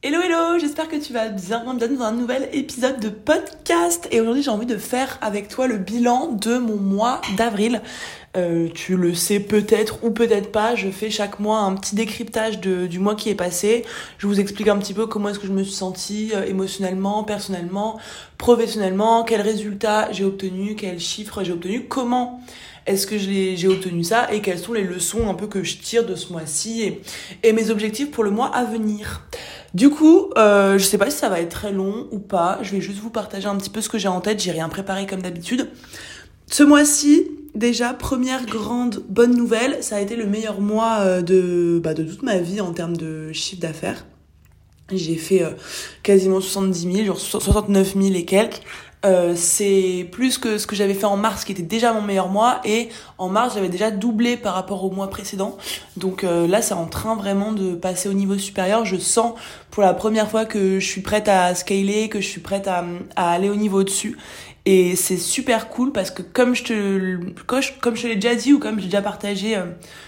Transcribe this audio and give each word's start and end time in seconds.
Hello 0.00 0.20
hello, 0.20 0.60
j'espère 0.60 0.88
que 0.88 0.94
tu 0.94 1.12
vas 1.12 1.26
bien, 1.26 1.64
bienvenue 1.74 1.98
dans 1.98 2.04
un 2.04 2.12
nouvel 2.12 2.48
épisode 2.52 3.00
de 3.00 3.08
podcast 3.08 4.06
et 4.12 4.20
aujourd'hui 4.20 4.44
j'ai 4.44 4.50
envie 4.50 4.64
de 4.64 4.76
faire 4.76 5.18
avec 5.22 5.48
toi 5.48 5.66
le 5.66 5.76
bilan 5.76 6.28
de 6.30 6.56
mon 6.56 6.76
mois 6.76 7.20
d'avril. 7.36 7.82
Euh, 8.36 8.68
tu 8.72 8.96
le 8.96 9.12
sais 9.12 9.40
peut-être 9.40 10.04
ou 10.04 10.12
peut-être 10.12 10.52
pas, 10.52 10.76
je 10.76 10.88
fais 10.90 11.10
chaque 11.10 11.40
mois 11.40 11.58
un 11.58 11.74
petit 11.74 11.96
décryptage 11.96 12.60
du 12.60 13.00
mois 13.00 13.16
qui 13.16 13.28
est 13.28 13.34
passé. 13.34 13.84
Je 14.18 14.28
vous 14.28 14.38
explique 14.38 14.68
un 14.68 14.78
petit 14.78 14.94
peu 14.94 15.08
comment 15.08 15.30
est-ce 15.30 15.40
que 15.40 15.48
je 15.48 15.52
me 15.52 15.64
suis 15.64 15.74
sentie 15.74 16.30
euh, 16.32 16.46
émotionnellement, 16.46 17.24
personnellement, 17.24 17.98
professionnellement, 18.36 19.24
quels 19.24 19.40
résultats 19.40 20.12
j'ai 20.12 20.24
obtenus, 20.24 20.76
quels 20.78 21.00
chiffres 21.00 21.42
j'ai 21.42 21.50
obtenus, 21.50 21.82
comment 21.88 22.40
est-ce 22.88 23.06
que 23.06 23.18
j'ai 23.18 23.68
obtenu 23.68 24.02
ça 24.02 24.32
et 24.32 24.40
quelles 24.40 24.58
sont 24.58 24.72
les 24.72 24.84
leçons 24.84 25.28
un 25.28 25.34
peu 25.34 25.46
que 25.46 25.62
je 25.62 25.76
tire 25.76 26.06
de 26.06 26.14
ce 26.14 26.32
mois-ci 26.32 27.00
et, 27.42 27.52
mes 27.52 27.70
objectifs 27.70 28.10
pour 28.10 28.24
le 28.24 28.30
mois 28.30 28.46
à 28.54 28.64
venir. 28.64 29.26
Du 29.74 29.90
coup, 29.90 30.30
euh, 30.36 30.78
je 30.78 30.84
sais 30.84 30.98
pas 30.98 31.10
si 31.10 31.18
ça 31.18 31.28
va 31.28 31.40
être 31.40 31.50
très 31.50 31.72
long 31.72 32.06
ou 32.10 32.18
pas. 32.18 32.58
Je 32.62 32.72
vais 32.72 32.80
juste 32.80 33.00
vous 33.00 33.10
partager 33.10 33.46
un 33.46 33.56
petit 33.56 33.70
peu 33.70 33.80
ce 33.80 33.88
que 33.88 33.98
j'ai 33.98 34.08
en 34.08 34.20
tête. 34.20 34.40
J'ai 34.40 34.52
rien 34.52 34.68
préparé 34.68 35.06
comme 35.06 35.22
d'habitude. 35.22 35.68
Ce 36.46 36.62
mois-ci, 36.62 37.30
déjà 37.54 37.92
première 37.92 38.46
grande 38.46 39.02
bonne 39.08 39.36
nouvelle, 39.36 39.82
ça 39.82 39.96
a 39.96 40.00
été 40.00 40.16
le 40.16 40.26
meilleur 40.26 40.60
mois 40.60 41.00
euh, 41.00 41.22
de 41.22 41.80
bah, 41.82 41.92
de 41.92 42.02
toute 42.02 42.22
ma 42.22 42.38
vie 42.38 42.60
en 42.60 42.72
termes 42.72 42.96
de 42.96 43.32
chiffre 43.32 43.60
d'affaires. 43.60 44.06
J'ai 44.90 45.16
fait 45.16 45.42
euh, 45.42 45.50
quasiment 46.02 46.40
70 46.40 46.92
000, 46.92 47.04
genre 47.04 47.20
69 47.20 47.94
000 47.94 48.14
et 48.14 48.24
quelques. 48.24 48.62
Euh, 49.04 49.34
c'est 49.36 50.08
plus 50.10 50.38
que 50.38 50.58
ce 50.58 50.66
que 50.66 50.74
j'avais 50.74 50.94
fait 50.94 51.04
en 51.04 51.16
mars 51.16 51.44
qui 51.44 51.52
était 51.52 51.62
déjà 51.62 51.92
mon 51.92 52.02
meilleur 52.02 52.28
mois 52.28 52.60
et 52.64 52.88
en 53.16 53.28
mars 53.28 53.54
j'avais 53.54 53.68
déjà 53.68 53.92
doublé 53.92 54.36
par 54.36 54.54
rapport 54.54 54.84
au 54.84 54.90
mois 54.90 55.08
précédent. 55.08 55.56
Donc 55.96 56.24
euh, 56.24 56.48
là 56.48 56.62
c'est 56.62 56.74
en 56.74 56.86
train 56.86 57.14
vraiment 57.14 57.52
de 57.52 57.74
passer 57.76 58.08
au 58.08 58.12
niveau 58.12 58.36
supérieur. 58.36 58.84
Je 58.84 58.96
sens 58.96 59.34
pour 59.70 59.84
la 59.84 59.94
première 59.94 60.28
fois 60.28 60.44
que 60.44 60.80
je 60.80 60.86
suis 60.86 61.00
prête 61.00 61.28
à 61.28 61.54
scaler 61.54 62.08
que 62.08 62.20
je 62.20 62.26
suis 62.26 62.40
prête 62.40 62.66
à, 62.66 62.84
aller 63.14 63.48
au 63.48 63.54
niveau 63.54 63.84
dessus 63.84 64.18
et 64.66 64.96
c'est 64.96 65.16
super 65.16 65.68
cool 65.68 65.92
parce 65.92 66.10
que 66.10 66.22
comme 66.22 66.56
je 66.56 66.64
te 66.64 67.20
comme 67.46 67.94
je 67.94 68.02
te 68.02 68.06
l'ai 68.08 68.16
déjà 68.16 68.34
dit 68.34 68.52
ou 68.52 68.58
comme 68.58 68.80
j'ai 68.80 68.86
déjà 68.86 69.02
partagé 69.02 69.56
euh, 69.56 69.66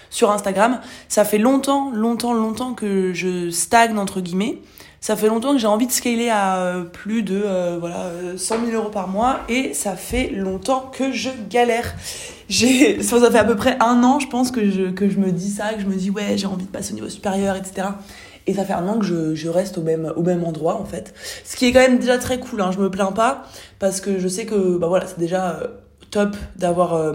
sur 0.09 0.31
Instagram 0.31 0.81
ça 1.07 1.23
fait 1.23 1.37
longtemps 1.37 1.91
longtemps 1.91 2.33
longtemps 2.33 2.73
que 2.73 3.13
je 3.13 3.49
stagne 3.49 3.97
entre 3.97 4.19
guillemets 4.19 4.57
ça 5.01 5.15
fait 5.15 5.27
longtemps 5.27 5.53
que 5.53 5.57
j'ai 5.57 5.67
envie 5.67 5.87
de 5.87 5.91
scaler 5.91 6.29
à 6.29 6.57
euh, 6.57 6.83
plus 6.83 7.23
de 7.23 7.41
euh, 7.43 7.77
voilà 7.79 8.11
100 8.37 8.55
euh, 8.55 8.65
000 8.67 8.77
euros 8.79 8.91
par 8.91 9.07
mois 9.07 9.39
et 9.49 9.73
ça 9.73 9.95
fait 9.95 10.29
longtemps 10.29 10.91
que 10.93 11.11
je 11.11 11.29
galère. 11.49 11.95
Ça 12.51 13.31
fait 13.31 13.37
à 13.37 13.45
peu 13.45 13.55
près 13.55 13.77
un 13.79 14.03
an, 14.03 14.19
je 14.19 14.27
pense, 14.27 14.51
que 14.51 14.69
je, 14.69 14.91
que 14.91 15.09
je 15.09 15.17
me 15.19 15.31
dis 15.31 15.49
ça, 15.49 15.73
que 15.73 15.79
je 15.79 15.85
me 15.85 15.95
dis 15.95 16.09
ouais, 16.09 16.37
j'ai 16.37 16.47
envie 16.47 16.65
de 16.65 16.69
passer 16.69 16.91
au 16.91 16.95
niveau 16.95 17.07
supérieur, 17.07 17.55
etc. 17.55 17.87
Et 18.45 18.53
ça 18.53 18.65
fait 18.65 18.73
un 18.73 18.85
an 18.89 18.99
que 18.99 19.05
je, 19.05 19.35
je 19.35 19.47
reste 19.47 19.77
au 19.77 19.81
même, 19.81 20.11
au 20.17 20.21
même 20.21 20.43
endroit, 20.43 20.75
en 20.75 20.83
fait. 20.83 21.13
Ce 21.45 21.55
qui 21.55 21.65
est 21.65 21.71
quand 21.71 21.79
même 21.79 21.97
déjà 21.97 22.17
très 22.17 22.41
cool, 22.41 22.59
hein, 22.61 22.71
je 22.73 22.79
me 22.79 22.91
plains 22.91 23.13
pas, 23.13 23.43
parce 23.79 24.01
que 24.01 24.19
je 24.19 24.27
sais 24.27 24.45
que, 24.45 24.77
bah 24.77 24.87
voilà, 24.87 25.07
c'est 25.07 25.17
déjà 25.17 25.61
top 26.09 26.35
d'avoir 26.57 27.13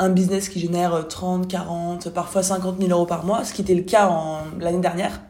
un 0.00 0.08
business 0.08 0.48
qui 0.48 0.58
génère 0.58 1.06
30, 1.06 1.46
40, 1.46 2.10
parfois 2.10 2.42
50 2.42 2.80
000 2.80 2.90
euros 2.90 3.06
par 3.06 3.24
mois, 3.24 3.44
ce 3.44 3.52
qui 3.52 3.62
était 3.62 3.76
le 3.76 3.82
cas 3.82 4.10
l'année 4.58 4.80
dernière. 4.80 5.20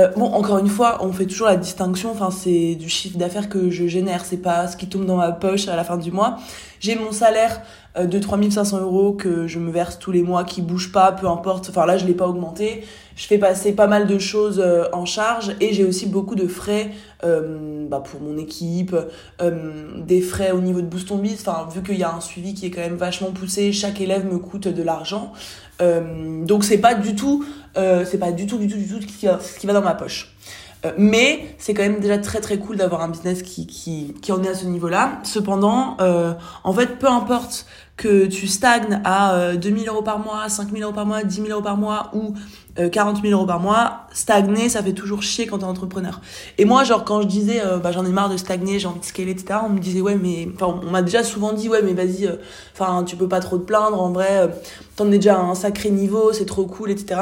Euh, 0.00 0.08
bon, 0.16 0.26
encore 0.32 0.58
une 0.58 0.68
fois, 0.68 0.98
on 1.04 1.12
fait 1.12 1.26
toujours 1.26 1.48
la 1.48 1.56
distinction. 1.56 2.10
Enfin, 2.10 2.30
c'est 2.30 2.74
du 2.74 2.88
chiffre 2.88 3.18
d'affaires 3.18 3.48
que 3.48 3.70
je 3.70 3.86
génère, 3.86 4.24
c'est 4.24 4.38
pas 4.38 4.66
ce 4.66 4.76
qui 4.76 4.88
tombe 4.88 5.04
dans 5.04 5.16
ma 5.16 5.32
poche 5.32 5.68
à 5.68 5.76
la 5.76 5.84
fin 5.84 5.96
du 5.96 6.10
mois. 6.10 6.38
J'ai 6.80 6.94
mon 6.96 7.12
salaire 7.12 7.60
euh, 7.96 8.06
de 8.06 8.18
3500 8.18 8.80
euros 8.80 9.12
que 9.12 9.46
je 9.46 9.58
me 9.58 9.70
verse 9.70 9.98
tous 9.98 10.12
les 10.12 10.22
mois, 10.22 10.44
qui 10.44 10.62
bouge 10.62 10.92
pas, 10.92 11.12
peu 11.12 11.28
importe. 11.28 11.68
Enfin 11.70 11.86
là, 11.86 11.98
je 11.98 12.06
l'ai 12.06 12.14
pas 12.14 12.26
augmenté. 12.26 12.84
Je 13.16 13.26
fais 13.26 13.38
passer 13.38 13.72
pas 13.72 13.86
mal 13.86 14.06
de 14.06 14.18
choses 14.18 14.60
euh, 14.64 14.84
en 14.92 15.04
charge 15.04 15.54
et 15.60 15.72
j'ai 15.72 15.84
aussi 15.84 16.06
beaucoup 16.06 16.34
de 16.34 16.46
frais 16.46 16.90
bah, 17.22 18.00
pour 18.00 18.22
mon 18.22 18.38
équipe, 18.38 18.96
des 19.40 20.22
frais 20.22 20.52
au 20.52 20.60
niveau 20.60 20.80
de 20.80 20.86
Boost 20.86 21.10
on 21.10 21.18
Biz. 21.18 21.44
Enfin, 21.46 21.68
vu 21.70 21.82
qu'il 21.82 21.98
y 21.98 22.02
a 22.02 22.14
un 22.14 22.20
suivi 22.20 22.54
qui 22.54 22.64
est 22.64 22.70
quand 22.70 22.80
même 22.80 22.96
vachement 22.96 23.30
poussé, 23.30 23.72
chaque 23.72 24.00
élève 24.00 24.24
me 24.24 24.38
coûte 24.38 24.68
de 24.68 24.82
l'argent. 24.82 25.32
donc 25.80 26.64
c'est 26.64 26.78
pas 26.78 26.94
du 26.94 27.14
tout 27.14 27.44
euh, 27.76 28.04
c'est 28.04 28.18
pas 28.18 28.32
du 28.32 28.46
tout, 28.46 28.58
du 28.58 28.66
tout, 28.68 29.00
ce 29.00 29.58
qui 29.58 29.66
va 29.66 29.72
dans 29.72 29.82
ma 29.82 29.94
poche. 29.94 30.34
Euh, 30.84 30.92
mais 30.96 31.54
c'est 31.58 31.74
quand 31.74 31.82
même 31.82 32.00
déjà 32.00 32.18
très 32.18 32.40
très 32.40 32.58
cool 32.58 32.76
d'avoir 32.76 33.02
un 33.02 33.08
business 33.08 33.42
qui, 33.42 33.66
qui, 33.66 34.14
qui 34.22 34.32
en 34.32 34.42
est 34.42 34.48
à 34.48 34.54
ce 34.54 34.66
niveau-là. 34.66 35.20
Cependant, 35.24 35.96
euh, 36.00 36.32
en 36.64 36.72
fait, 36.72 36.98
peu 36.98 37.08
importe 37.08 37.66
que 37.96 38.24
tu 38.26 38.46
stagnes 38.46 39.02
à 39.04 39.56
2000 39.56 39.86
euros 39.88 40.00
par 40.00 40.20
mois, 40.20 40.48
5000 40.48 40.82
euros 40.82 40.92
par 40.94 41.04
mois, 41.04 41.22
10 41.22 41.36
000 41.36 41.48
euros 41.48 41.60
par 41.60 41.76
mois 41.76 42.10
ou 42.14 42.32
40 42.90 43.20
000 43.20 43.34
euros 43.34 43.44
par 43.44 43.60
mois, 43.60 44.06
stagner, 44.14 44.70
ça 44.70 44.82
fait 44.82 44.94
toujours 44.94 45.22
chier 45.22 45.46
quand 45.46 45.58
t'es 45.58 45.64
entrepreneur. 45.64 46.18
Et 46.56 46.64
moi, 46.64 46.82
genre, 46.84 47.04
quand 47.04 47.20
je 47.20 47.26
disais, 47.26 47.60
bah, 47.82 47.92
j'en 47.92 48.06
ai 48.06 48.10
marre 48.10 48.30
de 48.30 48.38
stagner, 48.38 48.78
j'ai 48.78 48.86
envie 48.86 49.00
de 49.00 49.04
scaler, 49.04 49.32
etc., 49.32 49.60
on 49.66 49.68
me 49.68 49.80
disait, 49.80 50.00
ouais, 50.00 50.14
mais, 50.16 50.48
enfin, 50.54 50.80
on 50.82 50.90
m'a 50.90 51.02
déjà 51.02 51.22
souvent 51.22 51.52
dit, 51.52 51.68
ouais, 51.68 51.82
mais 51.82 51.92
vas-y, 51.92 52.26
enfin, 52.72 53.04
tu 53.04 53.16
peux 53.16 53.28
pas 53.28 53.40
trop 53.40 53.58
te 53.58 53.64
plaindre, 53.64 54.00
en 54.00 54.12
vrai, 54.12 54.48
t'en 54.96 55.12
es 55.12 55.16
déjà 55.16 55.36
à 55.36 55.42
un 55.42 55.54
sacré 55.54 55.90
niveau, 55.90 56.32
c'est 56.32 56.46
trop 56.46 56.64
cool, 56.64 56.90
etc. 56.90 57.20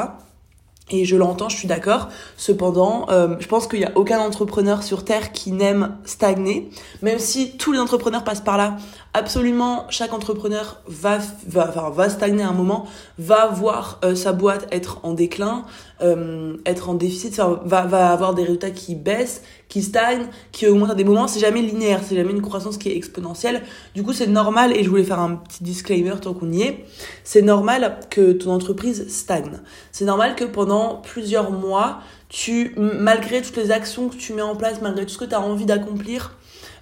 Et 0.91 1.05
je 1.05 1.15
l'entends, 1.15 1.49
je 1.49 1.57
suis 1.57 1.67
d'accord. 1.67 2.09
Cependant, 2.37 3.07
euh, 3.09 3.35
je 3.39 3.47
pense 3.47 3.67
qu'il 3.67 3.79
n'y 3.79 3.85
a 3.85 3.91
aucun 3.95 4.19
entrepreneur 4.19 4.83
sur 4.83 5.05
Terre 5.05 5.31
qui 5.31 5.51
n'aime 5.51 5.97
stagner. 6.05 6.69
Même 7.01 7.19
si 7.19 7.57
tous 7.57 7.71
les 7.71 7.79
entrepreneurs 7.79 8.23
passent 8.23 8.41
par 8.41 8.57
là, 8.57 8.77
absolument 9.13 9.85
chaque 9.89 10.13
entrepreneur 10.13 10.81
va, 10.87 11.19
va, 11.47 11.69
enfin, 11.69 11.89
va 11.89 12.09
stagner 12.09 12.43
un 12.43 12.53
moment, 12.53 12.87
va 13.17 13.47
voir 13.47 13.99
euh, 14.03 14.15
sa 14.15 14.33
boîte 14.33 14.67
être 14.71 14.99
en 15.03 15.13
déclin, 15.13 15.65
euh, 16.01 16.57
être 16.65 16.89
en 16.89 16.93
déficit, 16.93 17.37
va, 17.37 17.85
va 17.85 18.11
avoir 18.11 18.33
des 18.33 18.43
résultats 18.43 18.71
qui 18.71 18.95
baissent, 18.95 19.43
qui 19.67 19.83
stagnent, 19.83 20.27
qui 20.51 20.67
augmentent 20.67 20.91
à 20.91 20.95
des 20.95 21.03
moments. 21.03 21.27
C'est 21.27 21.39
jamais 21.39 21.61
linéaire, 21.61 22.01
c'est 22.03 22.15
jamais 22.15 22.31
une 22.31 22.41
croissance 22.41 22.77
qui 22.77 22.89
est 22.89 22.95
exponentielle. 22.95 23.61
Du 23.95 24.03
coup, 24.03 24.13
c'est 24.13 24.27
normal, 24.27 24.75
et 24.75 24.83
je 24.83 24.89
voulais 24.89 25.03
faire 25.03 25.19
un 25.19 25.35
petit 25.35 25.63
disclaimer 25.63 26.15
tant 26.21 26.33
qu'on 26.33 26.51
y 26.51 26.61
est, 26.61 26.85
c'est 27.23 27.41
normal 27.41 27.99
que 28.09 28.31
ton 28.31 28.51
entreprise 28.51 29.07
stagne. 29.09 29.59
C'est 29.91 30.05
normal 30.05 30.35
que 30.35 30.45
pendant 30.45 30.97
plusieurs 30.97 31.51
mois, 31.51 31.99
tu, 32.29 32.73
malgré 32.77 33.41
toutes 33.41 33.57
les 33.57 33.71
actions 33.71 34.09
que 34.09 34.15
tu 34.15 34.33
mets 34.33 34.41
en 34.41 34.55
place, 34.55 34.81
malgré 34.81 35.05
tout 35.05 35.13
ce 35.13 35.17
que 35.17 35.25
tu 35.25 35.35
as 35.35 35.41
envie 35.41 35.65
d'accomplir, 35.65 36.37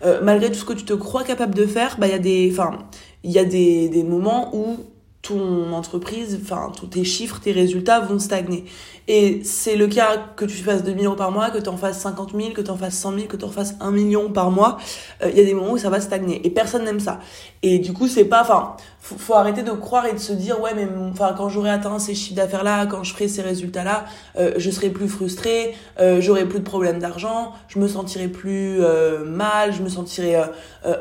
euh, 0.05 0.19
malgré 0.21 0.51
tout 0.51 0.59
ce 0.59 0.65
que 0.65 0.73
tu 0.73 0.85
te 0.85 0.93
crois 0.93 1.23
capable 1.23 1.55
de 1.55 1.65
faire, 1.65 1.97
bah 1.97 2.07
il 2.07 2.11
y 2.11 2.15
a 2.15 2.19
des, 2.19 2.49
enfin, 2.51 2.77
il 3.23 3.31
y 3.31 3.39
a 3.39 3.45
des, 3.45 3.89
des 3.89 4.03
moments 4.03 4.55
où 4.55 4.77
ton 5.27 5.73
entreprise, 5.73 6.39
enfin, 6.41 6.71
tous 6.75 6.87
tes 6.87 7.03
chiffres, 7.03 7.39
tes 7.39 7.51
résultats 7.51 7.99
vont 7.99 8.19
stagner. 8.19 8.65
Et 9.07 9.41
c'est 9.43 9.75
le 9.75 9.87
cas 9.87 10.17
que 10.35 10.45
tu 10.45 10.57
fasses 10.57 10.83
2000 10.83 11.05
euros 11.05 11.15
par 11.15 11.31
mois, 11.31 11.49
que 11.49 11.59
tu 11.59 11.69
en 11.69 11.77
fasses 11.77 11.99
50 12.01 12.33
000, 12.35 12.51
que 12.51 12.61
tu 12.61 12.71
en 12.71 12.77
fasses 12.77 12.97
100 12.97 13.13
000, 13.13 13.27
que 13.27 13.37
tu 13.37 13.45
en 13.45 13.49
fasses 13.49 13.75
1 13.79 13.91
million 13.91 14.31
par 14.31 14.51
mois. 14.51 14.77
Il 15.21 15.27
euh, 15.27 15.31
y 15.31 15.39
a 15.39 15.43
des 15.45 15.53
moments 15.53 15.71
où 15.71 15.77
ça 15.77 15.89
va 15.89 16.01
stagner. 16.01 16.45
Et 16.45 16.49
personne 16.49 16.83
n'aime 16.83 16.99
ça. 16.99 17.19
Et 17.63 17.79
du 17.79 17.93
coup, 17.93 18.07
c'est 18.07 18.25
pas, 18.25 18.41
enfin, 18.41 18.75
faut, 18.99 19.17
faut, 19.17 19.33
arrêter 19.35 19.63
de 19.63 19.71
croire 19.71 20.05
et 20.05 20.13
de 20.13 20.17
se 20.17 20.33
dire, 20.33 20.59
ouais, 20.61 20.71
mais 20.75 20.87
enfin, 21.11 21.33
quand 21.37 21.49
j'aurai 21.49 21.69
atteint 21.69 21.99
ces 21.99 22.15
chiffres 22.15 22.35
d'affaires-là, 22.35 22.85
quand 22.87 23.03
je 23.03 23.13
ferai 23.13 23.27
ces 23.27 23.41
résultats-là, 23.41 24.05
euh, 24.37 24.53
je 24.57 24.69
serai 24.69 24.89
plus 24.89 25.07
frustré, 25.07 25.75
euh, 25.99 26.19
j'aurai 26.19 26.45
plus 26.45 26.59
de 26.59 26.65
problèmes 26.65 26.99
d'argent, 26.99 27.53
je 27.67 27.79
me 27.79 27.87
sentirai 27.87 28.27
plus 28.27 28.77
euh, 28.81 29.23
mal, 29.23 29.73
je 29.73 29.81
me 29.81 29.89
sentirai 29.89 30.35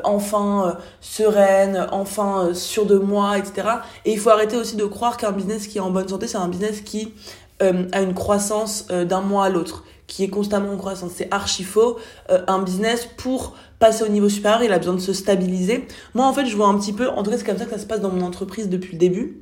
enfin 0.03 0.77
sereine, 1.01 1.87
enfin 1.91 2.53
sûre 2.53 2.85
de 2.85 2.97
moi, 2.97 3.37
etc. 3.37 3.67
Et 4.05 4.13
il 4.13 4.19
faut 4.19 4.29
arrêter 4.29 4.57
aussi 4.57 4.75
de 4.75 4.85
croire 4.85 5.17
qu'un 5.17 5.31
business 5.31 5.67
qui 5.67 5.77
est 5.77 5.81
en 5.81 5.91
bonne 5.91 6.07
santé, 6.07 6.27
c'est 6.27 6.37
un 6.37 6.47
business 6.47 6.81
qui 6.81 7.13
a 7.59 8.01
une 8.01 8.13
croissance 8.13 8.87
d'un 8.87 9.21
mois 9.21 9.45
à 9.45 9.49
l'autre 9.49 9.83
qui 10.07 10.23
est 10.23 10.29
constamment 10.29 10.71
en 10.71 10.77
croissance. 10.77 11.11
C'est 11.15 11.27
archi 11.31 11.63
faux. 11.63 11.97
un 12.29 12.59
business 12.59 13.07
pour 13.17 13.55
passer 13.79 14.03
au 14.03 14.07
niveau 14.07 14.29
supérieur, 14.29 14.63
il 14.63 14.71
a 14.71 14.77
besoin 14.79 14.95
de 14.95 14.99
se 14.99 15.13
stabiliser. 15.13 15.87
Moi, 16.13 16.25
en 16.25 16.33
fait, 16.33 16.45
je 16.45 16.55
vois 16.55 16.67
un 16.67 16.77
petit 16.77 16.93
peu, 16.93 17.09
en 17.09 17.23
tout 17.23 17.29
cas, 17.29 17.37
c'est 17.37 17.45
comme 17.45 17.57
ça 17.57 17.65
que 17.65 17.71
ça 17.71 17.77
se 17.77 17.85
passe 17.85 18.01
dans 18.01 18.09
mon 18.09 18.25
entreprise 18.25 18.69
depuis 18.69 18.93
le 18.93 18.97
début. 18.97 19.41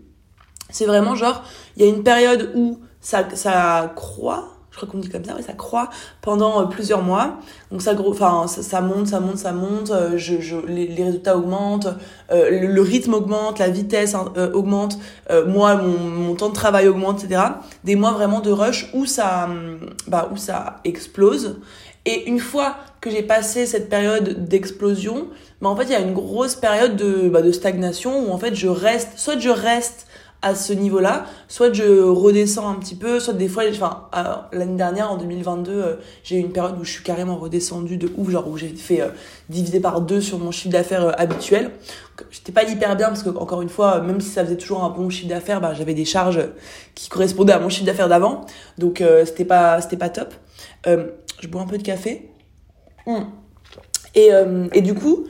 C'est 0.69 0.85
vraiment 0.85 1.15
genre, 1.15 1.43
il 1.77 1.83
y 1.83 1.85
a 1.85 1.89
une 1.89 2.03
période 2.03 2.51
où 2.55 2.79
ça, 2.99 3.27
ça 3.35 3.93
croît, 3.95 4.54
je 4.75 4.81
crois 4.81 4.91
qu'on 4.91 4.97
dit 4.97 5.07
comme 5.07 5.23
ça, 5.23 5.35
ouais, 5.35 5.41
ça 5.41 5.53
croît 5.53 5.89
pendant 6.21 6.61
euh, 6.61 6.65
plusieurs 6.65 7.01
mois. 7.01 7.37
Donc 7.71 7.81
ça, 7.81 7.93
enfin, 7.97 8.45
ça, 8.47 8.81
monte, 8.81 9.07
ça 9.07 9.21
monte, 9.21 9.37
ça 9.37 9.53
monte, 9.53 9.89
euh, 9.89 10.17
je, 10.17 10.41
je, 10.41 10.57
les, 10.67 11.01
résultats 11.01 11.37
augmentent, 11.37 11.87
euh, 12.29 12.67
le, 12.67 12.81
rythme 12.81 13.13
augmente, 13.13 13.59
la 13.59 13.69
vitesse 13.69 14.15
hein, 14.15 14.33
augmente, 14.53 14.97
moi, 15.47 15.75
mon, 15.75 15.97
mon, 15.97 16.35
temps 16.35 16.49
de 16.49 16.53
travail 16.53 16.89
augmente, 16.89 17.23
etc. 17.23 17.41
Des 17.85 17.95
mois 17.95 18.11
vraiment 18.11 18.41
de 18.41 18.51
rush 18.51 18.89
où 18.93 19.05
ça, 19.05 19.47
bah, 20.07 20.29
où 20.33 20.35
ça 20.35 20.81
explose. 20.83 21.55
Et 22.05 22.27
une 22.27 22.39
fois 22.39 22.75
que 22.99 23.09
j'ai 23.09 23.23
passé 23.23 23.65
cette 23.65 23.89
période 23.89 24.45
d'explosion, 24.49 25.27
bah 25.61 25.69
en 25.69 25.75
fait, 25.77 25.85
il 25.85 25.91
y 25.91 25.95
a 25.95 26.01
une 26.01 26.13
grosse 26.13 26.55
période 26.55 26.97
de, 26.97 27.29
bah, 27.29 27.41
de 27.41 27.53
stagnation 27.53 28.27
où 28.27 28.33
en 28.33 28.37
fait, 28.37 28.53
je 28.55 28.67
reste, 28.67 29.13
soit 29.15 29.39
je 29.39 29.49
reste 29.49 30.05
à 30.45 30.53
ce 30.53 30.73
niveau-là, 30.73 31.25
soit 31.47 31.73
je 31.73 32.03
redescends 32.03 32.69
un 32.69 32.75
petit 32.75 32.93
peu, 32.93 33.19
soit 33.19 33.33
des 33.33 33.47
fois, 33.47 33.63
enfin, 33.67 34.05
l'année 34.53 34.77
dernière, 34.77 35.11
en 35.11 35.17
2022, 35.17 35.71
euh, 35.71 35.95
j'ai 36.23 36.35
eu 36.35 36.39
une 36.39 36.51
période 36.51 36.75
où 36.79 36.83
je 36.83 36.91
suis 36.91 37.03
carrément 37.03 37.35
redescendue 37.37 37.97
de 37.97 38.11
ouf, 38.15 38.29
genre 38.29 38.47
où 38.47 38.55
j'ai 38.55 38.67
fait 38.67 39.01
euh, 39.01 39.07
diviser 39.49 39.79
par 39.79 40.01
deux 40.01 40.21
sur 40.21 40.37
mon 40.37 40.51
chiffre 40.51 40.71
d'affaires 40.71 41.03
euh, 41.03 41.11
habituel. 41.17 41.71
J'étais 42.29 42.51
pas 42.51 42.61
hyper 42.61 42.95
bien 42.95 43.07
parce 43.07 43.23
que, 43.23 43.29
encore 43.29 43.63
une 43.63 43.69
fois, 43.69 44.01
même 44.01 44.21
si 44.21 44.29
ça 44.29 44.45
faisait 44.45 44.55
toujours 44.55 44.83
un 44.83 44.91
bon 44.91 45.09
chiffre 45.09 45.29
d'affaires, 45.29 45.61
bah, 45.61 45.73
j'avais 45.73 45.95
des 45.95 46.05
charges 46.05 46.39
qui 46.93 47.09
correspondaient 47.09 47.53
à 47.53 47.59
mon 47.59 47.69
chiffre 47.69 47.87
d'affaires 47.87 48.07
d'avant. 48.07 48.45
Donc, 48.77 49.03
c'était 49.25 49.45
pas, 49.45 49.81
c'était 49.81 49.97
pas 49.97 50.09
top. 50.09 50.31
je 50.85 51.47
bois 51.47 51.61
un 51.61 51.65
peu 51.65 51.79
de 51.79 51.83
café. 51.83 52.29
Et, 54.13 54.29
et 54.73 54.81
du 54.81 54.93
coup, 54.93 55.25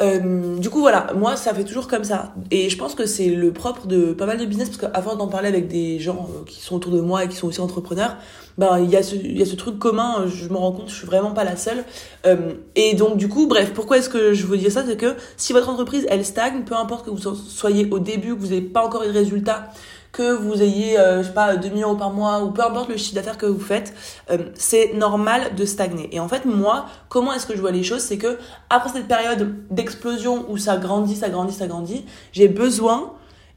euh, 0.00 0.58
du 0.58 0.70
coup, 0.70 0.80
voilà, 0.80 1.08
moi, 1.16 1.34
ça 1.36 1.52
fait 1.54 1.64
toujours 1.64 1.88
comme 1.88 2.04
ça. 2.04 2.32
Et 2.50 2.70
je 2.70 2.78
pense 2.78 2.94
que 2.94 3.04
c'est 3.06 3.28
le 3.28 3.52
propre 3.52 3.86
de 3.86 4.12
pas 4.12 4.26
mal 4.26 4.38
de 4.38 4.44
business, 4.44 4.68
parce 4.68 4.80
qu'avant 4.80 5.16
d'en 5.16 5.28
parler 5.28 5.48
avec 5.48 5.66
des 5.66 5.98
gens 5.98 6.28
euh, 6.30 6.44
qui 6.46 6.60
sont 6.60 6.76
autour 6.76 6.92
de 6.92 7.00
moi 7.00 7.24
et 7.24 7.28
qui 7.28 7.36
sont 7.36 7.48
aussi 7.48 7.60
entrepreneurs, 7.60 8.16
ben, 8.58 8.78
il 8.80 8.90
y, 8.90 8.96
a 8.96 9.02
ce, 9.02 9.14
y 9.14 9.40
a 9.42 9.46
ce 9.46 9.54
truc 9.54 9.78
commun, 9.78 10.22
euh, 10.22 10.28
je 10.28 10.48
me 10.48 10.56
rends 10.56 10.72
compte, 10.72 10.88
je 10.88 10.94
suis 10.94 11.06
vraiment 11.06 11.32
pas 11.32 11.44
la 11.44 11.56
seule. 11.56 11.84
Euh, 12.26 12.54
et 12.74 12.94
donc, 12.94 13.16
du 13.16 13.28
coup, 13.28 13.46
bref, 13.46 13.72
pourquoi 13.72 13.98
est-ce 13.98 14.08
que 14.08 14.32
je 14.32 14.46
veux 14.46 14.56
dire 14.56 14.70
ça? 14.70 14.84
C'est 14.86 14.96
que 14.96 15.14
si 15.36 15.52
votre 15.52 15.68
entreprise, 15.68 16.06
elle 16.08 16.24
stagne, 16.24 16.62
peu 16.64 16.76
importe 16.76 17.04
que 17.04 17.10
vous 17.10 17.34
soyez 17.34 17.88
au 17.90 17.98
début, 17.98 18.34
que 18.34 18.40
vous 18.40 18.48
n'avez 18.48 18.60
pas 18.60 18.84
encore 18.84 19.04
eu 19.04 19.08
de 19.08 19.12
résultats, 19.12 19.68
que 20.12 20.32
vous 20.32 20.62
ayez, 20.62 20.98
euh, 20.98 21.22
je 21.22 21.28
sais 21.28 21.34
pas, 21.34 21.56
2 21.56 21.68
millions 21.68 21.96
par 21.96 22.10
mois 22.10 22.42
ou 22.42 22.50
peu 22.50 22.62
importe 22.62 22.88
le 22.88 22.96
chiffre 22.96 23.14
d'affaires 23.14 23.38
que 23.38 23.46
vous 23.46 23.60
faites, 23.60 23.94
euh, 24.30 24.38
c'est 24.54 24.94
normal 24.94 25.54
de 25.54 25.64
stagner. 25.64 26.08
Et 26.12 26.20
en 26.20 26.28
fait, 26.28 26.44
moi, 26.44 26.86
comment 27.08 27.32
est-ce 27.32 27.46
que 27.46 27.54
je 27.54 27.60
vois 27.60 27.70
les 27.70 27.82
choses 27.82 28.00
C'est 28.00 28.18
que 28.18 28.38
après 28.70 28.90
cette 28.90 29.08
période 29.08 29.54
d'explosion 29.70 30.46
où 30.48 30.56
ça 30.56 30.76
grandit, 30.76 31.16
ça 31.16 31.28
grandit, 31.28 31.54
ça 31.54 31.66
grandit, 31.66 32.04
j'ai 32.32 32.48
besoin, 32.48 33.12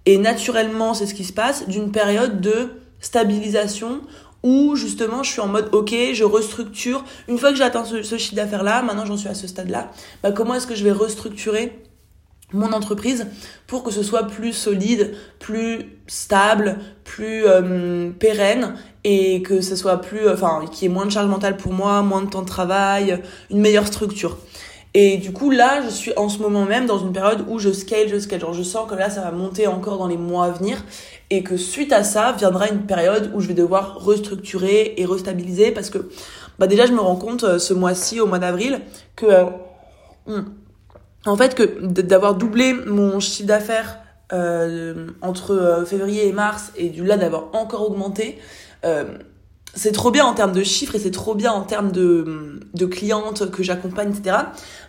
et 0.06 0.18
naturellement 0.18 0.94
c'est 0.94 1.06
ce 1.06 1.14
qui 1.14 1.24
se 1.24 1.34
passe, 1.34 1.68
d'une 1.68 1.92
période 1.92 2.42
de 2.42 2.70
stabilisation 3.00 4.02
où 4.44 4.76
justement 4.76 5.24
je 5.24 5.32
suis 5.32 5.42
en 5.42 5.48
mode 5.48 5.70
ok 5.72 5.94
je 6.14 6.24
restructure 6.24 7.04
une 7.28 7.38
fois 7.38 7.52
que 7.52 7.58
j'ai 7.58 7.64
atteint 7.64 7.86
ce, 7.86 8.02
ce 8.02 8.18
chiffre 8.18 8.36
d'affaires 8.36 8.64
là 8.64 8.82
maintenant 8.82 9.06
j'en 9.06 9.18
suis 9.18 9.30
à 9.30 9.36
ce 9.36 9.46
stade 9.48 9.70
là 9.70 9.92
bah 10.24 10.32
comment 10.32 10.56
est-ce 10.56 10.66
que 10.66 10.74
je 10.74 10.84
vais 10.84 10.92
restructurer 10.92 11.80
mon 12.54 12.74
entreprise 12.74 13.28
pour 13.68 13.84
que 13.84 13.92
ce 13.92 14.04
soit 14.04 14.24
plus 14.24 14.54
solide, 14.54 15.14
plus 15.40 15.98
stable, 16.08 16.78
plus 17.04 17.46
euh, 17.46 18.10
pérenne 18.12 18.76
et 19.04 19.42
que 19.42 19.62
ce 19.62 19.76
soit 19.76 20.02
plus 20.02 20.30
enfin 20.30 20.66
qu'il 20.72 20.88
y 20.88 20.92
ait 20.92 20.94
moins 20.94 21.06
de 21.06 21.12
charge 21.12 21.28
mentale 21.28 21.58
pour 21.58 21.74
moi, 21.74 22.02
moins 22.02 22.22
de 22.22 22.30
temps 22.30 22.42
de 22.42 22.48
travail, 22.48 23.22
une 23.50 23.60
meilleure 23.60 23.88
structure. 23.88 24.38
Et 24.94 25.18
du 25.18 25.32
coup 25.32 25.52
là, 25.52 25.82
je 25.84 25.90
suis 25.90 26.12
en 26.18 26.28
ce 26.28 26.40
moment 26.40 26.66
même 26.66 26.86
dans 26.86 27.00
une 27.00 27.14
période 27.14 27.46
où 27.48 27.60
je 27.60 27.72
scale, 27.72 28.10
je 28.10 28.20
scale, 28.20 28.42
genre 28.42 28.54
je 28.54 28.64
sens 28.64 28.90
que 28.90 28.96
là 28.96 29.10
ça 29.10 29.22
va 29.22 29.32
monter 29.32 29.68
encore 29.68 29.98
dans 29.98 30.08
les 30.08 30.18
mois 30.18 30.46
à 30.46 30.50
venir 30.50 30.84
et 31.30 31.44
que 31.44 31.56
suite 31.56 31.94
à 31.94 32.04
ça 32.04 32.34
viendra 32.34 32.68
une 32.68 32.86
période 32.86 33.32
où 33.34 33.40
je 33.40 33.48
vais 33.48 33.54
devoir 33.54 34.04
restructurer 34.04 34.96
et 34.98 35.06
restabiliser 35.06 35.72
parce 35.72 35.90
que 35.90 36.10
bah 36.60 36.68
déjà 36.68 36.86
je 36.86 36.92
me 36.92 37.00
rends 37.00 37.16
compte 37.16 37.46
euh, 37.46 37.58
ce 37.58 37.74
mois-ci 37.74 38.20
au 38.20 38.28
mois 38.28 38.40
d'avril 38.40 38.82
que 39.16 39.26
euh, 39.28 39.46
hmm, 40.28 40.44
en 41.26 41.36
fait 41.36 41.56
que 41.56 41.64
d'avoir 41.86 42.36
doublé 42.36 42.74
mon 42.74 43.20
chiffre 43.20 43.48
d'affaires 43.48 44.00
euh, 44.34 45.08
entre 45.22 45.52
euh, 45.52 45.86
février 45.86 46.28
et 46.28 46.32
mars 46.32 46.72
et 46.76 46.90
du 46.90 47.04
là 47.04 47.18
d'avoir 47.18 47.50
encore 47.54 47.90
augmenté 47.90 48.40
euh, 48.86 49.06
c'est 49.74 49.92
trop 49.92 50.12
bien 50.12 50.26
en 50.26 50.34
termes 50.34 50.52
de 50.52 50.64
chiffres 50.64 50.96
et 50.96 51.00
c'est 51.00 51.12
trop 51.12 51.36
bien 51.36 51.52
en 51.52 51.62
termes 51.62 51.92
de, 51.92 52.60
de 52.74 52.86
clientes 52.86 53.52
que 53.52 53.64
j'accompagne 53.64 54.12
etc 54.12 54.38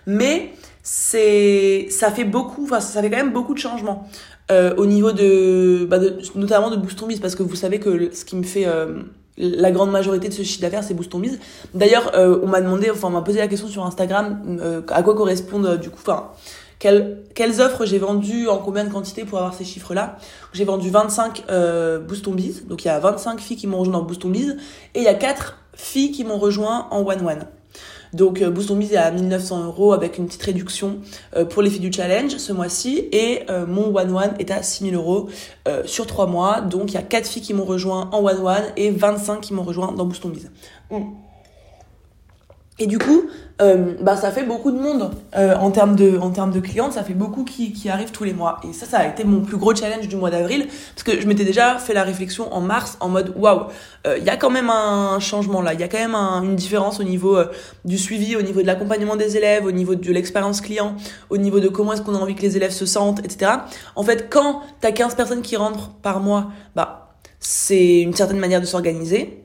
mais 0.07 0.53
c'est 0.83 1.87
ça 1.91 2.11
fait 2.11 2.25
beaucoup 2.25 2.65
enfin 2.65 2.81
ça 2.81 3.01
fait 3.03 3.11
quand 3.11 3.17
même 3.17 3.33
beaucoup 3.33 3.55
de 3.55 3.59
changements 3.59 4.09
euh, 4.51 4.75
au 4.77 4.87
niveau 4.87 5.13
de, 5.13 5.87
bah 5.89 5.99
notamment 6.35 6.71
de 6.71 6.77
Boost 6.77 7.01
parce 7.21 7.37
que 7.37 7.43
vous 7.43 7.55
savez 7.55 7.79
que 7.79 8.13
ce 8.13 8.25
qui 8.25 8.37
me 8.37 8.43
fait 8.43 8.67
euh, 8.67 9.03
la 9.39 9.71
grande 9.71 9.91
majorité 9.91 10.29
de 10.29 10.35
ce 10.35 10.43
chiffre 10.43 10.61
d'affaires, 10.61 10.85
c'est 10.85 10.95
Boost 10.95 11.13
D'ailleurs, 11.75 12.13
euh, 12.15 12.41
on 12.43 12.49
m'a 12.49 12.61
demandé, 12.61 12.91
enfin, 12.91 13.09
on 13.09 13.13
m'a 13.13 13.23
posé 13.23 13.39
la 13.39 13.49
question 13.49 13.69
sur 13.69 13.85
Instagram, 13.85 14.59
euh, 14.61 14.83
à 14.89 15.03
quoi 15.03 15.15
correspondent, 15.15 15.67
euh, 15.67 15.77
du 15.77 15.91
coup, 15.91 16.01
enfin, 16.01 16.33
quelles, 16.83 17.61
offres 17.61 17.85
j'ai 17.85 17.99
vendues, 17.99 18.49
en 18.49 18.59
combien 18.59 18.85
de 18.85 18.91
quantité 18.91 19.25
pour 19.25 19.39
avoir 19.39 19.55
ces 19.55 19.65
chiffres-là. 19.65 20.17
J'ai 20.53 20.65
vendu 20.65 20.91
25 20.91 21.45
euh, 21.49 22.01
donc 22.67 22.85
il 22.85 22.87
y 22.87 22.91
a 22.91 22.99
25 22.99 23.41
filles 23.41 23.57
qui 23.57 23.67
m'ont 23.67 23.79
rejoint 23.79 23.93
dans 23.93 24.03
Boost 24.03 24.25
et 24.25 24.99
il 24.99 25.03
y 25.03 25.09
a 25.09 25.15
4 25.15 25.59
filles 25.75 26.11
qui 26.11 26.25
m'ont 26.25 26.39
rejoint 26.39 26.89
en 26.91 27.07
one-one. 27.07 27.47
Donc 28.13 28.43
euh, 28.43 28.51
Boost 28.51 28.71
on 28.71 28.81
est 28.81 28.97
à 28.97 29.11
1900 29.11 29.65
euros 29.65 29.93
avec 29.93 30.19
une 30.19 30.27
petite 30.27 30.43
réduction 30.43 30.99
euh, 31.37 31.45
pour 31.45 31.63
les 31.63 31.71
filles 31.71 31.81
du 31.81 31.93
challenge 31.93 32.37
ce 32.37 32.53
mois-ci. 32.53 33.09
Et 33.13 33.43
euh, 33.51 33.67
mon 33.67 33.95
One 33.95 34.15
One 34.15 34.35
est 34.39 34.51
à 34.51 34.63
6000 34.63 34.95
euros 34.95 35.29
sur 35.85 36.07
3 36.07 36.27
mois. 36.27 36.61
Donc 36.61 36.91
il 36.91 36.95
y 36.95 36.99
a 36.99 37.03
4 37.03 37.27
filles 37.27 37.43
qui 37.43 37.55
m'ont 37.55 37.65
rejoint 37.65 38.11
en 38.13 38.25
One 38.25 38.41
One 38.41 38.65
et 38.77 38.91
25 38.91 39.41
qui 39.41 39.55
m'ont 39.55 39.63
rejoint 39.63 39.93
dans 39.93 40.05
Boost 40.05 40.25
on 40.91 41.03
et 42.79 42.87
du 42.87 42.99
coup, 42.99 43.29
euh, 43.61 43.95
bah, 44.01 44.17
ça 44.17 44.31
fait 44.31 44.45
beaucoup 44.45 44.71
de 44.73 44.79
monde 44.79 45.11
euh, 45.37 45.55
en 45.57 45.71
termes 45.71 45.95
de 45.95 46.19
en 46.19 46.31
termes 46.31 46.53
de 46.53 46.59
clientes, 46.59 46.95
ça 46.95 47.05
fait 47.05 47.13
beaucoup 47.13 47.45
qui, 47.45 47.73
qui 47.75 47.91
arrivent 47.91 48.11
tous 48.11 48.25
les 48.25 48.33
mois. 48.33 48.61
Et 48.69 48.73
ça, 48.73 48.87
ça 48.87 48.99
a 48.99 49.07
été 49.07 49.25
mon 49.25 49.43
plus 49.43 49.59
gros 49.59 49.75
challenge 49.75 50.09
du 50.09 50.17
mois 50.17 50.31
d'avril, 50.31 50.67
parce 50.95 51.03
que 51.03 51.21
je 51.21 51.27
m'étais 51.27 51.45
déjà 51.45 51.79
fait 51.79 51.93
la 51.93 52.03
réflexion 52.03 52.53
en 52.53 52.63
mars 52.63 52.97
en 53.01 53.11
mode 53.11 53.35
waouh, 53.37 53.67
euh, 54.07 54.17
il 54.19 54.25
y 54.25 54.31
a 54.31 54.39
quand 54.39 54.49
même 54.51 54.71
un 54.71 55.21
changement 55.21 55.61
là, 55.61 55.75
il 55.75 55.81
y 55.81 55.83
a 55.83 55.89
quand 55.89 55.99
même 55.99 56.15
une 56.15 56.57
différence 56.57 56.99
au 56.99 57.05
niveau 57.05 57.37
euh, 57.37 57.53
du 57.85 57.99
suivi, 57.99 58.37
au 58.37 58.43
niveau 58.43 58.63
de 58.63 58.67
l'accompagnement 58.67 59.17
des 59.17 59.37
élèves, 59.37 59.67
au 59.67 59.73
niveau 59.73 59.95
de 59.95 60.13
l'expérience 60.13 60.63
client, 60.63 60.97
au 61.29 61.37
niveau 61.37 61.61
de 61.61 61.69
comment 61.69 61.93
est-ce 61.93 62.03
qu'on 62.03 62.15
a 62.15 62.19
envie 62.19 62.35
que 62.35 62.43
les 62.43 62.57
élèves 62.57 62.73
se 62.73 62.87
sentent, 62.87 63.21
etc. 63.21 63.53
En 63.97 64.03
fait, 64.03 64.29
quand 64.31 64.63
t'as 64.81 64.93
15 64.93 65.15
personnes 65.15 65.43
qui 65.43 65.57
rentrent 65.57 65.91
par 66.03 66.21
mois, 66.21 66.51
bah 66.75 67.17
c'est 67.39 68.01
une 68.01 68.15
certaine 68.15 68.39
manière 68.39 68.63
de 68.63 68.67
s'organiser. 68.67 69.43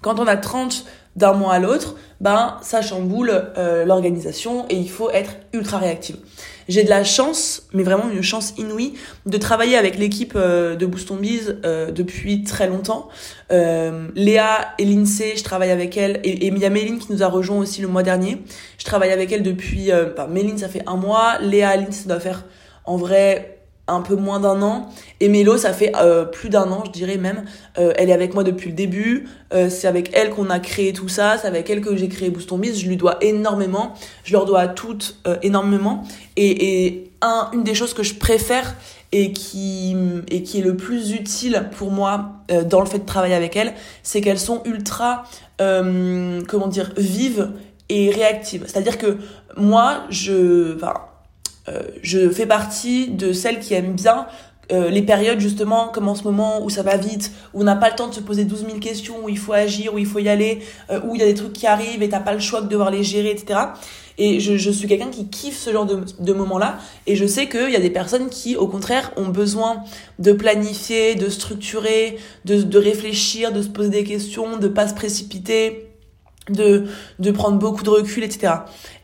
Quand 0.00 0.18
on 0.18 0.26
a 0.26 0.36
30 0.36 0.86
d'un 1.16 1.32
mois 1.32 1.54
à 1.54 1.58
l'autre, 1.58 1.96
ben 2.20 2.56
ça 2.62 2.82
chamboule 2.82 3.32
euh, 3.58 3.84
l'organisation 3.84 4.66
et 4.68 4.76
il 4.76 4.88
faut 4.88 5.10
être 5.10 5.32
ultra 5.52 5.78
réactive. 5.78 6.16
J'ai 6.68 6.84
de 6.84 6.88
la 6.88 7.02
chance, 7.02 7.64
mais 7.72 7.82
vraiment 7.82 8.08
une 8.10 8.22
chance 8.22 8.54
inouïe, 8.56 8.94
de 9.26 9.36
travailler 9.36 9.76
avec 9.76 9.98
l'équipe 9.98 10.34
euh, 10.36 10.76
de 10.76 10.86
Boost 10.86 11.10
euh, 11.10 11.90
depuis 11.90 12.44
très 12.44 12.68
longtemps. 12.68 13.08
Léa 13.50 14.74
et 14.78 14.84
Lindsay, 14.84 15.34
je 15.36 15.42
travaille 15.42 15.70
avec 15.70 15.96
elle, 15.96 16.20
et, 16.22 16.46
il 16.46 16.58
y 16.58 16.64
a 16.64 16.70
Méline 16.70 16.98
qui 16.98 17.12
nous 17.12 17.22
a 17.22 17.26
rejoint 17.26 17.58
aussi 17.58 17.82
le 17.82 17.88
mois 17.88 18.04
dernier. 18.04 18.42
Je 18.78 18.84
travaille 18.84 19.10
avec 19.10 19.32
elle 19.32 19.42
depuis, 19.42 19.90
enfin 19.92 20.28
Méline 20.28 20.58
ça 20.58 20.68
fait 20.68 20.82
un 20.86 20.96
mois, 20.96 21.38
Léa 21.40 21.76
Lindsay 21.76 22.02
ça 22.04 22.08
doit 22.08 22.20
faire 22.20 22.44
en 22.84 22.96
vrai 22.96 23.59
un 23.90 24.00
peu 24.00 24.16
moins 24.16 24.40
d'un 24.40 24.62
an. 24.62 24.88
Et 25.20 25.28
Mélo, 25.28 25.56
ça 25.56 25.72
fait 25.72 25.92
euh, 25.96 26.24
plus 26.24 26.48
d'un 26.48 26.70
an, 26.70 26.82
je 26.86 26.90
dirais 26.90 27.16
même. 27.16 27.44
Euh, 27.78 27.92
elle 27.96 28.10
est 28.10 28.12
avec 28.12 28.34
moi 28.34 28.44
depuis 28.44 28.70
le 28.70 28.76
début. 28.76 29.28
Euh, 29.52 29.68
c'est 29.68 29.86
avec 29.86 30.10
elle 30.14 30.30
qu'on 30.30 30.50
a 30.50 30.60
créé 30.60 30.92
tout 30.92 31.08
ça. 31.08 31.36
C'est 31.38 31.48
avec 31.48 31.68
elle 31.70 31.80
que 31.80 31.96
j'ai 31.96 32.08
créé 32.08 32.30
Boost 32.30 32.50
Je 32.50 32.86
lui 32.86 32.96
dois 32.96 33.18
énormément. 33.20 33.94
Je 34.24 34.32
leur 34.32 34.44
dois 34.44 34.60
à 34.60 34.68
toutes 34.68 35.20
énormément. 35.42 36.04
Et, 36.36 36.86
et 36.86 37.12
un, 37.22 37.50
une 37.52 37.64
des 37.64 37.74
choses 37.74 37.94
que 37.94 38.02
je 38.02 38.14
préfère 38.14 38.74
et 39.12 39.32
qui, 39.32 39.96
est 40.30 40.60
le 40.62 40.76
plus 40.76 41.10
utile 41.12 41.68
pour 41.76 41.90
moi 41.90 42.32
dans 42.66 42.80
le 42.80 42.86
fait 42.86 43.00
de 43.00 43.06
travailler 43.06 43.34
avec 43.34 43.56
elles, 43.56 43.74
c'est 44.04 44.20
qu'elles 44.20 44.38
sont 44.38 44.62
ultra, 44.64 45.24
comment 45.58 46.68
dire, 46.68 46.92
vives 46.96 47.50
et 47.88 48.10
réactives. 48.10 48.64
C'est-à-dire 48.66 48.98
que 48.98 49.18
moi, 49.56 50.04
je, 50.10 50.76
euh, 51.68 51.82
je 52.02 52.28
fais 52.30 52.46
partie 52.46 53.08
de 53.08 53.32
celles 53.32 53.60
qui 53.60 53.74
aiment 53.74 53.94
bien 53.94 54.26
euh, 54.72 54.88
les 54.88 55.02
périodes 55.02 55.40
justement 55.40 55.88
comme 55.88 56.06
en 56.08 56.14
ce 56.14 56.22
moment 56.22 56.62
où 56.62 56.70
ça 56.70 56.82
va 56.82 56.96
vite, 56.96 57.32
où 57.54 57.60
on 57.60 57.64
n'a 57.64 57.74
pas 57.74 57.90
le 57.90 57.96
temps 57.96 58.08
de 58.08 58.14
se 58.14 58.20
poser 58.20 58.44
12 58.44 58.66
000 58.66 58.78
questions, 58.78 59.24
où 59.24 59.28
il 59.28 59.38
faut 59.38 59.52
agir, 59.52 59.94
où 59.94 59.98
il 59.98 60.06
faut 60.06 60.20
y 60.20 60.28
aller, 60.28 60.60
euh, 60.90 61.00
où 61.04 61.14
il 61.14 61.20
y 61.20 61.24
a 61.24 61.26
des 61.26 61.34
trucs 61.34 61.52
qui 61.52 61.66
arrivent 61.66 62.02
et 62.02 62.08
t'as 62.08 62.20
pas 62.20 62.34
le 62.34 62.40
choix 62.40 62.60
de 62.60 62.68
devoir 62.68 62.90
les 62.90 63.02
gérer, 63.02 63.30
etc. 63.30 63.58
Et 64.16 64.38
je, 64.38 64.56
je 64.56 64.70
suis 64.70 64.86
quelqu'un 64.86 65.08
qui 65.08 65.28
kiffe 65.28 65.58
ce 65.58 65.72
genre 65.72 65.86
de, 65.86 66.04
de 66.18 66.32
moments-là. 66.32 66.78
Et 67.06 67.16
je 67.16 67.26
sais 67.26 67.48
qu'il 67.48 67.70
y 67.70 67.76
a 67.76 67.80
des 67.80 67.90
personnes 67.90 68.28
qui, 68.28 68.54
au 68.54 68.68
contraire, 68.68 69.12
ont 69.16 69.28
besoin 69.28 69.82
de 70.18 70.32
planifier, 70.32 71.14
de 71.14 71.28
structurer, 71.28 72.18
de, 72.44 72.62
de 72.62 72.78
réfléchir, 72.78 73.50
de 73.52 73.62
se 73.62 73.68
poser 73.68 73.90
des 73.90 74.04
questions, 74.04 74.58
de 74.58 74.68
pas 74.68 74.86
se 74.86 74.94
précipiter 74.94 75.90
de, 76.48 76.86
de 77.18 77.30
prendre 77.30 77.58
beaucoup 77.58 77.82
de 77.82 77.90
recul, 77.90 78.24
etc. 78.24 78.54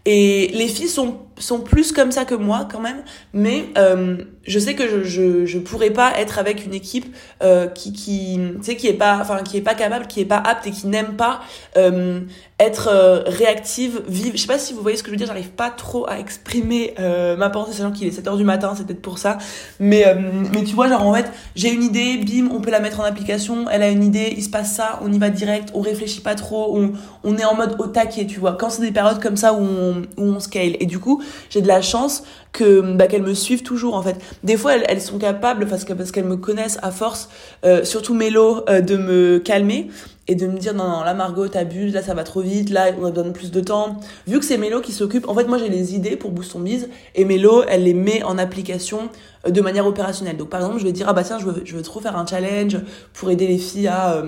Et 0.08 0.52
les 0.54 0.68
filles 0.68 0.88
sont, 0.88 1.16
sont 1.36 1.58
plus 1.58 1.90
comme 1.90 2.12
ça 2.12 2.24
que 2.24 2.36
moi 2.36 2.68
quand 2.70 2.80
même, 2.80 3.02
mais 3.32 3.64
euh, 3.76 4.16
je 4.44 4.58
sais 4.60 4.74
que 4.74 4.88
je, 4.88 5.02
je, 5.02 5.46
je, 5.46 5.58
pourrais 5.58 5.90
pas 5.90 6.12
être 6.16 6.38
avec 6.38 6.64
une 6.64 6.74
équipe 6.74 7.12
euh, 7.42 7.66
qui, 7.66 7.92
qui, 7.92 8.38
tu 8.58 8.62
sais, 8.62 8.76
qui 8.76 8.86
est 8.86 8.92
pas, 8.92 9.18
enfin, 9.20 9.42
qui 9.42 9.56
est 9.56 9.62
pas 9.62 9.74
capable, 9.74 10.06
qui 10.06 10.20
est 10.20 10.24
pas 10.24 10.38
apte 10.38 10.64
et 10.68 10.70
qui 10.70 10.86
n'aime 10.86 11.16
pas 11.16 11.40
euh, 11.76 12.20
être 12.58 12.88
euh, 12.90 13.22
réactive, 13.26 14.02
vive. 14.08 14.32
Je 14.34 14.40
sais 14.40 14.46
pas 14.46 14.58
si 14.58 14.72
vous 14.72 14.80
voyez 14.80 14.96
ce 14.96 15.02
que 15.02 15.08
je 15.08 15.12
veux 15.12 15.18
dire, 15.18 15.26
j'arrive 15.26 15.50
pas 15.50 15.70
trop 15.70 16.08
à 16.08 16.18
exprimer 16.18 16.94
euh, 16.98 17.36
ma 17.36 17.50
pensée, 17.50 17.72
sachant 17.72 17.90
qu'il 17.90 18.06
est 18.06 18.18
7h 18.18 18.36
du 18.36 18.44
matin, 18.44 18.72
c'est 18.76 18.86
peut-être 18.86 19.02
pour 19.02 19.18
ça. 19.18 19.36
Mais, 19.78 20.06
euh, 20.06 20.14
mais 20.54 20.64
tu 20.64 20.74
vois, 20.74 20.88
genre 20.88 21.06
en 21.06 21.12
fait, 21.12 21.30
j'ai 21.54 21.70
une 21.70 21.82
idée, 21.82 22.16
bim, 22.16 22.48
on 22.50 22.60
peut 22.60 22.70
la 22.70 22.80
mettre 22.80 23.00
en 23.00 23.04
application, 23.04 23.68
elle 23.70 23.82
a 23.82 23.90
une 23.90 24.02
idée, 24.02 24.32
il 24.36 24.42
se 24.42 24.48
passe 24.48 24.72
ça, 24.74 25.00
on 25.02 25.12
y 25.12 25.18
va 25.18 25.28
direct, 25.28 25.70
on 25.74 25.80
réfléchit 25.80 26.20
pas 26.20 26.34
trop, 26.34 26.78
on, 26.78 26.92
on 27.24 27.36
est 27.36 27.44
en 27.44 27.54
mode 27.54 27.76
au 27.78 27.88
taquet, 27.88 28.24
tu 28.26 28.40
vois. 28.40 28.54
Quand 28.54 28.70
c'est 28.70 28.82
des 28.82 28.92
périodes 28.92 29.20
comme 29.20 29.36
ça 29.36 29.52
où 29.52 29.58
on 29.58 29.95
on, 30.18 30.22
où 30.22 30.34
on 30.34 30.40
scale. 30.40 30.76
Et 30.80 30.86
du 30.86 30.98
coup, 30.98 31.22
j'ai 31.50 31.60
de 31.60 31.68
la 31.68 31.82
chance 31.82 32.22
que 32.52 32.80
bah, 32.80 33.06
qu'elles 33.06 33.22
me 33.22 33.34
suivent 33.34 33.62
toujours 33.62 33.94
en 33.94 34.02
fait. 34.02 34.16
Des 34.42 34.56
fois, 34.56 34.76
elles, 34.76 35.00
sont 35.00 35.18
capables 35.18 35.66
parce 35.66 35.84
que 35.84 35.92
parce 35.92 36.10
qu'elles 36.10 36.24
me 36.24 36.36
connaissent 36.36 36.78
à 36.82 36.90
force, 36.90 37.28
euh, 37.64 37.84
surtout 37.84 38.14
Mélo, 38.14 38.64
euh, 38.68 38.80
de 38.80 38.96
me 38.96 39.38
calmer 39.38 39.88
et 40.28 40.34
de 40.34 40.46
me 40.46 40.58
dire 40.58 40.74
non 40.74 40.88
non 40.88 41.04
là 41.04 41.14
Margot 41.14 41.46
t'abuses, 41.46 41.94
là 41.94 42.02
ça 42.02 42.14
va 42.14 42.24
trop 42.24 42.40
vite, 42.40 42.70
là 42.70 42.86
on 43.00 43.10
donne 43.10 43.32
plus 43.32 43.50
de 43.50 43.60
temps. 43.60 44.00
Vu 44.26 44.38
que 44.38 44.44
c'est 44.44 44.58
Mélo 44.58 44.80
qui 44.80 44.92
s'occupe, 44.92 45.28
en 45.28 45.34
fait 45.34 45.44
moi 45.44 45.58
j'ai 45.58 45.68
les 45.68 45.94
idées 45.94 46.16
pour 46.16 46.30
Boost 46.30 46.52
ton 46.52 46.60
bise 46.60 46.88
et 47.14 47.24
Mélo 47.24 47.62
elle 47.68 47.84
les 47.84 47.94
met 47.94 48.22
en 48.22 48.38
application 48.38 49.10
euh, 49.46 49.50
de 49.50 49.60
manière 49.60 49.86
opérationnelle. 49.86 50.36
Donc 50.36 50.48
par 50.48 50.60
exemple 50.60 50.78
je 50.78 50.84
vais 50.84 50.92
dire 50.92 51.06
ah 51.08 51.12
bah 51.12 51.24
tiens 51.24 51.38
je 51.38 51.44
veux 51.44 51.62
je 51.64 51.76
veux 51.76 51.82
trop 51.82 52.00
faire 52.00 52.16
un 52.16 52.26
challenge 52.26 52.78
pour 53.12 53.30
aider 53.30 53.46
les 53.46 53.58
filles 53.58 53.88
à 53.88 54.24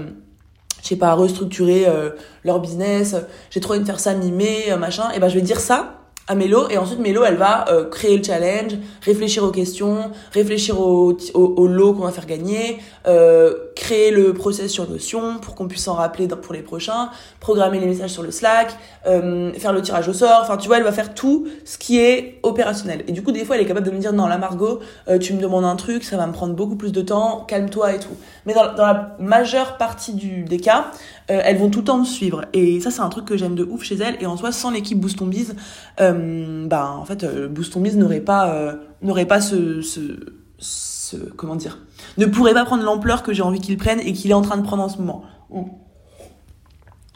je 0.82 0.88
sais 0.88 0.96
pas, 0.96 1.14
restructurer 1.14 1.86
euh, 1.86 2.10
leur 2.44 2.60
business, 2.60 3.16
j'ai 3.50 3.60
trop 3.60 3.72
envie 3.74 3.80
de 3.80 3.86
faire 3.86 4.00
ça 4.00 4.14
mi-mai, 4.14 4.76
machin, 4.78 5.10
et 5.14 5.18
ben 5.18 5.28
je 5.28 5.34
vais 5.34 5.42
dire 5.42 5.60
ça 5.60 5.94
à 6.28 6.34
Mélo 6.34 6.68
et 6.68 6.76
ensuite 6.76 7.00
Mélo 7.00 7.24
elle 7.24 7.36
va 7.36 7.64
euh, 7.70 7.88
créer 7.88 8.16
le 8.18 8.22
challenge, 8.22 8.72
réfléchir 9.02 9.42
aux 9.42 9.50
questions, 9.50 10.10
réfléchir 10.32 10.78
au, 10.78 11.16
au, 11.34 11.40
au 11.56 11.66
lot 11.66 11.94
qu'on 11.94 12.04
va 12.04 12.12
faire 12.12 12.26
gagner, 12.26 12.78
euh, 13.06 13.54
créer 13.74 14.10
le 14.10 14.34
process 14.34 14.70
sur 14.70 14.88
Notion 14.88 15.38
pour 15.38 15.54
qu'on 15.54 15.66
puisse 15.66 15.84
s'en 15.84 15.94
rappeler 15.94 16.28
pour 16.28 16.52
les 16.52 16.60
prochains, 16.60 17.10
programmer 17.40 17.80
les 17.80 17.86
messages 17.86 18.10
sur 18.10 18.22
le 18.22 18.30
Slack, 18.30 18.76
euh, 19.06 19.52
faire 19.54 19.72
le 19.72 19.80
tirage 19.80 20.08
au 20.08 20.12
sort, 20.12 20.40
enfin 20.42 20.58
tu 20.58 20.68
vois 20.68 20.76
elle 20.76 20.84
va 20.84 20.92
faire 20.92 21.14
tout 21.14 21.48
ce 21.64 21.78
qui 21.78 21.98
est 21.98 22.38
opérationnel. 22.42 23.04
Et 23.08 23.12
du 23.12 23.22
coup 23.22 23.32
des 23.32 23.44
fois 23.46 23.56
elle 23.56 23.62
est 23.62 23.66
capable 23.66 23.86
de 23.86 23.92
me 23.92 23.98
dire 23.98 24.12
non 24.12 24.26
la 24.26 24.38
Margot 24.38 24.80
euh, 25.08 25.18
tu 25.18 25.32
me 25.32 25.40
demandes 25.40 25.64
un 25.64 25.76
truc, 25.76 26.04
ça 26.04 26.18
va 26.18 26.26
me 26.26 26.32
prendre 26.32 26.54
beaucoup 26.54 26.76
plus 26.76 26.92
de 26.92 27.00
temps, 27.00 27.44
calme-toi 27.48 27.94
et 27.94 27.98
tout. 27.98 28.16
Mais 28.44 28.52
dans, 28.52 28.74
dans 28.74 28.86
la 28.86 29.16
majeure 29.18 29.78
partie 29.78 30.12
du, 30.12 30.44
des 30.44 30.58
cas, 30.58 30.90
euh, 31.30 31.42
elles 31.44 31.58
vont 31.58 31.68
tout 31.68 31.80
le 31.80 31.84
temps 31.84 31.98
me 31.98 32.04
suivre. 32.04 32.46
Et 32.54 32.80
ça, 32.80 32.90
c'est 32.90 33.00
un 33.00 33.08
truc 33.08 33.26
que 33.26 33.36
j'aime 33.36 33.54
de 33.54 33.64
ouf 33.64 33.82
chez 33.82 33.96
elles. 33.96 34.16
Et 34.20 34.26
en 34.26 34.36
soi, 34.36 34.50
sans 34.50 34.70
l'équipe 34.70 34.98
Boost 34.98 35.22
Biz, 35.22 35.54
euh, 36.00 36.66
bah, 36.66 36.94
en 36.98 37.04
fait, 37.04 37.24
euh, 37.24 37.48
Boost 37.48 37.76
Biz 37.76 37.96
n'aurait 37.96 38.20
pas, 38.20 38.54
euh, 38.54 38.74
n'aurait 39.02 39.26
pas 39.26 39.40
ce, 39.40 39.82
ce, 39.82 41.16
comment 41.36 41.56
dire, 41.56 41.78
ne 42.16 42.26
pourrait 42.26 42.54
pas 42.54 42.64
prendre 42.64 42.82
l'ampleur 42.82 43.22
que 43.22 43.32
j'ai 43.32 43.42
envie 43.42 43.60
qu'il 43.60 43.76
prenne 43.76 44.00
et 44.00 44.12
qu'il 44.12 44.30
est 44.30 44.34
en 44.34 44.42
train 44.42 44.56
de 44.56 44.62
prendre 44.62 44.82
en 44.82 44.88
ce 44.88 44.98
moment. 44.98 45.24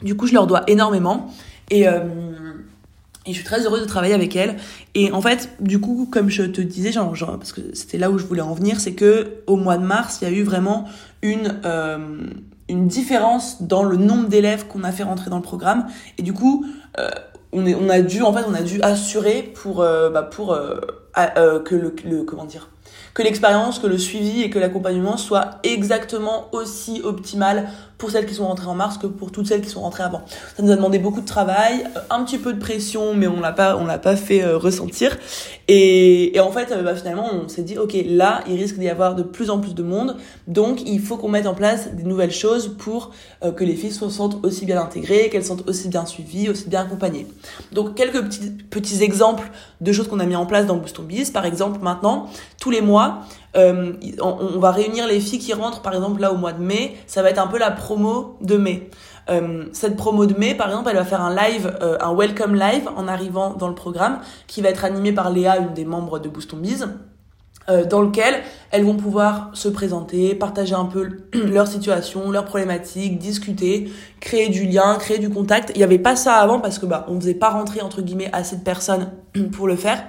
Du 0.01 0.15
coup, 0.15 0.27
je 0.27 0.33
leur 0.33 0.47
dois 0.47 0.63
énormément. 0.67 1.31
Et, 1.71 1.85
je 3.25 3.31
suis 3.31 3.45
très 3.45 3.65
heureuse 3.65 3.81
de 3.81 3.87
travailler 3.87 4.13
avec 4.13 4.35
elles. 4.35 4.57
Et 4.95 5.13
en 5.13 5.21
fait, 5.21 5.49
du 5.61 5.79
coup, 5.79 6.09
comme 6.11 6.29
je 6.29 6.43
te 6.43 6.59
disais, 6.59 6.91
genre, 6.91 7.15
genre 7.15 7.37
parce 7.37 7.53
que 7.53 7.61
c'était 7.73 7.97
là 7.97 8.11
où 8.11 8.17
je 8.17 8.25
voulais 8.25 8.41
en 8.41 8.53
venir, 8.53 8.81
c'est 8.81 8.95
que 8.95 9.37
au 9.47 9.55
mois 9.55 9.77
de 9.77 9.85
mars, 9.85 10.19
il 10.21 10.27
y 10.27 10.31
a 10.31 10.37
eu 10.37 10.43
vraiment 10.43 10.89
une 11.21 11.61
une 12.69 12.87
différence 12.87 13.61
dans 13.61 13.83
le 13.83 13.97
nombre 13.97 14.27
d'élèves 14.27 14.67
qu'on 14.67 14.83
a 14.83 14.91
fait 14.91 15.03
rentrer 15.03 15.29
dans 15.29 15.37
le 15.37 15.43
programme. 15.43 15.87
Et 16.17 16.23
du 16.23 16.33
coup, 16.33 16.65
euh, 16.99 17.09
on, 17.51 17.65
est, 17.65 17.75
on 17.75 17.89
a 17.89 18.01
dû, 18.01 18.21
en 18.21 18.33
fait, 18.33 18.43
on 18.47 18.53
a 18.53 18.61
dû 18.61 18.81
assurer 18.81 19.43
pour, 19.43 19.81
euh, 19.81 20.09
bah, 20.09 20.23
pour 20.23 20.53
euh, 20.53 20.79
que 21.59 21.75
le, 21.75 22.23
comment 22.23 22.45
dire, 22.45 22.69
que 23.13 23.21
l'expérience, 23.21 23.79
que 23.79 23.87
le 23.87 23.97
suivi 23.97 24.41
et 24.41 24.49
que 24.49 24.59
l'accompagnement 24.59 25.17
soit 25.17 25.59
exactement 25.63 26.47
aussi 26.51 27.01
optimal 27.03 27.69
pour 27.97 28.11
celles 28.11 28.25
qui 28.25 28.33
sont 28.33 28.47
rentrées 28.47 28.67
en 28.67 28.75
mars 28.75 28.97
que 28.97 29.07
pour 29.07 29.31
toutes 29.31 29.47
celles 29.47 29.61
qui 29.61 29.69
sont 29.69 29.81
rentrées 29.81 30.03
avant. 30.03 30.23
Ça 30.55 30.63
nous 30.63 30.71
a 30.71 30.75
demandé 30.75 30.99
beaucoup 30.99 31.21
de 31.21 31.25
travail, 31.25 31.85
euh, 31.95 31.99
un 32.09 32.23
petit 32.23 32.37
peu 32.37 32.53
de 32.53 32.59
pression, 32.59 33.13
mais 33.13 33.27
on 33.27 33.39
l'a 33.39 33.51
pas, 33.51 33.77
on 33.77 33.85
l'a 33.85 33.97
pas 33.97 34.15
fait 34.15 34.43
euh, 34.43 34.57
ressentir. 34.57 35.17
Et, 35.67 36.35
et, 36.35 36.39
en 36.39 36.51
fait, 36.51 36.71
euh, 36.71 36.83
bah, 36.83 36.95
finalement, 36.95 37.29
on 37.33 37.47
s'est 37.47 37.63
dit, 37.63 37.77
ok, 37.77 37.95
là, 38.05 38.43
il 38.47 38.55
risque 38.55 38.77
d'y 38.77 38.89
avoir 38.89 39.15
de 39.15 39.23
plus 39.23 39.49
en 39.49 39.59
plus 39.59 39.73
de 39.73 39.83
monde, 39.83 40.17
donc 40.47 40.81
il 40.85 40.99
faut 40.99 41.17
qu'on 41.17 41.29
mette 41.29 41.47
en 41.47 41.53
place 41.53 41.93
des 41.93 42.03
nouvelles 42.03 42.31
choses 42.31 42.75
pour 42.77 43.11
que 43.57 43.63
les 43.63 43.75
filles 43.75 43.91
se 43.91 44.09
sentent 44.09 44.43
aussi 44.45 44.65
bien 44.65 44.81
intégrées, 44.81 45.29
qu'elles 45.29 45.43
sentent 45.43 45.67
aussi 45.67 45.89
bien 45.89 46.05
suivies, 46.05 46.49
aussi 46.49 46.69
bien 46.69 46.81
accompagnées. 46.81 47.27
Donc 47.71 47.95
quelques 47.95 48.21
petits, 48.23 48.51
petits 48.69 49.03
exemples 49.03 49.49
de 49.81 49.91
choses 49.91 50.07
qu'on 50.07 50.19
a 50.19 50.25
mis 50.25 50.35
en 50.35 50.45
place 50.45 50.65
dans 50.65 50.75
Boost 50.77 50.99
on 50.99 51.03
Biz. 51.03 51.31
Par 51.31 51.45
exemple, 51.45 51.79
maintenant, 51.81 52.29
tous 52.59 52.71
les 52.71 52.81
mois, 52.81 53.19
euh, 53.55 53.93
on, 54.21 54.37
on, 54.55 54.59
va 54.59 54.71
réunir 54.71 55.07
les 55.07 55.19
filles 55.19 55.39
qui 55.39 55.53
rentrent, 55.53 55.81
par 55.81 55.93
exemple, 55.93 56.21
là 56.21 56.33
au 56.33 56.37
mois 56.37 56.53
de 56.53 56.61
mai. 56.61 56.95
Ça 57.07 57.21
va 57.21 57.29
être 57.29 57.39
un 57.39 57.47
peu 57.47 57.57
la 57.57 57.71
promo 57.71 58.37
de 58.41 58.57
mai. 58.57 58.89
Euh, 59.29 59.65
cette 59.71 59.95
promo 59.95 60.25
de 60.25 60.37
mai, 60.37 60.55
par 60.55 60.67
exemple, 60.69 60.89
elle 60.89 60.97
va 60.97 61.05
faire 61.05 61.21
un 61.21 61.33
live, 61.35 61.77
euh, 61.81 61.97
un 62.01 62.13
welcome 62.15 62.55
live 62.55 62.89
en 62.95 63.07
arrivant 63.07 63.53
dans 63.53 63.67
le 63.67 63.75
programme, 63.75 64.19
qui 64.47 64.61
va 64.61 64.69
être 64.69 64.85
animé 64.85 65.11
par 65.11 65.29
Léa, 65.29 65.57
une 65.57 65.73
des 65.73 65.85
membres 65.85 66.19
de 66.19 66.29
Boost 66.29 66.53
on 66.53 66.57
Biz. 66.57 66.87
Euh, 67.69 67.85
dans 67.85 68.01
lequel 68.01 68.41
elles 68.71 68.83
vont 68.83 68.97
pouvoir 68.97 69.49
se 69.53 69.69
présenter, 69.69 70.35
partager 70.35 70.75
un 70.75 70.83
peu 70.83 71.07
leur 71.33 71.65
situation, 71.65 72.29
leurs 72.29 72.43
problématiques, 72.43 73.19
discuter, 73.19 73.89
créer 74.19 74.49
du 74.49 74.65
lien, 74.65 74.97
créer 74.99 75.17
du 75.17 75.29
contact. 75.29 75.71
Il 75.73 75.77
n'y 75.77 75.83
avait 75.85 75.99
pas 75.99 76.17
ça 76.17 76.35
avant 76.35 76.59
parce 76.59 76.77
que 76.77 76.85
bah 76.85 77.05
on 77.07 77.17
faisait 77.21 77.35
pas 77.35 77.51
rentrer 77.51 77.79
entre 77.79 78.01
guillemets 78.01 78.29
assez 78.33 78.57
de 78.57 78.63
personnes 78.63 79.11
pour 79.53 79.67
le 79.67 79.77
faire. 79.77 80.03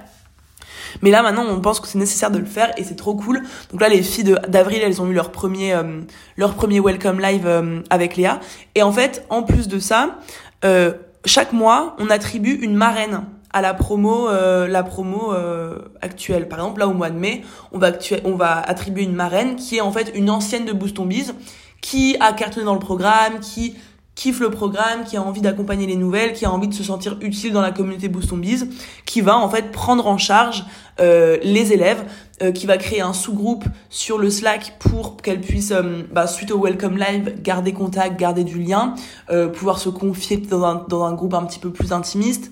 Mais 1.01 1.11
là 1.11 1.21
maintenant 1.21 1.45
on 1.47 1.59
pense 1.61 1.79
que 1.79 1.87
c'est 1.87 1.99
nécessaire 1.99 2.31
de 2.31 2.39
le 2.39 2.45
faire 2.45 2.71
et 2.77 2.83
c'est 2.83 2.95
trop 2.95 3.15
cool. 3.15 3.41
Donc 3.71 3.81
là 3.81 3.89
les 3.89 4.03
filles 4.03 4.35
d'avril 4.47 4.81
elles 4.83 5.01
ont 5.01 5.07
eu 5.07 5.13
leur 5.13 5.31
premier 5.31 5.73
euh, 5.73 6.01
leur 6.37 6.53
premier 6.55 6.79
welcome 6.79 7.19
live 7.19 7.45
euh, 7.45 7.81
avec 7.89 8.15
Léa 8.15 8.39
et 8.75 8.83
en 8.83 8.91
fait 8.91 9.25
en 9.29 9.43
plus 9.43 9.67
de 9.67 9.79
ça 9.79 10.17
euh, 10.63 10.93
chaque 11.25 11.53
mois 11.53 11.95
on 11.99 12.09
attribue 12.09 12.53
une 12.53 12.75
marraine 12.75 13.23
à 13.55 13.61
la 13.61 13.73
promo 13.73 14.27
euh, 14.27 14.67
la 14.67 14.83
promo 14.83 15.33
euh, 15.33 15.77
actuelle. 16.01 16.49
Par 16.49 16.59
exemple, 16.59 16.81
là 16.81 16.89
au 16.89 16.93
mois 16.93 17.09
de 17.09 17.17
mai, 17.17 17.41
on 17.71 17.79
va 17.79 17.91
on 18.25 18.35
va 18.35 18.59
attribuer 18.59 19.03
une 19.03 19.15
marraine 19.15 19.55
qui 19.55 19.77
est 19.77 19.81
en 19.81 19.93
fait 19.93 20.11
une 20.13 20.29
ancienne 20.29 20.65
de 20.65 20.73
Boost 20.73 20.99
on 20.99 21.05
Biz 21.05 21.33
qui 21.79 22.17
a 22.19 22.33
cartonné 22.33 22.65
dans 22.65 22.73
le 22.73 22.79
programme, 22.79 23.39
qui 23.39 23.75
kiffe 24.15 24.39
le 24.39 24.49
programme, 24.49 25.03
qui 25.05 25.17
a 25.17 25.21
envie 25.21 25.41
d'accompagner 25.41 25.85
les 25.85 25.97
nouvelles, 25.97 26.33
qui 26.33 26.45
a 26.45 26.51
envie 26.51 26.69
de 26.69 26.73
se 26.73 26.83
sentir 26.83 27.17
utile 27.21 27.51
dans 27.51 27.61
la 27.61 27.71
communauté 27.71 28.07
Boost 28.07 28.31
on 28.31 28.37
Biz, 28.37 28.69
qui 29.05 29.21
va 29.21 29.37
en 29.37 29.49
fait 29.49 29.71
prendre 29.71 30.07
en 30.07 30.17
charge 30.17 30.65
euh, 31.01 31.37
les 31.43 31.73
élèves, 31.73 32.03
euh, 32.41 32.51
qui 32.51 32.65
va 32.65 32.77
créer 32.77 33.01
un 33.01 33.13
sous-groupe 33.13 33.65
sur 33.89 34.17
le 34.17 34.29
Slack 34.29 34.75
pour 34.79 35.17
qu'elles 35.17 35.41
puissent, 35.41 35.71
euh, 35.71 36.03
bah, 36.11 36.27
suite 36.27 36.51
au 36.51 36.61
Welcome 36.61 36.97
Live, 36.97 37.41
garder 37.41 37.71
contact, 37.71 38.19
garder 38.19 38.43
du 38.43 38.61
lien, 38.61 38.95
euh, 39.29 39.47
pouvoir 39.47 39.79
se 39.79 39.89
confier 39.89 40.37
dans 40.37 40.63
un, 40.65 40.85
dans 40.89 41.03
un 41.03 41.13
groupe 41.13 41.33
un 41.33 41.43
petit 41.45 41.59
peu 41.59 41.71
plus 41.71 41.93
intimiste. 41.93 42.51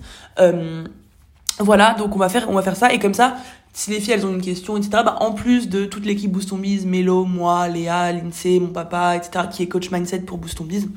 voilà, 1.60 1.94
donc 1.94 2.16
on 2.16 2.18
va 2.18 2.28
faire 2.28 2.46
on 2.48 2.54
va 2.54 2.62
faire 2.62 2.76
ça 2.76 2.92
et 2.92 2.98
comme 2.98 3.14
ça 3.14 3.36
si 3.74 3.90
les 3.90 4.00
filles 4.00 4.14
elles 4.14 4.26
ont 4.26 4.32
une 4.32 4.40
question, 4.40 4.76
etc., 4.76 5.02
bah, 5.04 5.16
en 5.20 5.32
plus 5.32 5.68
de 5.68 5.84
toute 5.84 6.06
l'équipe 6.06 6.30
Boost 6.30 6.52
on 6.52 6.58
Biz, 6.58 6.86
Mélo, 6.86 7.24
moi, 7.24 7.68
Léa, 7.68 8.12
Lindsay, 8.12 8.60
mon 8.60 8.68
papa, 8.68 9.16
etc., 9.16 9.46
qui 9.50 9.64
est 9.64 9.68
coach 9.68 9.90
mindset 9.90 10.20
pour 10.20 10.38
Boost 10.38 10.60
on 10.60 10.64
Biz, 10.64 10.88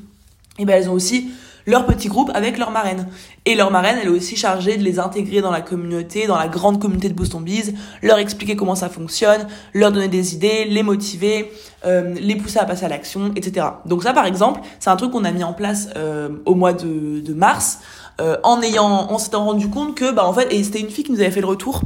et 0.58 0.64
ben 0.64 0.74
elles 0.74 0.90
ont 0.90 0.94
aussi 0.94 1.30
leur 1.66 1.84
petit 1.84 2.08
groupe 2.08 2.30
avec 2.34 2.56
leur 2.56 2.70
marraine. 2.70 3.08
Et 3.44 3.54
leur 3.54 3.70
marraine, 3.70 3.98
elle 4.00 4.08
est 4.08 4.10
aussi 4.10 4.36
chargée 4.36 4.78
de 4.78 4.82
les 4.82 4.98
intégrer 4.98 5.42
dans 5.42 5.50
la 5.50 5.60
communauté, 5.60 6.26
dans 6.26 6.38
la 6.38 6.48
grande 6.48 6.80
communauté 6.80 7.10
de 7.10 7.14
Boost 7.14 7.34
on 7.34 7.40
Biz, 7.40 7.74
leur 8.02 8.18
expliquer 8.18 8.56
comment 8.56 8.74
ça 8.74 8.88
fonctionne, 8.88 9.46
leur 9.74 9.92
donner 9.92 10.08
des 10.08 10.34
idées, 10.34 10.64
les 10.64 10.82
motiver, 10.82 11.52
euh, 11.84 12.14
les 12.18 12.36
pousser 12.36 12.58
à 12.58 12.64
passer 12.64 12.86
à 12.86 12.88
l'action, 12.88 13.32
etc. 13.36 13.66
Donc 13.84 14.02
ça, 14.02 14.14
par 14.14 14.24
exemple, 14.24 14.62
c'est 14.80 14.88
un 14.88 14.96
truc 14.96 15.12
qu'on 15.12 15.24
a 15.24 15.30
mis 15.30 15.44
en 15.44 15.52
place 15.52 15.90
euh, 15.96 16.30
au 16.46 16.54
mois 16.54 16.72
de, 16.72 17.20
de 17.20 17.34
mars, 17.34 17.80
euh, 18.20 18.36
en 18.42 18.62
ayant, 18.62 18.86
en 18.86 19.18
s'étant 19.18 19.44
rendu 19.44 19.68
compte 19.68 19.94
que, 19.94 20.10
bah 20.10 20.24
en 20.24 20.32
fait, 20.32 20.52
et 20.52 20.64
c'était 20.64 20.80
une 20.80 20.90
fille 20.90 21.04
qui 21.04 21.12
nous 21.12 21.20
avait 21.20 21.30
fait 21.30 21.40
le 21.40 21.46
retour. 21.46 21.82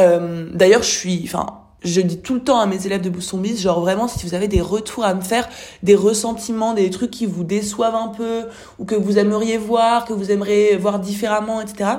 Euh, 0.00 0.48
D'ailleurs, 0.54 0.82
je 0.82 0.88
suis, 0.90 1.22
enfin, 1.24 1.46
je 1.84 2.00
dis 2.00 2.18
tout 2.18 2.34
le 2.34 2.40
temps 2.42 2.58
à 2.58 2.66
mes 2.66 2.86
élèves 2.86 3.02
de 3.02 3.10
Boost 3.10 3.34
Biz, 3.36 3.60
genre 3.60 3.80
vraiment, 3.80 4.08
si 4.08 4.26
vous 4.26 4.34
avez 4.34 4.48
des 4.48 4.60
retours 4.60 5.04
à 5.04 5.14
me 5.14 5.20
faire, 5.20 5.48
des 5.82 5.94
ressentiments, 5.94 6.74
des 6.74 6.90
trucs 6.90 7.10
qui 7.10 7.26
vous 7.26 7.44
déçoivent 7.44 7.94
un 7.94 8.08
peu, 8.08 8.44
ou 8.78 8.84
que 8.84 8.94
vous 8.94 9.18
aimeriez 9.18 9.58
voir, 9.58 10.04
que 10.04 10.12
vous 10.12 10.30
aimeriez 10.30 10.76
voir 10.76 10.98
différemment, 10.98 11.60
etc., 11.60 11.90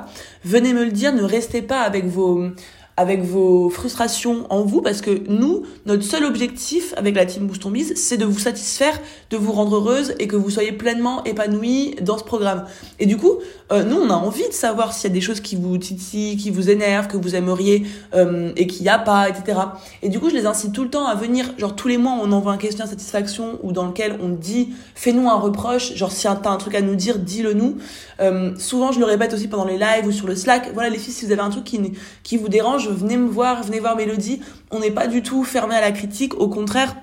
venez 0.44 0.74
me 0.74 0.84
le 0.84 0.92
dire, 0.92 1.14
ne 1.14 1.24
restez 1.24 1.62
pas 1.62 1.82
avec 1.82 2.06
vos, 2.06 2.50
avec 2.98 3.22
vos 3.22 3.70
frustrations 3.70 4.48
en 4.50 4.64
vous 4.64 4.82
parce 4.82 5.02
que 5.02 5.22
nous, 5.30 5.64
notre 5.86 6.04
seul 6.04 6.26
objectif 6.26 6.96
avec 6.98 7.16
la 7.16 7.28
team 7.28 7.46
Boost 7.46 7.64
c'est 7.96 8.18
de 8.18 8.26
vous 8.26 8.40
satisfaire, 8.40 9.00
de 9.30 9.38
vous 9.38 9.52
rendre 9.52 9.76
heureuse 9.76 10.16
et 10.20 10.28
que 10.28 10.36
vous 10.36 10.50
soyez 10.50 10.72
pleinement 10.72 11.24
épanouie 11.24 11.96
dans 12.02 12.18
ce 12.18 12.24
programme. 12.24 12.66
Et 13.00 13.06
du 13.06 13.18
coup, 13.18 13.38
euh, 13.72 13.84
nous, 13.84 13.98
on 13.98 14.10
a 14.10 14.16
envie 14.16 14.48
de 14.48 14.54
savoir 14.54 14.94
s'il 14.94 15.10
y 15.10 15.12
a 15.12 15.14
des 15.14 15.22
choses 15.22 15.42
qui 15.42 15.56
vous 15.56 15.78
titillent, 15.78 16.38
qui 16.38 16.50
vous 16.50 16.72
énervent, 16.72 17.08
que 17.08 17.18
vous 17.18 17.36
aimeriez 17.36 17.86
euh, 18.16 18.52
et 18.56 18.66
qu'il 18.66 18.82
n'y 18.82 18.90
a 18.90 18.98
pas, 18.98 19.30
etc. 19.30 19.60
Et 20.02 20.10
du 20.10 20.20
coup, 20.20 20.30
je 20.30 20.36
les 20.36 20.48
incite 20.48 20.74
tout 20.74 20.84
le 20.84 20.90
temps 20.90 21.06
à 21.06 21.14
venir, 21.14 21.54
genre 21.58 21.76
tous 21.76 21.88
les 21.88 21.98
mois, 21.98 22.18
on 22.20 22.32
envoie 22.32 22.54
un 22.54 22.58
questionnaire 22.58 22.90
satisfaction 22.90 23.60
ou 23.62 23.74
dans 23.74 23.86
lequel 23.86 24.18
on 24.24 24.30
dit, 24.30 24.70
fais-nous 24.96 25.30
un 25.30 25.36
reproche, 25.36 25.94
genre 25.94 26.12
si 26.12 26.24
t'as 26.24 26.50
un 26.50 26.58
truc 26.58 26.74
à 26.74 26.82
nous 26.82 26.96
dire, 26.96 27.20
dis-le 27.20 27.54
nous. 27.54 27.78
Euh, 28.20 28.56
souvent, 28.58 28.92
je 28.92 29.00
le 29.00 29.06
répète 29.06 29.34
aussi 29.34 29.48
pendant 29.48 29.66
les 29.66 29.78
lives 29.78 30.08
ou 30.08 30.12
sur 30.12 30.28
le 30.28 30.36
Slack. 30.36 30.72
Voilà, 30.74 30.90
les 30.90 30.98
filles, 30.98 31.14
si 31.14 31.26
vous 31.26 31.32
avez 31.32 31.42
un 31.42 31.50
truc 31.50 31.64
qui, 31.64 31.80
qui 32.24 32.38
vous 32.38 32.50
dérange, 32.50 32.87
venez 32.92 33.18
me 33.18 33.28
voir, 33.28 33.64
venez 33.64 33.80
voir 33.80 33.96
Mélodie. 33.96 34.42
On 34.72 34.80
n'est 34.80 34.92
pas 34.92 35.08
du 35.08 35.22
tout 35.22 35.44
fermé 35.44 35.76
à 35.76 35.82
la 35.82 35.92
critique. 35.92 36.40
Au 36.40 36.48
contraire, 36.48 36.96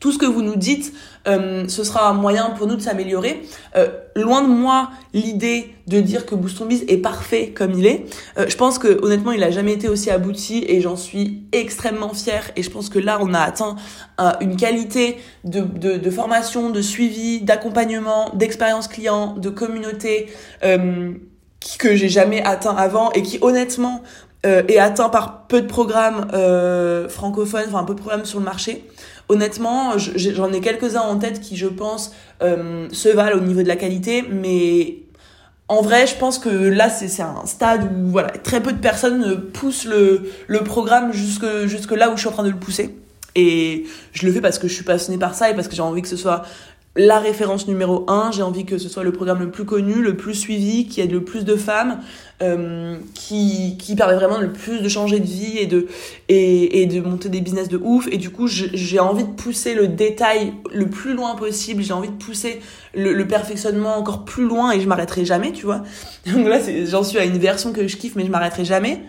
tout 0.00 0.12
ce 0.12 0.18
que 0.18 0.26
vous 0.26 0.42
nous 0.42 0.56
dites, 0.56 0.92
euh, 1.26 1.66
ce 1.68 1.82
sera 1.82 2.08
un 2.08 2.12
moyen 2.12 2.50
pour 2.50 2.66
nous 2.66 2.76
de 2.76 2.82
s'améliorer. 2.82 3.42
Euh, 3.76 3.88
loin 4.14 4.42
de 4.42 4.48
moi 4.48 4.90
l'idée 5.14 5.74
de 5.86 6.00
dire 6.00 6.26
que 6.26 6.34
Booston 6.34 6.68
est 6.70 6.98
parfait 6.98 7.48
comme 7.48 7.72
il 7.72 7.86
est. 7.86 8.04
Euh, 8.36 8.44
je 8.46 8.56
pense 8.56 8.78
que 8.78 9.02
honnêtement, 9.02 9.32
il 9.32 9.42
a 9.42 9.50
jamais 9.50 9.72
été 9.72 9.88
aussi 9.88 10.10
abouti 10.10 10.64
et 10.68 10.82
j'en 10.82 10.96
suis 10.96 11.44
extrêmement 11.52 12.12
fière. 12.12 12.50
Et 12.56 12.62
je 12.62 12.70
pense 12.70 12.90
que 12.90 12.98
là, 12.98 13.18
on 13.22 13.32
a 13.32 13.40
atteint 13.40 13.76
une 14.40 14.56
qualité 14.56 15.16
de, 15.44 15.60
de, 15.60 16.10
formation, 16.10 16.70
de 16.70 16.82
suivi, 16.82 17.40
d'accompagnement, 17.40 18.30
d'expérience 18.34 18.88
client, 18.88 19.34
de 19.36 19.48
communauté. 19.48 20.28
Que 21.80 21.96
j'ai 21.96 22.08
jamais 22.08 22.42
atteint 22.44 22.76
avant 22.76 23.10
et 23.12 23.22
qui 23.22 23.38
honnêtement 23.40 24.02
euh, 24.46 24.62
est 24.68 24.78
atteint 24.78 25.08
par 25.08 25.46
peu 25.48 25.60
de 25.60 25.66
programmes 25.66 26.28
euh, 26.32 27.08
francophones, 27.08 27.64
enfin 27.68 27.82
peu 27.84 27.94
de 27.94 28.00
programmes 28.00 28.24
sur 28.24 28.38
le 28.38 28.44
marché. 28.44 28.84
Honnêtement, 29.28 29.98
j'en 29.98 30.52
ai 30.52 30.60
quelques-uns 30.60 31.00
en 31.00 31.18
tête 31.18 31.40
qui, 31.40 31.56
je 31.56 31.66
pense, 31.66 32.12
euh, 32.42 32.86
se 32.92 33.08
valent 33.08 33.38
au 33.38 33.40
niveau 33.40 33.62
de 33.62 33.68
la 33.68 33.74
qualité, 33.74 34.22
mais 34.22 34.98
en 35.66 35.82
vrai, 35.82 36.06
je 36.06 36.14
pense 36.14 36.38
que 36.38 36.48
là, 36.48 36.88
c'est 36.88 37.20
un 37.20 37.44
stade 37.44 37.90
où 37.92 38.10
voilà, 38.10 38.28
très 38.28 38.62
peu 38.62 38.72
de 38.72 38.78
personnes 38.78 39.40
poussent 39.52 39.84
le, 39.84 40.30
le 40.46 40.60
programme 40.60 41.12
jusque, 41.12 41.66
jusque 41.66 41.90
là 41.90 42.10
où 42.10 42.12
je 42.14 42.20
suis 42.20 42.28
en 42.28 42.32
train 42.32 42.44
de 42.44 42.50
le 42.50 42.56
pousser. 42.56 42.94
Et 43.34 43.84
je 44.12 44.26
le 44.26 44.32
fais 44.32 44.40
parce 44.40 44.58
que 44.58 44.68
je 44.68 44.74
suis 44.74 44.84
passionnée 44.84 45.18
par 45.18 45.34
ça 45.34 45.50
et 45.50 45.54
parce 45.54 45.66
que 45.66 45.74
j'ai 45.74 45.82
envie 45.82 46.02
que 46.02 46.08
ce 46.08 46.16
soit 46.16 46.42
la 46.96 47.18
référence 47.18 47.68
numéro 47.68 48.04
un. 48.08 48.30
J'ai 48.32 48.42
envie 48.42 48.64
que 48.64 48.78
ce 48.78 48.88
soit 48.88 49.04
le 49.04 49.12
programme 49.12 49.40
le 49.40 49.50
plus 49.50 49.64
connu, 49.64 50.02
le 50.02 50.16
plus 50.16 50.34
suivi, 50.34 50.88
qui 50.88 51.00
aide 51.00 51.12
le 51.12 51.22
plus 51.22 51.44
de 51.44 51.56
femmes, 51.56 52.00
euh, 52.42 52.96
qui, 53.14 53.76
qui 53.78 53.94
permet 53.94 54.14
vraiment 54.14 54.38
le 54.38 54.52
plus 54.52 54.80
de 54.80 54.88
changer 54.88 55.20
de 55.20 55.26
vie 55.26 55.58
et 55.58 55.66
de, 55.66 55.86
et, 56.28 56.82
et 56.82 56.86
de 56.86 57.00
monter 57.00 57.28
des 57.28 57.40
business 57.40 57.68
de 57.68 57.78
ouf. 57.82 58.08
Et 58.10 58.16
du 58.16 58.30
coup, 58.30 58.46
j'ai 58.46 58.98
envie 58.98 59.24
de 59.24 59.32
pousser 59.32 59.74
le 59.74 59.88
détail 59.88 60.54
le 60.72 60.88
plus 60.88 61.14
loin 61.14 61.34
possible. 61.36 61.82
J'ai 61.82 61.92
envie 61.92 62.08
de 62.10 62.14
pousser 62.14 62.60
le, 62.94 63.12
le, 63.12 63.26
perfectionnement 63.26 63.96
encore 63.96 64.24
plus 64.24 64.46
loin 64.46 64.72
et 64.72 64.80
je 64.80 64.88
m'arrêterai 64.88 65.24
jamais, 65.24 65.52
tu 65.52 65.66
vois. 65.66 65.82
Donc 66.32 66.46
là, 66.46 66.58
j'en 66.86 67.02
suis 67.02 67.18
à 67.18 67.24
une 67.24 67.38
version 67.38 67.72
que 67.72 67.86
je 67.86 67.96
kiffe, 67.96 68.16
mais 68.16 68.24
je 68.24 68.30
m'arrêterai 68.30 68.64
jamais. 68.64 69.02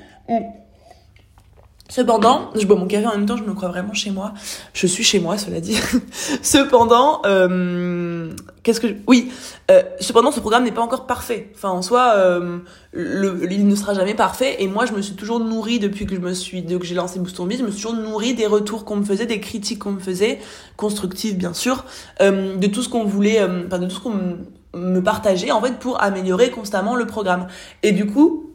Cependant, 1.89 2.49
je 2.53 2.65
bois 2.65 2.75
mon 2.75 2.85
café 2.85 3.07
en 3.07 3.11
même 3.11 3.25
temps, 3.25 3.37
je 3.37 3.43
me 3.43 3.53
crois 3.53 3.69
vraiment 3.69 3.93
chez 3.93 4.11
moi. 4.11 4.33
Je 4.73 4.87
suis 4.87 5.05
chez 5.05 5.19
moi, 5.19 5.37
cela 5.37 5.61
dit. 5.61 5.79
cependant, 6.41 7.21
euh, 7.25 8.29
qu'est-ce 8.63 8.81
que 8.81 8.89
je... 8.89 8.93
oui, 9.07 9.31
euh, 9.71 9.81
cependant, 10.01 10.31
ce 10.31 10.41
programme 10.41 10.65
n'est 10.65 10.73
pas 10.73 10.81
encore 10.81 11.07
parfait. 11.07 11.49
Enfin, 11.55 11.69
en 11.69 11.81
soi, 11.81 12.13
euh, 12.17 12.59
il 12.93 13.67
ne 13.67 13.75
sera 13.75 13.93
jamais 13.93 14.15
parfait. 14.15 14.57
Et 14.59 14.67
moi, 14.67 14.85
je 14.85 14.91
me 14.91 15.01
suis 15.01 15.15
toujours 15.15 15.39
nourrie 15.39 15.79
depuis 15.79 16.05
que 16.05 16.15
je 16.15 16.19
me 16.19 16.33
suis, 16.33 16.65
que 16.65 16.85
j'ai 16.85 16.95
lancé 16.95 17.19
Boost 17.19 17.37
je 17.37 17.63
me 17.63 17.71
suis 17.71 17.81
toujours 17.81 17.93
nourrie 17.93 18.33
des 18.33 18.47
retours 18.47 18.83
qu'on 18.83 18.97
me 18.97 19.05
faisait, 19.05 19.25
des 19.25 19.39
critiques 19.39 19.79
qu'on 19.79 19.91
me 19.91 19.99
faisait, 19.99 20.39
constructives 20.75 21.37
bien 21.37 21.53
sûr, 21.53 21.85
euh, 22.21 22.57
de 22.57 22.67
tout 22.67 22.81
ce 22.81 22.89
qu'on 22.89 23.05
voulait, 23.05 23.41
enfin 23.41 23.79
de 23.79 23.85
tout 23.85 23.95
ce 23.95 23.99
qu'on 24.01 24.37
me 24.73 25.01
partageait 25.01 25.51
en 25.51 25.61
fait 25.61 25.79
pour 25.79 26.01
améliorer 26.03 26.51
constamment 26.51 26.95
le 26.95 27.05
programme. 27.05 27.47
Et 27.81 27.93
du 27.93 28.05
coup, 28.05 28.46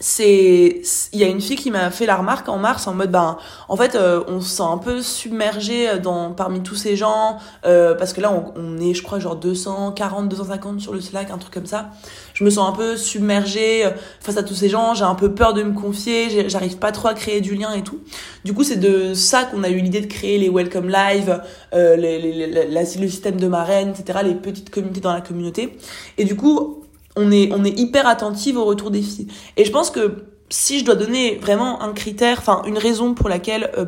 c'est 0.00 0.82
il 1.12 1.18
y 1.18 1.24
a 1.24 1.26
une 1.26 1.40
fille 1.40 1.56
qui 1.56 1.70
m'a 1.70 1.90
fait 1.90 2.06
la 2.06 2.16
remarque 2.16 2.48
en 2.48 2.58
mars 2.58 2.86
en 2.86 2.94
mode 2.94 3.10
ben 3.10 3.36
en 3.68 3.76
fait 3.76 3.94
euh, 3.94 4.22
on 4.28 4.40
se 4.40 4.48
sent 4.48 4.62
un 4.62 4.78
peu 4.78 5.02
submergé 5.02 5.98
dans 5.98 6.32
parmi 6.32 6.62
tous 6.62 6.76
ces 6.76 6.96
gens 6.96 7.38
euh, 7.64 7.94
parce 7.94 8.12
que 8.12 8.20
là 8.20 8.32
on, 8.56 8.78
est 8.78 8.94
je 8.94 9.02
crois 9.02 9.18
genre 9.18 9.36
240 9.36 10.28
250 10.28 10.80
sur 10.80 10.92
le 10.92 11.00
Slack 11.00 11.30
un 11.30 11.38
truc 11.38 11.52
comme 11.52 11.66
ça. 11.66 11.90
Je 12.34 12.44
me 12.44 12.50
sens 12.50 12.68
un 12.68 12.72
peu 12.72 12.96
submergée 12.96 13.86
euh, 13.86 13.90
face 14.20 14.36
à 14.36 14.42
tous 14.42 14.54
ces 14.54 14.68
gens 14.68 14.94
j'ai 14.94 15.04
un 15.04 15.16
peu 15.16 15.34
peur 15.34 15.52
de 15.52 15.62
me 15.62 15.72
confier 15.72 16.48
j'arrive 16.48 16.78
pas 16.78 16.92
trop 16.92 17.08
à 17.08 17.14
créer 17.14 17.40
du 17.40 17.54
lien 17.54 17.72
et 17.72 17.82
tout. 17.82 17.98
Du 18.44 18.54
coup 18.54 18.62
c'est 18.62 18.76
de 18.76 19.14
ça 19.14 19.44
qu'on 19.44 19.64
a 19.64 19.68
eu 19.68 19.80
l'idée 19.80 20.00
de 20.00 20.06
créer 20.06 20.38
les 20.38 20.48
welcome 20.48 20.88
live 20.88 21.40
euh, 21.74 21.96
le 21.96 23.08
système 23.08 23.40
de 23.40 23.48
marraine 23.48 23.90
etc 23.90 24.20
les 24.22 24.34
petites 24.34 24.70
communautés 24.70 25.00
dans 25.00 25.12
la 25.12 25.20
communauté. 25.20 25.76
Et 26.18 26.24
du 26.24 26.36
coup 26.36 26.84
on 27.18 27.32
est, 27.64 27.78
hyper 27.78 28.06
attentive 28.06 28.56
au 28.56 28.64
retour 28.64 28.90
des 28.90 29.02
filles. 29.02 29.28
Et 29.56 29.64
je 29.64 29.72
pense 29.72 29.90
que 29.90 30.24
si 30.50 30.78
je 30.78 30.84
dois 30.84 30.94
donner 30.94 31.36
vraiment 31.36 31.82
un 31.82 31.92
critère, 31.92 32.38
enfin 32.38 32.62
une 32.66 32.78
raison 32.78 33.12
pour 33.14 33.28
laquelle 33.28 33.70
euh, 33.76 33.84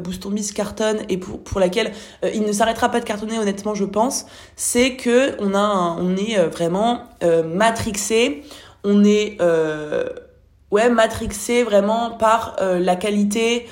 cartonne 0.55 0.99
et 1.09 1.17
pour, 1.17 1.61
laquelle 1.61 1.93
euh, 2.25 2.31
il 2.35 2.43
ne 2.43 2.53
s'arrêtera 2.53 2.91
pas 2.91 3.01
de 3.01 3.05
cartonner, 3.05 3.39
honnêtement, 3.39 3.75
je 3.75 3.85
pense, 3.85 4.27
c'est 4.57 4.97
que 4.97 5.37
on 5.41 6.17
est 6.17 6.39
euh, 6.39 6.49
vraiment 6.49 7.05
euh, 7.23 7.43
matrixé, 7.43 8.43
on 8.85 9.05
est 9.05 9.39
ouais 10.71 10.91
matrixé 10.91 11.65
vraiment 11.65 12.13
par 12.13 12.57
la 12.61 12.97
qualité. 12.97 13.67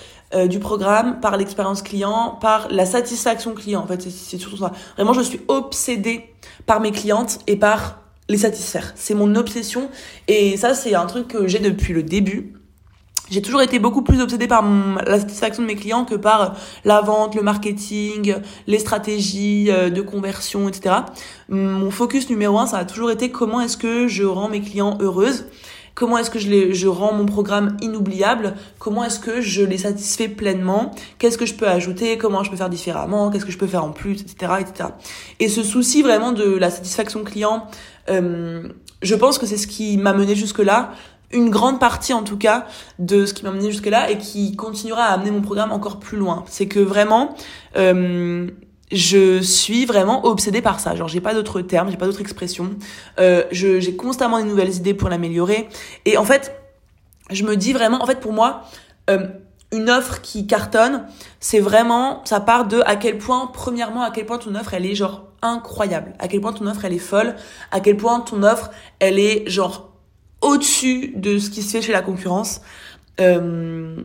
du 0.46 0.58
programme, 0.58 1.20
par 1.20 1.38
l'expérience 1.38 1.80
client, 1.80 2.36
par 2.38 2.68
la 2.70 2.84
satisfaction 2.84 3.54
client. 3.54 3.80
En 3.80 3.86
fait, 3.86 4.02
c'est 4.02 4.36
surtout 4.36 4.58
ça. 4.58 4.72
Vraiment, 4.96 5.14
je 5.14 5.22
suis 5.22 5.40
obsédée 5.48 6.34
par 6.66 6.80
mes 6.80 6.90
clientes 6.90 7.38
et 7.46 7.56
par 7.56 8.07
les 8.28 8.38
satisfaire. 8.38 8.92
C'est 8.94 9.14
mon 9.14 9.34
obsession 9.34 9.88
et 10.26 10.56
ça 10.56 10.74
c'est 10.74 10.94
un 10.94 11.06
truc 11.06 11.28
que 11.28 11.46
j'ai 11.46 11.58
depuis 11.58 11.92
le 11.92 12.02
début. 12.02 12.54
J'ai 13.30 13.42
toujours 13.42 13.60
été 13.60 13.78
beaucoup 13.78 14.00
plus 14.00 14.22
obsédée 14.22 14.48
par 14.48 14.64
la 15.06 15.18
satisfaction 15.18 15.62
de 15.62 15.68
mes 15.68 15.76
clients 15.76 16.06
que 16.06 16.14
par 16.14 16.56
la 16.84 17.02
vente, 17.02 17.34
le 17.34 17.42
marketing, 17.42 18.36
les 18.66 18.78
stratégies 18.78 19.66
euh, 19.70 19.90
de 19.90 20.00
conversion, 20.00 20.66
etc. 20.66 20.96
Mon 21.50 21.90
focus 21.90 22.30
numéro 22.30 22.58
un, 22.58 22.66
ça 22.66 22.78
a 22.78 22.84
toujours 22.86 23.10
été 23.10 23.30
comment 23.30 23.60
est-ce 23.60 23.76
que 23.76 24.08
je 24.08 24.24
rends 24.24 24.48
mes 24.48 24.62
clients 24.62 24.96
heureuses 25.00 25.46
comment 25.98 26.16
est-ce 26.16 26.30
que 26.30 26.38
je, 26.38 26.86
rends 26.86 27.12
mon 27.12 27.26
programme 27.26 27.76
inoubliable, 27.80 28.54
comment 28.78 29.02
est-ce 29.02 29.18
que 29.18 29.40
je 29.40 29.64
les 29.64 29.78
satisfais 29.78 30.28
pleinement, 30.28 30.92
qu'est-ce 31.18 31.36
que 31.36 31.44
je 31.44 31.54
peux 31.54 31.66
ajouter, 31.66 32.16
comment 32.18 32.44
je 32.44 32.52
peux 32.52 32.56
faire 32.56 32.68
différemment, 32.68 33.30
qu'est-ce 33.30 33.44
que 33.44 33.50
je 33.50 33.58
peux 33.58 33.66
faire 33.66 33.82
en 33.82 33.90
plus, 33.90 34.20
etc. 34.20 34.52
etc. 34.60 34.90
Et 35.40 35.48
ce 35.48 35.64
souci 35.64 36.02
vraiment 36.02 36.30
de 36.30 36.56
la 36.56 36.70
satisfaction 36.70 37.24
client, 37.24 37.66
euh, 38.10 38.68
je 39.02 39.14
pense 39.16 39.38
que 39.38 39.46
c'est 39.46 39.56
ce 39.56 39.66
qui 39.66 39.98
m'a 39.98 40.12
mené 40.12 40.36
jusque-là, 40.36 40.92
une 41.32 41.50
grande 41.50 41.80
partie 41.80 42.12
en 42.12 42.22
tout 42.22 42.38
cas 42.38 42.66
de 43.00 43.26
ce 43.26 43.34
qui 43.34 43.42
m'a 43.42 43.50
mené 43.50 43.68
jusque-là 43.68 44.08
et 44.08 44.18
qui 44.18 44.54
continuera 44.54 45.02
à 45.02 45.14
amener 45.14 45.32
mon 45.32 45.42
programme 45.42 45.72
encore 45.72 45.98
plus 45.98 46.16
loin. 46.16 46.44
C'est 46.46 46.68
que 46.68 46.78
vraiment, 46.78 47.34
euh, 47.76 48.46
je 48.90 49.40
suis 49.40 49.84
vraiment 49.84 50.24
obsédée 50.26 50.62
par 50.62 50.80
ça. 50.80 50.94
Genre, 50.94 51.08
j'ai 51.08 51.20
pas 51.20 51.34
d'autres 51.34 51.60
termes, 51.60 51.90
j'ai 51.90 51.96
pas 51.96 52.06
d'autres 52.06 52.20
expressions. 52.20 52.70
Euh, 53.18 53.44
j'ai 53.50 53.96
constamment 53.96 54.38
des 54.38 54.48
nouvelles 54.48 54.74
idées 54.74 54.94
pour 54.94 55.08
l'améliorer. 55.08 55.68
Et 56.04 56.16
en 56.16 56.24
fait, 56.24 56.54
je 57.30 57.44
me 57.44 57.56
dis 57.56 57.72
vraiment, 57.72 58.02
en 58.02 58.06
fait, 58.06 58.20
pour 58.20 58.32
moi, 58.32 58.62
euh, 59.10 59.26
une 59.72 59.90
offre 59.90 60.20
qui 60.22 60.46
cartonne, 60.46 61.06
c'est 61.40 61.60
vraiment, 61.60 62.24
ça 62.24 62.40
part 62.40 62.66
de 62.66 62.80
à 62.86 62.96
quel 62.96 63.18
point, 63.18 63.50
premièrement, 63.52 64.02
à 64.02 64.10
quel 64.10 64.24
point 64.24 64.38
ton 64.38 64.54
offre, 64.54 64.74
elle 64.74 64.86
est 64.86 64.94
genre 64.94 65.26
incroyable. 65.42 66.14
À 66.18 66.28
quel 66.28 66.40
point 66.40 66.52
ton 66.52 66.66
offre, 66.66 66.84
elle 66.84 66.94
est 66.94 66.98
folle. 66.98 67.36
À 67.70 67.80
quel 67.80 67.96
point 67.96 68.20
ton 68.20 68.42
offre, 68.42 68.70
elle 68.98 69.18
est 69.18 69.48
genre 69.48 69.92
au-dessus 70.40 71.12
de 71.16 71.38
ce 71.38 71.50
qui 71.50 71.62
se 71.62 71.72
fait 71.72 71.82
chez 71.82 71.92
la 71.92 72.02
concurrence. 72.02 72.60
Euh, 73.20 73.96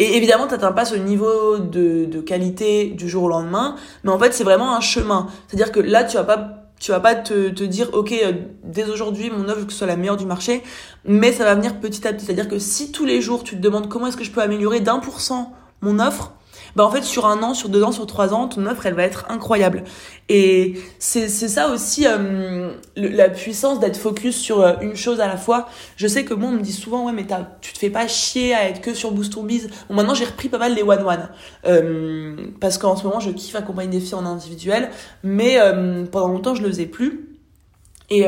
et 0.00 0.16
évidemment, 0.16 0.46
tu 0.46 0.52
n'atteins 0.52 0.72
pas 0.72 0.86
ce 0.86 0.94
niveau 0.94 1.58
de, 1.58 2.06
de 2.06 2.20
qualité 2.22 2.86
du 2.86 3.06
jour 3.06 3.24
au 3.24 3.28
lendemain, 3.28 3.76
mais 4.02 4.10
en 4.10 4.18
fait, 4.18 4.32
c'est 4.32 4.44
vraiment 4.44 4.74
un 4.74 4.80
chemin. 4.80 5.26
C'est-à-dire 5.46 5.72
que 5.72 5.80
là, 5.80 6.04
tu 6.04 6.16
vas 6.16 6.24
pas 6.24 6.56
tu 6.78 6.92
vas 6.92 7.00
pas 7.00 7.14
te, 7.14 7.48
dire 7.64 7.90
ok 7.92 8.12
euh, 8.12 8.32
dès 8.64 8.88
aujourd'hui 8.88 9.30
mon 9.30 9.50
offre 9.50 9.66
que 9.66 9.72
ce 9.72 9.78
soit 9.78 9.86
la 9.86 9.96
meilleure 9.96 10.16
du 10.16 10.24
marché 10.24 10.62
mais 11.04 11.30
ça 11.30 11.44
va 11.44 11.54
venir 11.54 11.78
petit 11.78 12.08
à 12.08 12.12
petit 12.14 12.24
c'est 12.24 12.32
à 12.32 12.34
dire 12.34 12.48
que 12.48 12.58
si 12.58 12.90
tous 12.90 13.04
les 13.04 13.20
jours 13.20 13.44
tu 13.44 13.54
te 13.56 13.60
demandes 13.60 13.90
comment 13.90 14.06
est-ce 14.06 14.16
que 14.16 14.24
je 14.24 14.30
peux 14.30 14.40
améliorer 14.40 14.80
d'un 14.80 14.98
pour 14.98 15.20
cent 15.20 15.52
mon 15.82 15.98
offre 15.98 16.32
bah 16.76 16.84
en 16.84 16.90
fait 16.90 17.02
sur 17.02 17.26
un 17.26 17.42
an, 17.42 17.54
sur 17.54 17.68
deux 17.68 17.82
ans, 17.82 17.92
sur 17.92 18.06
trois 18.06 18.34
ans, 18.34 18.48
ton 18.48 18.66
offre 18.66 18.86
elle 18.86 18.94
va 18.94 19.04
être 19.04 19.26
incroyable. 19.28 19.84
Et 20.28 20.74
c'est 20.98 21.28
ça 21.28 21.68
aussi 21.70 22.06
euh, 22.06 22.72
la 22.96 23.28
puissance 23.28 23.80
d'être 23.80 23.96
focus 23.96 24.36
sur 24.36 24.60
euh, 24.60 24.74
une 24.80 24.94
chose 24.94 25.20
à 25.20 25.26
la 25.26 25.36
fois. 25.36 25.68
Je 25.96 26.06
sais 26.06 26.24
que 26.24 26.34
moi 26.34 26.50
on 26.50 26.52
me 26.52 26.60
dit 26.60 26.72
souvent 26.72 27.06
ouais 27.06 27.12
mais 27.12 27.26
tu 27.60 27.72
te 27.72 27.78
fais 27.78 27.90
pas 27.90 28.06
chier 28.06 28.54
à 28.54 28.68
être 28.68 28.80
que 28.80 28.94
sur 28.94 29.12
Boost 29.12 29.38
Biz. 29.38 29.70
Bon 29.88 29.94
maintenant 29.96 30.14
j'ai 30.14 30.24
repris 30.24 30.48
pas 30.48 30.58
mal 30.58 30.74
les 30.74 30.82
one 30.82 31.02
one 31.02 31.28
euh, 31.66 32.36
parce 32.60 32.78
qu'en 32.78 32.96
ce 32.96 33.04
moment 33.04 33.20
je 33.20 33.30
kiffe 33.30 33.56
accompagner 33.56 33.90
des 33.90 34.00
filles 34.00 34.14
en 34.14 34.26
individuel, 34.26 34.90
mais 35.22 35.58
euh, 35.60 36.04
pendant 36.04 36.28
longtemps 36.28 36.54
je 36.54 36.62
le 36.62 36.68
faisais 36.68 36.86
plus. 36.86 37.26
Et 38.12 38.26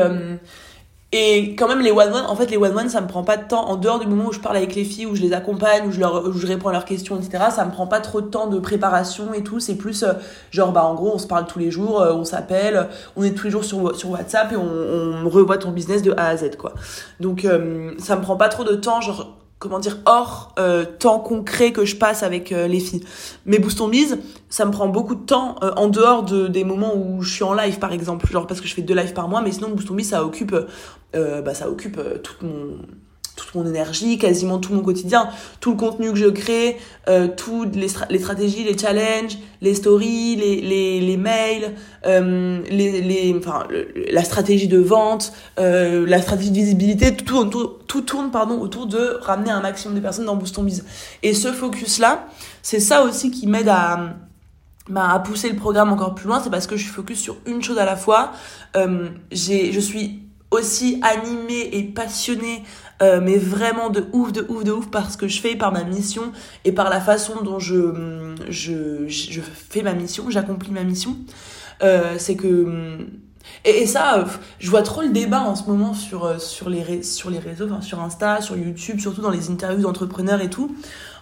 et 1.15 1.53
quand 1.55 1.67
même, 1.67 1.81
les 1.81 1.91
one-one, 1.91 2.25
en 2.27 2.35
fait, 2.35 2.49
les 2.49 2.57
one-one, 2.57 2.89
ça 2.89 2.99
me 2.99 3.05
prend 3.05 3.23
pas 3.23 3.37
de 3.37 3.47
temps. 3.47 3.69
En 3.69 3.75
dehors 3.75 3.99
du 3.99 4.07
moment 4.07 4.29
où 4.29 4.31
je 4.31 4.39
parle 4.39 4.57
avec 4.57 4.73
les 4.73 4.83
filles, 4.83 5.05
où 5.05 5.15
je 5.15 5.21
les 5.21 5.31
accompagne, 5.31 5.87
où 5.87 5.91
je, 5.91 5.99
leur, 5.99 6.25
où 6.25 6.33
je 6.33 6.47
réponds 6.47 6.69
à 6.69 6.71
leurs 6.71 6.85
questions, 6.85 7.15
etc., 7.15 7.45
ça 7.51 7.65
me 7.65 7.71
prend 7.71 7.85
pas 7.85 7.99
trop 7.99 8.19
de 8.19 8.25
temps 8.25 8.47
de 8.47 8.57
préparation 8.57 9.31
et 9.31 9.43
tout. 9.43 9.59
C'est 9.59 9.75
plus, 9.75 10.01
euh, 10.01 10.13
genre, 10.49 10.71
bah, 10.71 10.83
en 10.83 10.95
gros, 10.95 11.11
on 11.13 11.19
se 11.19 11.27
parle 11.27 11.45
tous 11.45 11.59
les 11.59 11.69
jours, 11.69 12.01
euh, 12.01 12.13
on 12.13 12.23
s'appelle, 12.23 12.87
on 13.15 13.21
est 13.21 13.35
tous 13.35 13.45
les 13.45 13.51
jours 13.51 13.63
sur, 13.63 13.95
sur 13.95 14.09
WhatsApp 14.09 14.53
et 14.53 14.55
on, 14.55 15.29
revoit 15.29 15.59
ton 15.59 15.69
business 15.69 16.01
de 16.01 16.13
A 16.17 16.29
à 16.29 16.37
Z, 16.37 16.55
quoi. 16.57 16.73
Donc, 17.19 17.45
euh, 17.45 17.91
ça 17.99 18.15
me 18.15 18.23
prend 18.23 18.35
pas 18.35 18.49
trop 18.49 18.63
de 18.63 18.73
temps, 18.73 18.99
genre, 18.99 19.37
comment 19.63 19.79
dire 19.79 19.99
hors 20.05 20.53
euh, 20.59 20.83
temps 20.83 21.19
concret 21.19 21.71
que 21.71 21.85
je 21.85 21.95
passe 21.95 22.21
avec 22.21 22.51
euh, 22.51 22.67
les 22.67 22.81
filles. 22.81 23.03
Mais 23.45 23.59
Boost 23.59 23.79
on 23.79 23.87
Bise, 23.87 24.19
ça 24.49 24.65
me 24.65 24.71
prend 24.71 24.89
beaucoup 24.89 25.15
de 25.15 25.25
temps 25.25 25.55
euh, 25.63 25.71
en 25.77 25.87
dehors 25.87 26.23
de 26.23 26.47
des 26.47 26.65
moments 26.65 26.93
où 26.95 27.21
je 27.21 27.33
suis 27.33 27.45
en 27.45 27.53
live 27.53 27.79
par 27.79 27.93
exemple, 27.93 28.29
genre 28.29 28.45
parce 28.45 28.59
que 28.59 28.67
je 28.67 28.73
fais 28.73 28.81
deux 28.81 28.93
lives 28.93 29.13
par 29.13 29.29
mois, 29.29 29.41
mais 29.41 29.53
sinon 29.53 29.69
Boost 29.69 29.89
on 29.89 29.95
Bise 29.95 30.09
ça 30.09 30.23
occupe 30.23 30.55
bah 31.13 31.53
ça 31.53 31.69
occupe 31.69 32.01
toute 32.23 32.41
mon 32.41 32.77
toute 33.35 33.55
mon 33.55 33.65
énergie, 33.65 34.17
quasiment 34.17 34.59
tout 34.59 34.73
mon 34.73 34.81
quotidien, 34.81 35.29
tout 35.59 35.71
le 35.71 35.77
contenu 35.77 36.11
que 36.11 36.17
je 36.17 36.27
crée, 36.27 36.77
euh, 37.09 37.27
toutes 37.27 37.75
les, 37.75 37.87
stratégies, 37.87 38.63
les 38.63 38.77
challenges, 38.77 39.37
les 39.61 39.73
stories, 39.73 40.35
les, 40.35 40.99
les, 41.01 41.17
mails, 41.17 41.73
euh, 42.05 42.61
les, 42.69 43.01
les, 43.01 43.35
enfin, 43.37 43.67
la 44.11 44.23
stratégie 44.23 44.67
de 44.67 44.77
vente, 44.79 45.33
euh, 45.59 46.05
la 46.07 46.21
stratégie 46.21 46.51
de 46.51 46.55
visibilité, 46.55 47.15
tout, 47.15 47.45
tout, 47.45 47.71
tout, 47.87 48.01
tourne 48.01 48.29
pardon, 48.31 48.59
autour 48.59 48.85
de 48.85 49.17
ramener 49.21 49.51
un 49.51 49.61
maximum 49.61 49.95
de 49.95 50.01
personnes 50.01 50.25
dans 50.25 50.35
Boost 50.35 50.59
Biz. 50.59 50.85
Et 51.23 51.33
ce 51.33 51.51
focus-là, 51.51 52.27
c'est 52.61 52.79
ça 52.79 53.03
aussi 53.03 53.31
qui 53.31 53.47
m'aide 53.47 53.69
à, 53.69 54.15
bah, 54.89 55.09
à 55.11 55.19
pousser 55.19 55.49
le 55.49 55.55
programme 55.55 55.91
encore 55.91 56.13
plus 56.13 56.27
loin, 56.27 56.39
c'est 56.43 56.51
parce 56.51 56.67
que 56.67 56.77
je 56.77 56.83
suis 56.83 56.93
focus 56.93 57.19
sur 57.19 57.37
une 57.47 57.63
chose 57.63 57.79
à 57.79 57.85
la 57.85 57.95
fois. 57.95 58.31
Je 58.75 59.79
suis 59.79 60.22
aussi 60.53 61.01
animée 61.01 61.69
et 61.73 61.83
passionnée 61.83 62.63
euh, 63.01 63.19
mais 63.21 63.37
vraiment 63.37 63.89
de 63.89 64.05
ouf, 64.13 64.31
de 64.31 64.45
ouf, 64.47 64.63
de 64.63 64.71
ouf 64.71 64.87
par 64.89 65.11
ce 65.11 65.17
que 65.17 65.27
je 65.27 65.41
fais, 65.41 65.55
par 65.55 65.73
ma 65.73 65.83
mission 65.83 66.31
et 66.63 66.71
par 66.71 66.89
la 66.89 67.01
façon 67.01 67.41
dont 67.41 67.59
je, 67.59 68.35
je, 68.49 69.41
fais 69.41 69.81
ma 69.81 69.93
mission, 69.93 70.29
j'accomplis 70.29 70.71
ma 70.71 70.83
mission. 70.83 71.17
Euh, 71.81 72.15
c'est 72.17 72.35
que 72.35 72.99
et, 73.65 73.87
ça, 73.87 74.25
je 74.59 74.69
vois 74.69 74.83
trop 74.83 75.01
le 75.01 75.09
débat 75.09 75.41
en 75.41 75.55
ce 75.55 75.65
moment 75.65 75.93
sur, 75.93 76.39
sur, 76.39 76.69
les, 76.69 77.03
sur 77.03 77.29
les 77.29 77.39
réseaux, 77.39 77.65
enfin 77.65 77.81
sur 77.81 77.99
Insta, 77.99 78.41
sur 78.41 78.55
YouTube, 78.55 78.99
surtout 78.99 79.21
dans 79.21 79.31
les 79.31 79.49
interviews 79.49 79.81
d'entrepreneurs 79.81 80.39
et 80.39 80.49
tout, 80.49 80.73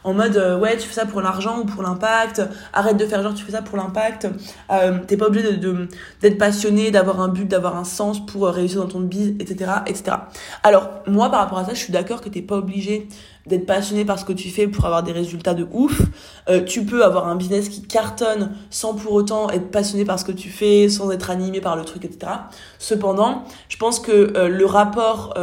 en 0.03 0.13
mode 0.13 0.37
euh, 0.37 0.57
ouais 0.57 0.77
tu 0.77 0.87
fais 0.87 0.93
ça 0.93 1.05
pour 1.05 1.21
l'argent 1.21 1.59
ou 1.59 1.65
pour 1.65 1.83
l'impact 1.83 2.41
arrête 2.73 2.97
de 2.97 3.05
faire 3.05 3.21
genre 3.21 3.33
tu 3.33 3.43
fais 3.43 3.51
ça 3.51 3.61
pour 3.61 3.77
l'impact. 3.77 4.27
Euh, 4.71 4.99
t'es 5.07 5.17
pas 5.17 5.27
obligé 5.27 5.57
de 5.57 5.87
d'être 6.21 6.37
passionné 6.37 6.91
d'avoir 6.91 7.21
un 7.21 7.27
but 7.27 7.47
d'avoir 7.47 7.75
un 7.75 7.83
sens 7.83 8.25
pour 8.25 8.47
euh, 8.47 8.51
réussir 8.51 8.81
dans 8.81 8.87
ton 8.87 8.99
biz 9.01 9.35
etc 9.39 9.71
etc 9.85 10.17
alors 10.63 10.89
moi 11.07 11.29
par 11.29 11.41
rapport 11.41 11.59
à 11.59 11.65
ça 11.65 11.73
je 11.73 11.79
suis 11.79 11.93
d'accord 11.93 12.21
que 12.21 12.29
t'es 12.29 12.41
pas 12.41 12.57
obligé 12.57 13.07
d'être 13.47 13.65
passionné 13.65 14.05
par 14.05 14.19
ce 14.19 14.25
que 14.25 14.33
tu 14.33 14.49
fais 14.49 14.67
pour 14.67 14.85
avoir 14.85 15.01
des 15.01 15.11
résultats 15.11 15.55
de 15.55 15.67
ouf. 15.71 15.99
Euh, 16.47 16.63
tu 16.63 16.85
peux 16.85 17.03
avoir 17.03 17.27
un 17.27 17.35
business 17.35 17.69
qui 17.69 17.81
cartonne 17.81 18.51
sans 18.69 18.93
pour 18.93 19.13
autant 19.13 19.49
être 19.49 19.71
passionné 19.71 20.05
par 20.05 20.19
ce 20.19 20.25
que 20.25 20.31
tu 20.31 20.49
fais 20.49 20.89
sans 20.89 21.09
être 21.11 21.31
animé 21.31 21.59
par 21.59 21.75
le 21.75 21.83
truc 21.83 22.05
etc 22.05 22.31
cependant 22.77 23.43
je 23.67 23.77
pense 23.77 23.99
que 23.99 24.47
le 24.47 24.65
rapport 24.65 25.35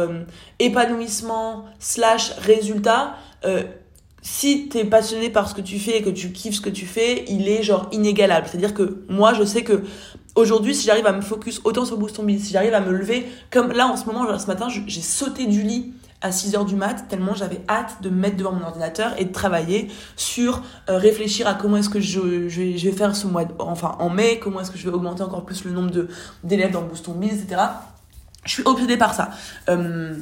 épanouissement 0.59 1.65
slash 1.79 2.31
résultat 2.39 3.15
si 4.21 4.67
t'es 4.69 4.85
passionné 4.85 5.29
par 5.29 5.49
ce 5.49 5.55
que 5.55 5.61
tu 5.61 5.79
fais 5.79 5.97
et 5.97 6.01
que 6.01 6.09
tu 6.09 6.31
kiffes 6.31 6.55
ce 6.55 6.61
que 6.61 6.69
tu 6.69 6.85
fais, 6.85 7.25
il 7.27 7.47
est 7.47 7.63
genre 7.63 7.87
inégalable. 7.91 8.47
C'est-à-dire 8.49 8.73
que 8.73 9.03
moi, 9.07 9.33
je 9.33 9.43
sais 9.43 9.63
que 9.63 9.83
aujourd'hui, 10.35 10.75
si 10.75 10.85
j'arrive 10.85 11.07
à 11.07 11.13
me 11.13 11.21
focus 11.21 11.61
autant 11.63 11.85
sur 11.85 11.97
Boost 11.97 12.19
si 12.39 12.51
j'arrive 12.51 12.73
à 12.73 12.81
me 12.81 12.91
lever, 12.91 13.25
comme 13.51 13.71
là 13.71 13.87
en 13.87 13.97
ce 13.97 14.05
moment, 14.05 14.27
genre 14.27 14.39
ce 14.39 14.47
matin, 14.47 14.67
j'ai 14.69 15.01
sauté 15.01 15.45
du 15.45 15.63
lit 15.63 15.93
à 16.21 16.31
6 16.33 16.55
heures 16.55 16.65
du 16.65 16.75
mat, 16.75 17.05
tellement 17.07 17.33
j'avais 17.33 17.61
hâte 17.69 18.01
de 18.01 18.09
me 18.09 18.15
mettre 18.15 18.35
devant 18.35 18.51
mon 18.51 18.65
ordinateur 18.65 19.13
et 19.17 19.23
de 19.23 19.31
travailler 19.31 19.87
sur 20.17 20.63
euh, 20.89 20.97
réfléchir 20.97 21.47
à 21.47 21.53
comment 21.53 21.77
est-ce 21.77 21.89
que 21.89 22.01
je, 22.01 22.19
vais 22.19 22.91
faire 22.91 23.15
ce 23.15 23.25
mois, 23.25 23.45
enfin 23.59 23.95
en 23.99 24.09
mai, 24.09 24.37
comment 24.37 24.59
est-ce 24.59 24.71
que 24.71 24.77
je 24.77 24.89
vais 24.89 24.93
augmenter 24.93 25.23
encore 25.23 25.45
plus 25.45 25.63
le 25.63 25.71
nombre 25.71 25.91
d'élèves 26.43 26.71
dans 26.71 26.81
Boost 26.81 27.07
etc. 27.07 27.61
Je 28.45 28.51
suis 28.51 28.63
obsédée 28.65 28.97
par 28.97 29.13
ça. 29.13 29.29
Euh, 29.69 30.15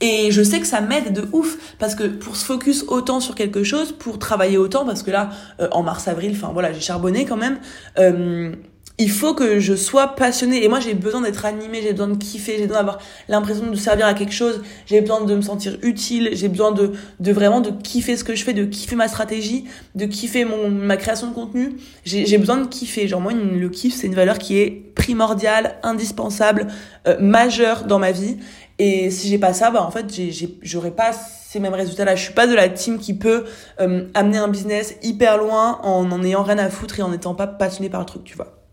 et 0.00 0.30
je 0.30 0.42
sais 0.42 0.60
que 0.60 0.66
ça 0.66 0.80
m'aide 0.80 1.12
de 1.12 1.26
ouf 1.32 1.74
parce 1.78 1.94
que 1.94 2.04
pour 2.04 2.36
se 2.36 2.44
focus 2.44 2.84
autant 2.88 3.20
sur 3.20 3.34
quelque 3.34 3.64
chose, 3.64 3.92
pour 3.92 4.18
travailler 4.18 4.58
autant, 4.58 4.84
parce 4.84 5.02
que 5.02 5.10
là, 5.10 5.30
euh, 5.60 5.68
en 5.72 5.82
mars-avril, 5.82 6.32
enfin 6.34 6.50
voilà, 6.52 6.72
j'ai 6.72 6.80
charbonné 6.80 7.24
quand 7.24 7.36
même. 7.36 7.58
Euh, 7.98 8.52
il 8.98 9.10
faut 9.10 9.34
que 9.34 9.58
je 9.58 9.74
sois 9.74 10.08
passionnée 10.08 10.64
et 10.64 10.68
moi 10.68 10.80
j'ai 10.80 10.94
besoin 10.94 11.20
d'être 11.20 11.44
animée, 11.44 11.82
j'ai 11.82 11.92
besoin 11.92 12.08
de 12.08 12.16
kiffer, 12.16 12.56
j'ai 12.56 12.66
besoin 12.66 12.78
d'avoir 12.78 12.98
l'impression 13.28 13.66
de 13.70 13.76
servir 13.76 14.06
à 14.06 14.14
quelque 14.14 14.32
chose, 14.32 14.62
j'ai 14.86 15.02
besoin 15.02 15.22
de 15.22 15.34
me 15.34 15.42
sentir 15.42 15.76
utile, 15.82 16.30
j'ai 16.32 16.48
besoin 16.48 16.72
de, 16.72 16.92
de 17.20 17.32
vraiment 17.32 17.60
de 17.60 17.70
kiffer 17.70 18.16
ce 18.16 18.24
que 18.24 18.34
je 18.34 18.42
fais, 18.42 18.54
de 18.54 18.64
kiffer 18.64 18.96
ma 18.96 19.08
stratégie, 19.08 19.64
de 19.94 20.06
kiffer 20.06 20.46
mon, 20.46 20.70
ma 20.70 20.96
création 20.96 21.28
de 21.28 21.34
contenu. 21.34 21.76
J'ai 22.04 22.38
besoin 22.38 22.56
de 22.56 22.66
kiffer. 22.66 23.06
Genre 23.06 23.20
moi 23.20 23.32
le 23.34 23.68
kiff 23.68 23.94
c'est 23.94 24.06
une 24.06 24.14
valeur 24.14 24.38
qui 24.38 24.58
est 24.58 24.70
primordiale, 24.94 25.76
indispensable, 25.82 26.68
euh, 27.06 27.18
majeure 27.20 27.84
dans 27.84 27.98
ma 27.98 28.12
vie 28.12 28.38
et 28.78 29.10
si 29.10 29.28
j'ai 29.28 29.38
pas 29.38 29.52
ça, 29.54 29.70
bah 29.70 29.82
en 29.82 29.90
fait, 29.90 30.06
j'aurais 30.62 30.90
pas 30.90 31.12
ces 31.12 31.60
mêmes 31.60 31.74
résultats-là. 31.74 32.14
Je 32.14 32.22
suis 32.24 32.34
pas 32.34 32.46
de 32.46 32.54
la 32.54 32.68
team 32.68 32.98
qui 32.98 33.14
peut 33.14 33.44
euh, 33.80 34.08
amener 34.14 34.38
un 34.38 34.48
business 34.48 34.96
hyper 35.02 35.38
loin 35.38 35.80
en 35.82 36.10
en 36.10 36.22
ayant 36.22 36.42
rien 36.42 36.58
à 36.58 36.68
foutre 36.68 36.98
et 37.00 37.02
en 37.02 37.10
n'étant 37.10 37.34
pas 37.34 37.46
passionné 37.46 37.88
par 37.88 38.00
le 38.00 38.06
truc, 38.06 38.24
tu 38.24 38.36
vois. 38.36 38.65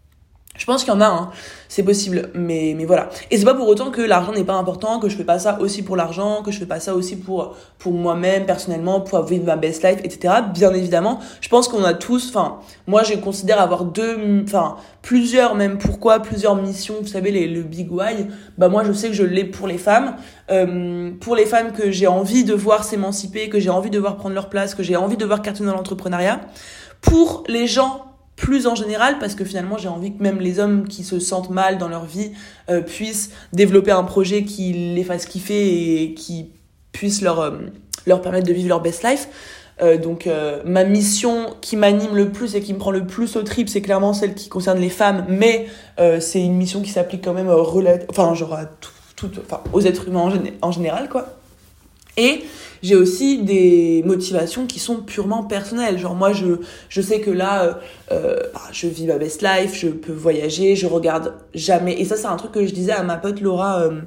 Je 0.55 0.65
pense 0.65 0.83
qu'il 0.83 0.93
y 0.93 0.95
en 0.95 1.01
a, 1.01 1.07
hein. 1.07 1.31
c'est 1.67 1.81
possible, 1.81 2.29
mais, 2.35 2.75
mais 2.77 2.85
voilà. 2.85 3.09
Et 3.31 3.39
c'est 3.39 3.43
pas 3.45 3.55
pour 3.55 3.67
autant 3.67 3.89
que 3.89 4.01
l'argent 4.01 4.33
n'est 4.33 4.43
pas 4.43 4.53
important, 4.53 4.99
que 4.99 5.09
je 5.09 5.17
fais 5.17 5.23
pas 5.23 5.39
ça 5.39 5.59
aussi 5.59 5.81
pour 5.81 5.95
l'argent, 5.95 6.43
que 6.43 6.51
je 6.51 6.59
fais 6.59 6.67
pas 6.67 6.79
ça 6.79 6.93
aussi 6.93 7.15
pour, 7.15 7.55
pour 7.79 7.91
moi-même, 7.91 8.45
personnellement, 8.45 9.01
pour 9.01 9.23
vivre 9.23 9.45
ma 9.45 9.55
best 9.55 9.83
life, 9.83 9.99
etc. 10.03 10.35
Bien 10.53 10.71
évidemment, 10.71 11.19
je 11.41 11.49
pense 11.49 11.67
qu'on 11.67 11.83
a 11.83 11.95
tous, 11.95 12.29
enfin, 12.29 12.59
moi 12.85 13.01
je 13.01 13.15
considère 13.15 13.59
avoir 13.59 13.83
deux, 13.85 14.43
enfin, 14.43 14.77
plusieurs 15.01 15.55
même, 15.55 15.79
pourquoi, 15.79 16.19
plusieurs 16.19 16.55
missions, 16.55 16.97
vous 17.01 17.07
savez, 17.07 17.31
les, 17.31 17.47
le 17.47 17.63
big 17.63 17.91
why, 17.91 18.27
bah 18.59 18.69
moi 18.69 18.83
je 18.83 18.93
sais 18.93 19.07
que 19.07 19.15
je 19.15 19.23
l'ai 19.23 19.45
pour 19.45 19.65
les 19.65 19.79
femmes, 19.79 20.17
euh, 20.51 21.09
pour 21.19 21.35
les 21.35 21.47
femmes 21.47 21.71
que 21.71 21.89
j'ai 21.89 22.07
envie 22.07 22.43
de 22.43 22.53
voir 22.53 22.83
s'émanciper, 22.83 23.49
que 23.49 23.59
j'ai 23.59 23.71
envie 23.71 23.89
de 23.89 23.97
voir 23.97 24.17
prendre 24.17 24.35
leur 24.35 24.49
place, 24.49 24.75
que 24.75 24.83
j'ai 24.83 24.97
envie 24.97 25.17
de 25.17 25.25
voir 25.25 25.41
cartonner 25.41 25.71
dans 25.71 25.77
l'entrepreneuriat, 25.77 26.41
pour 27.01 27.43
les 27.47 27.65
gens 27.65 28.12
plus 28.35 28.67
en 28.67 28.75
général 28.75 29.19
parce 29.19 29.35
que 29.35 29.45
finalement 29.45 29.77
j'ai 29.77 29.87
envie 29.87 30.15
que 30.15 30.21
même 30.21 30.39
les 30.39 30.59
hommes 30.59 30.87
qui 30.87 31.03
se 31.03 31.19
sentent 31.19 31.49
mal 31.49 31.77
dans 31.77 31.87
leur 31.87 32.05
vie 32.05 32.31
euh, 32.69 32.81
puissent 32.81 33.31
développer 33.53 33.91
un 33.91 34.03
projet 34.03 34.43
qui 34.43 34.73
les 34.73 35.03
fasse 35.03 35.25
kiffer 35.25 36.03
et 36.03 36.13
qui 36.13 36.51
puisse 36.91 37.21
leur, 37.21 37.39
euh, 37.39 37.51
leur 38.05 38.21
permettre 38.21 38.47
de 38.47 38.53
vivre 38.53 38.69
leur 38.69 38.81
best 38.81 39.03
life. 39.03 39.27
Euh, 39.81 39.97
donc 39.97 40.29
ma 40.65 40.83
mission 40.83 41.55
qui 41.61 41.75
m'anime 41.75 42.15
le 42.15 42.31
plus 42.31 42.55
et 42.55 42.61
qui 42.61 42.73
me 42.73 42.79
prend 42.79 42.91
le 42.91 43.07
plus 43.07 43.35
au 43.35 43.41
trip, 43.41 43.69
c'est 43.69 43.81
clairement 43.81 44.13
celle 44.13 44.35
qui 44.35 44.47
concerne 44.47 44.79
les 44.79 44.89
femmes, 44.89 45.25
mais 45.29 45.67
c'est 46.19 46.41
une 46.41 46.55
mission 46.55 46.81
qui 46.81 46.91
s'applique 46.91 47.23
quand 47.23 47.33
même 47.33 47.49
enfin 48.09 48.33
genre 48.35 48.53
à 48.53 48.65
enfin 49.39 49.61
aux 49.71 49.81
êtres 49.81 50.07
humains 50.07 50.31
en, 50.61 50.67
en 50.67 50.71
général 50.71 51.09
quoi. 51.09 51.37
Et 52.17 52.43
j'ai 52.83 52.95
aussi 52.95 53.41
des 53.41 54.03
motivations 54.05 54.67
qui 54.67 54.77
sont 54.77 54.97
purement 54.97 55.43
personnelles. 55.43 55.97
Genre 55.97 56.13
moi, 56.13 56.33
je, 56.33 56.57
je 56.89 57.01
sais 57.01 57.21
que 57.21 57.31
là, 57.31 57.63
euh, 57.63 57.73
euh, 58.11 58.39
bah, 58.53 58.61
je 58.73 58.87
vis 58.87 59.07
ma 59.07 59.17
best 59.17 59.41
life, 59.41 59.73
je 59.73 59.87
peux 59.87 60.11
voyager, 60.11 60.75
je 60.75 60.85
regarde 60.85 61.33
jamais. 61.55 61.99
Et 61.99 62.05
ça, 62.05 62.17
c'est 62.17 62.27
un 62.27 62.35
truc 62.35 62.51
que 62.51 62.65
je 62.67 62.73
disais 62.73 62.91
à 62.91 63.01
ma 63.01 63.15
pote 63.15 63.39
Laura, 63.39 63.81
euh, 63.83 64.01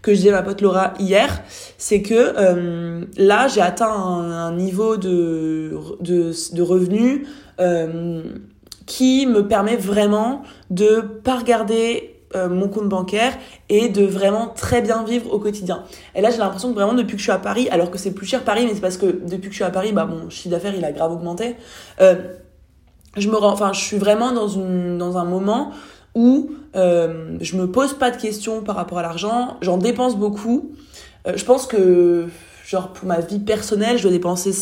que 0.00 0.12
je 0.12 0.16
disais 0.16 0.30
à 0.30 0.40
ma 0.40 0.42
pote 0.42 0.62
Laura 0.62 0.94
hier, 0.98 1.42
c'est 1.76 2.00
que 2.00 2.14
euh, 2.14 3.04
là, 3.18 3.46
j'ai 3.46 3.60
atteint 3.60 3.92
un, 3.92 4.56
niveau 4.56 4.96
de, 4.96 5.76
de, 6.00 6.32
de 6.54 6.62
revenus 6.62 7.26
qui 8.86 9.26
me 9.26 9.46
permet 9.46 9.76
vraiment 9.76 10.42
de 10.70 11.00
pas 11.00 11.36
regarder 11.36 12.13
euh, 12.34 12.48
mon 12.48 12.68
compte 12.68 12.88
bancaire 12.88 13.32
et 13.68 13.88
de 13.88 14.04
vraiment 14.04 14.48
très 14.48 14.82
bien 14.82 15.04
vivre 15.04 15.32
au 15.32 15.38
quotidien. 15.38 15.84
Et 16.14 16.20
là, 16.20 16.30
j'ai 16.30 16.38
l'impression 16.38 16.70
que 16.70 16.74
vraiment 16.74 16.94
depuis 16.94 17.12
que 17.12 17.18
je 17.18 17.24
suis 17.24 17.32
à 17.32 17.38
Paris, 17.38 17.68
alors 17.70 17.90
que 17.90 17.98
c'est 17.98 18.12
plus 18.12 18.26
cher 18.26 18.44
Paris, 18.44 18.64
mais 18.66 18.74
c'est 18.74 18.80
parce 18.80 18.96
que 18.96 19.06
depuis 19.06 19.48
que 19.48 19.50
je 19.50 19.56
suis 19.56 19.64
à 19.64 19.70
Paris, 19.70 19.92
bah 19.92 20.04
mon 20.04 20.30
chiffre 20.30 20.50
d'affaires 20.50 20.74
il 20.74 20.84
a 20.84 20.92
grave 20.92 21.12
augmenté. 21.12 21.56
Euh, 22.00 22.16
je 23.16 23.28
me 23.28 23.36
rends, 23.36 23.52
enfin, 23.52 23.72
je 23.72 23.80
suis 23.80 23.98
vraiment 23.98 24.32
dans 24.32 25.18
un 25.18 25.24
moment 25.24 25.70
où 26.14 26.50
euh, 26.76 27.36
je 27.40 27.56
me 27.56 27.70
pose 27.70 27.94
pas 27.94 28.10
de 28.10 28.20
questions 28.20 28.62
par 28.62 28.76
rapport 28.76 28.98
à 28.98 29.02
l'argent, 29.02 29.56
j'en 29.60 29.78
dépense 29.78 30.16
beaucoup. 30.16 30.72
Je 31.32 31.44
pense 31.44 31.66
que 31.66 32.26
genre 32.66 32.88
pour 32.88 33.06
ma 33.06 33.20
vie 33.20 33.38
personnelle, 33.38 33.96
je 33.96 34.02
dois 34.02 34.12
dépenser 34.12 34.52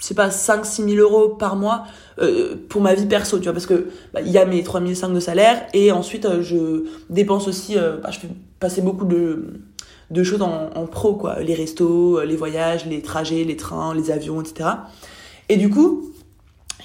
c'est 0.00 0.14
pas 0.14 0.30
5 0.30 0.66
6 0.66 0.82
000 0.94 0.96
euros 0.96 1.28
par 1.28 1.54
mois 1.54 1.84
euh, 2.20 2.56
pour 2.68 2.80
ma 2.80 2.94
vie 2.94 3.06
perso 3.06 3.38
tu 3.38 3.44
vois 3.44 3.52
parce 3.52 3.66
que 3.66 3.88
bah, 4.12 4.20
il 4.22 4.32
y 4.32 4.38
a 4.38 4.44
mes 4.46 4.62
3 4.62 4.80
500 4.80 5.10
de 5.10 5.20
salaire 5.20 5.66
et 5.74 5.92
ensuite 5.92 6.24
euh, 6.24 6.42
je 6.42 6.84
dépense 7.10 7.46
aussi 7.46 7.78
euh, 7.78 7.98
bah, 8.02 8.10
je 8.10 8.18
fais 8.18 8.28
passer 8.58 8.82
beaucoup 8.82 9.04
de 9.04 9.60
de 10.10 10.24
choses 10.24 10.42
en, 10.42 10.70
en, 10.74 10.86
pro 10.86 11.14
quoi. 11.14 11.38
Les 11.40 11.54
restos 11.54 12.22
les 12.24 12.34
voyages 12.34 12.86
les 12.86 13.02
trajets 13.02 13.44
les 13.44 13.56
trains 13.56 13.94
les 13.94 14.10
avions 14.10 14.40
etc 14.40 14.70
et 15.48 15.56
du 15.56 15.70
coup 15.70 16.12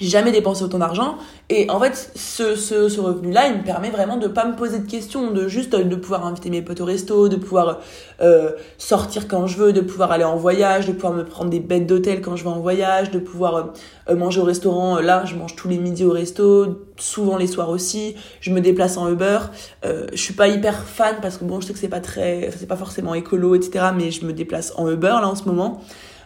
j'ai 0.00 0.08
jamais 0.08 0.32
dépensé 0.32 0.62
autant 0.62 0.78
d'argent. 0.78 1.16
Et 1.48 1.70
en 1.70 1.78
fait 1.80 2.12
ce, 2.16 2.56
ce, 2.56 3.00
revenu 3.00 3.32
là 3.32 3.46
il 3.48 3.58
me 3.58 3.64
permet 3.64 3.90
vraiment 3.90 4.16
de 4.16 4.26
pas 4.26 4.46
me 4.46 4.56
poser 4.56 4.80
de 4.80 4.90
questions 4.90 5.30
de 5.30 5.48
juste 5.48 5.74
de 5.74 5.96
pouvoir 5.96 6.26
inviter 6.26 6.50
mes 6.50 6.62
potes 6.62 6.80
au 6.80 6.84
resto 6.84 7.28
de 7.28 7.36
pouvoir 7.36 7.80
euh, 8.20 8.52
sortir 8.78 9.28
quand 9.28 9.46
je 9.46 9.56
veux 9.56 9.72
de 9.72 9.80
pouvoir 9.80 10.10
aller 10.10 10.24
en 10.24 10.36
voyage 10.36 10.86
de 10.86 10.92
pouvoir 10.92 11.12
me 11.12 11.24
prendre 11.24 11.50
des 11.50 11.60
bêtes 11.60 11.86
d'hôtel 11.86 12.20
quand 12.20 12.36
je 12.36 12.44
vais 12.44 12.50
en 12.50 12.60
voyage 12.60 13.10
de 13.10 13.18
pouvoir 13.18 13.72
euh, 14.08 14.16
manger 14.16 14.40
au 14.40 14.44
restaurant. 14.44 14.98
Là 15.00 15.24
je 15.24 15.36
mange 15.36 15.54
tous 15.54 15.68
les 15.68 15.78
midis 15.78 16.04
au 16.04 16.12
resto 16.12 16.86
souvent 16.98 17.36
les 17.36 17.46
soirs 17.46 17.70
aussi. 17.70 18.16
Je 18.40 18.50
me 18.50 18.60
déplace 18.60 18.96
en 18.96 19.10
Uber. 19.10 19.38
Euh, 19.84 20.06
je 20.12 20.20
suis 20.20 20.34
pas 20.34 20.48
hyper 20.48 20.82
fan 20.82 21.16
parce 21.22 21.36
que 21.36 21.44
bon 21.44 21.60
je 21.60 21.66
sais 21.66 21.72
que 21.72 21.78
c'est 21.78 21.88
pas 21.88 22.00
très 22.00 22.50
c'est 22.56 22.66
pas 22.66 22.76
forcément 22.76 23.14
écolo 23.14 23.54
etc 23.54 23.86
mais 23.96 24.10
je 24.10 24.24
me 24.24 24.32
déplace 24.32 24.72
en 24.76 24.90
Uber 24.90 25.16
là 25.20 25.28
en 25.28 25.34
ce 25.34 25.44
moment. 25.44 25.80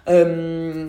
Euh, 0.08 0.88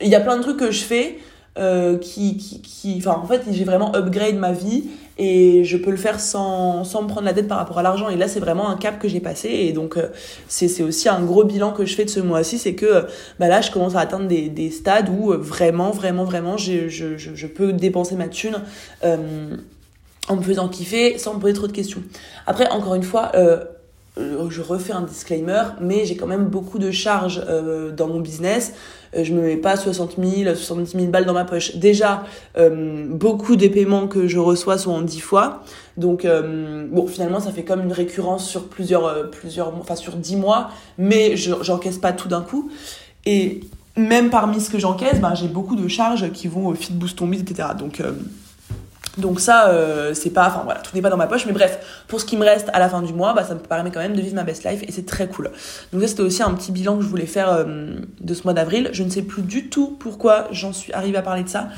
il 0.00 0.08
y 0.08 0.14
a 0.14 0.20
plein 0.20 0.36
de 0.36 0.42
trucs 0.42 0.58
que 0.58 0.70
je 0.70 0.82
fais 0.82 1.18
euh, 1.58 1.98
qui, 1.98 2.36
qui, 2.36 2.62
qui, 2.62 2.94
enfin, 2.98 3.20
en 3.22 3.26
fait, 3.26 3.42
j'ai 3.50 3.64
vraiment 3.64 3.94
upgrade 3.94 4.36
ma 4.36 4.52
vie 4.52 4.84
et 5.18 5.64
je 5.64 5.76
peux 5.76 5.90
le 5.90 5.96
faire 5.96 6.18
sans, 6.18 6.84
sans 6.84 7.02
me 7.02 7.08
prendre 7.08 7.26
la 7.26 7.34
tête 7.34 7.46
par 7.46 7.58
rapport 7.58 7.78
à 7.78 7.82
l'argent. 7.82 8.08
Et 8.08 8.16
là, 8.16 8.28
c'est 8.28 8.40
vraiment 8.40 8.70
un 8.70 8.76
cap 8.76 8.98
que 8.98 9.08
j'ai 9.08 9.20
passé. 9.20 9.48
Et 9.48 9.72
donc, 9.72 9.96
euh, 9.96 10.08
c'est, 10.48 10.82
aussi 10.82 11.08
un 11.08 11.22
gros 11.22 11.44
bilan 11.44 11.72
que 11.72 11.84
je 11.84 11.94
fais 11.94 12.04
de 12.04 12.10
ce 12.10 12.20
mois-ci. 12.20 12.58
C'est 12.58 12.74
que 12.74 13.06
bah 13.38 13.48
là, 13.48 13.60
je 13.60 13.70
commence 13.70 13.94
à 13.94 14.00
atteindre 14.00 14.26
des, 14.26 14.48
des 14.48 14.70
stades 14.70 15.10
où 15.10 15.32
euh, 15.32 15.36
vraiment, 15.36 15.90
vraiment, 15.90 16.24
vraiment, 16.24 16.56
je, 16.56 16.88
je, 16.88 17.16
je, 17.16 17.46
peux 17.46 17.72
dépenser 17.72 18.16
ma 18.16 18.28
thune 18.28 18.56
euh, 19.04 19.54
en 20.28 20.36
me 20.36 20.42
faisant 20.42 20.68
kiffer 20.68 21.18
sans 21.18 21.34
me 21.34 21.40
poser 21.40 21.54
trop 21.54 21.66
de 21.66 21.72
questions. 21.72 22.02
Après, 22.46 22.68
encore 22.70 22.94
une 22.94 23.02
fois, 23.02 23.32
euh, 23.34 23.62
je 24.16 24.60
refais 24.60 24.92
un 24.92 25.02
disclaimer, 25.02 25.62
mais 25.80 26.04
j'ai 26.04 26.16
quand 26.16 26.26
même 26.26 26.46
beaucoup 26.46 26.78
de 26.78 26.90
charges 26.90 27.42
euh, 27.48 27.90
dans 27.90 28.08
mon 28.08 28.20
business. 28.20 28.74
Euh, 29.16 29.24
je 29.24 29.32
me 29.32 29.42
mets 29.42 29.56
pas 29.56 29.76
60 29.76 30.16
000, 30.18 30.54
70 30.54 30.92
000 30.92 31.06
balles 31.06 31.24
dans 31.24 31.32
ma 31.32 31.44
poche. 31.44 31.76
Déjà, 31.76 32.24
beaucoup 33.10 33.56
des 33.56 33.70
paiements 33.70 34.08
que 34.08 34.26
je 34.26 34.38
reçois 34.38 34.78
sont 34.78 34.92
en 34.92 35.02
10 35.02 35.20
fois. 35.20 35.62
Donc, 35.96 36.26
bon, 36.26 37.06
finalement, 37.06 37.40
ça 37.40 37.52
fait 37.52 37.64
comme 37.64 37.82
une 37.82 37.92
récurrence 37.92 38.48
sur 38.48 38.68
plusieurs, 38.68 39.30
plusieurs, 39.30 39.74
enfin 39.78 39.96
sur 39.96 40.16
10 40.16 40.36
mois, 40.36 40.70
mais 40.98 41.36
je 41.36 41.52
j'encaisse 41.62 41.98
pas 41.98 42.12
tout 42.12 42.28
d'un 42.28 42.42
coup. 42.42 42.70
Et 43.26 43.60
même 43.96 44.30
parmi 44.30 44.60
ce 44.60 44.70
que 44.70 44.78
j'encaisse, 44.78 45.20
ben, 45.20 45.34
j'ai 45.34 45.48
beaucoup 45.48 45.76
de 45.76 45.88
charges 45.88 46.30
qui 46.32 46.48
vont 46.48 46.68
au 46.68 46.74
Fit 46.74 46.94
etc. 46.94 47.68
Donc, 47.78 48.02
donc 49.18 49.40
ça, 49.40 49.68
euh, 49.68 50.14
c'est 50.14 50.30
pas, 50.30 50.48
enfin 50.48 50.62
voilà, 50.64 50.80
tout 50.80 50.94
n'est 50.94 51.02
pas 51.02 51.10
dans 51.10 51.18
ma 51.18 51.26
poche, 51.26 51.44
mais 51.44 51.52
bref, 51.52 52.04
pour 52.08 52.20
ce 52.20 52.24
qui 52.24 52.36
me 52.36 52.44
reste 52.44 52.70
à 52.72 52.78
la 52.78 52.88
fin 52.88 53.02
du 53.02 53.12
mois, 53.12 53.34
bah, 53.34 53.44
ça 53.44 53.54
me 53.54 53.60
permet 53.60 53.90
quand 53.90 54.00
même 54.00 54.16
de 54.16 54.22
vivre 54.22 54.34
ma 54.34 54.44
best 54.44 54.64
life 54.64 54.82
et 54.86 54.90
c'est 54.90 55.04
très 55.04 55.28
cool. 55.28 55.50
Donc 55.92 56.00
ça, 56.00 56.08
c'était 56.08 56.22
aussi 56.22 56.42
un 56.42 56.52
petit 56.54 56.72
bilan 56.72 56.96
que 56.96 57.02
je 57.02 57.08
voulais 57.08 57.26
faire 57.26 57.52
euh, 57.52 57.96
de 58.20 58.34
ce 58.34 58.44
mois 58.44 58.54
d'avril. 58.54 58.88
Je 58.92 59.02
ne 59.02 59.10
sais 59.10 59.22
plus 59.22 59.42
du 59.42 59.68
tout 59.68 59.96
pourquoi 59.98 60.48
j'en 60.50 60.72
suis 60.72 60.92
arrivée 60.94 61.18
à 61.18 61.22
parler 61.22 61.42
de 61.42 61.48
ça. 61.48 61.68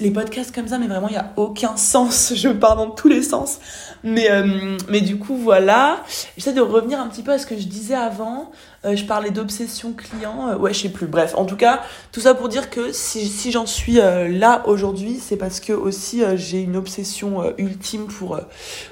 Les 0.00 0.10
podcasts 0.10 0.52
comme 0.52 0.66
ça, 0.66 0.78
mais 0.78 0.88
vraiment, 0.88 1.08
il 1.08 1.12
n'y 1.12 1.18
a 1.18 1.32
aucun 1.36 1.76
sens. 1.76 2.32
Je 2.34 2.48
pars 2.48 2.76
dans 2.76 2.90
tous 2.90 3.08
les 3.08 3.22
sens. 3.22 3.60
Mais, 4.02 4.30
euh, 4.30 4.76
mais 4.88 5.00
du 5.00 5.18
coup, 5.18 5.36
voilà. 5.36 5.98
J'essaie 6.36 6.52
de 6.52 6.60
revenir 6.60 7.00
un 7.00 7.06
petit 7.06 7.22
peu 7.22 7.30
à 7.30 7.38
ce 7.38 7.46
que 7.46 7.56
je 7.56 7.66
disais 7.66 7.94
avant. 7.94 8.50
Euh, 8.84 8.96
je 8.96 9.04
parlais 9.04 9.30
d'obsession 9.30 9.92
client. 9.92 10.48
Euh, 10.48 10.56
ouais, 10.56 10.74
je 10.74 10.82
sais 10.82 10.88
plus. 10.88 11.06
Bref, 11.06 11.34
en 11.36 11.44
tout 11.44 11.56
cas, 11.56 11.82
tout 12.10 12.20
ça 12.20 12.34
pour 12.34 12.48
dire 12.48 12.70
que 12.70 12.92
si, 12.92 13.28
si 13.28 13.52
j'en 13.52 13.66
suis 13.66 13.94
là 13.94 14.62
aujourd'hui, 14.66 15.18
c'est 15.20 15.36
parce 15.36 15.60
que 15.60 15.72
aussi 15.72 16.22
j'ai 16.36 16.60
une 16.60 16.76
obsession 16.76 17.54
ultime 17.58 18.06
pour, 18.06 18.40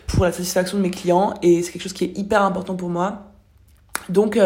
pour 0.06 0.24
la 0.24 0.32
satisfaction 0.32 0.78
de 0.78 0.82
mes 0.82 0.90
clients. 0.90 1.34
Et 1.42 1.62
c'est 1.62 1.72
quelque 1.72 1.82
chose 1.82 1.92
qui 1.92 2.04
est 2.04 2.18
hyper 2.18 2.42
important 2.42 2.76
pour 2.76 2.88
moi. 2.88 3.26
Donc, 4.08 4.38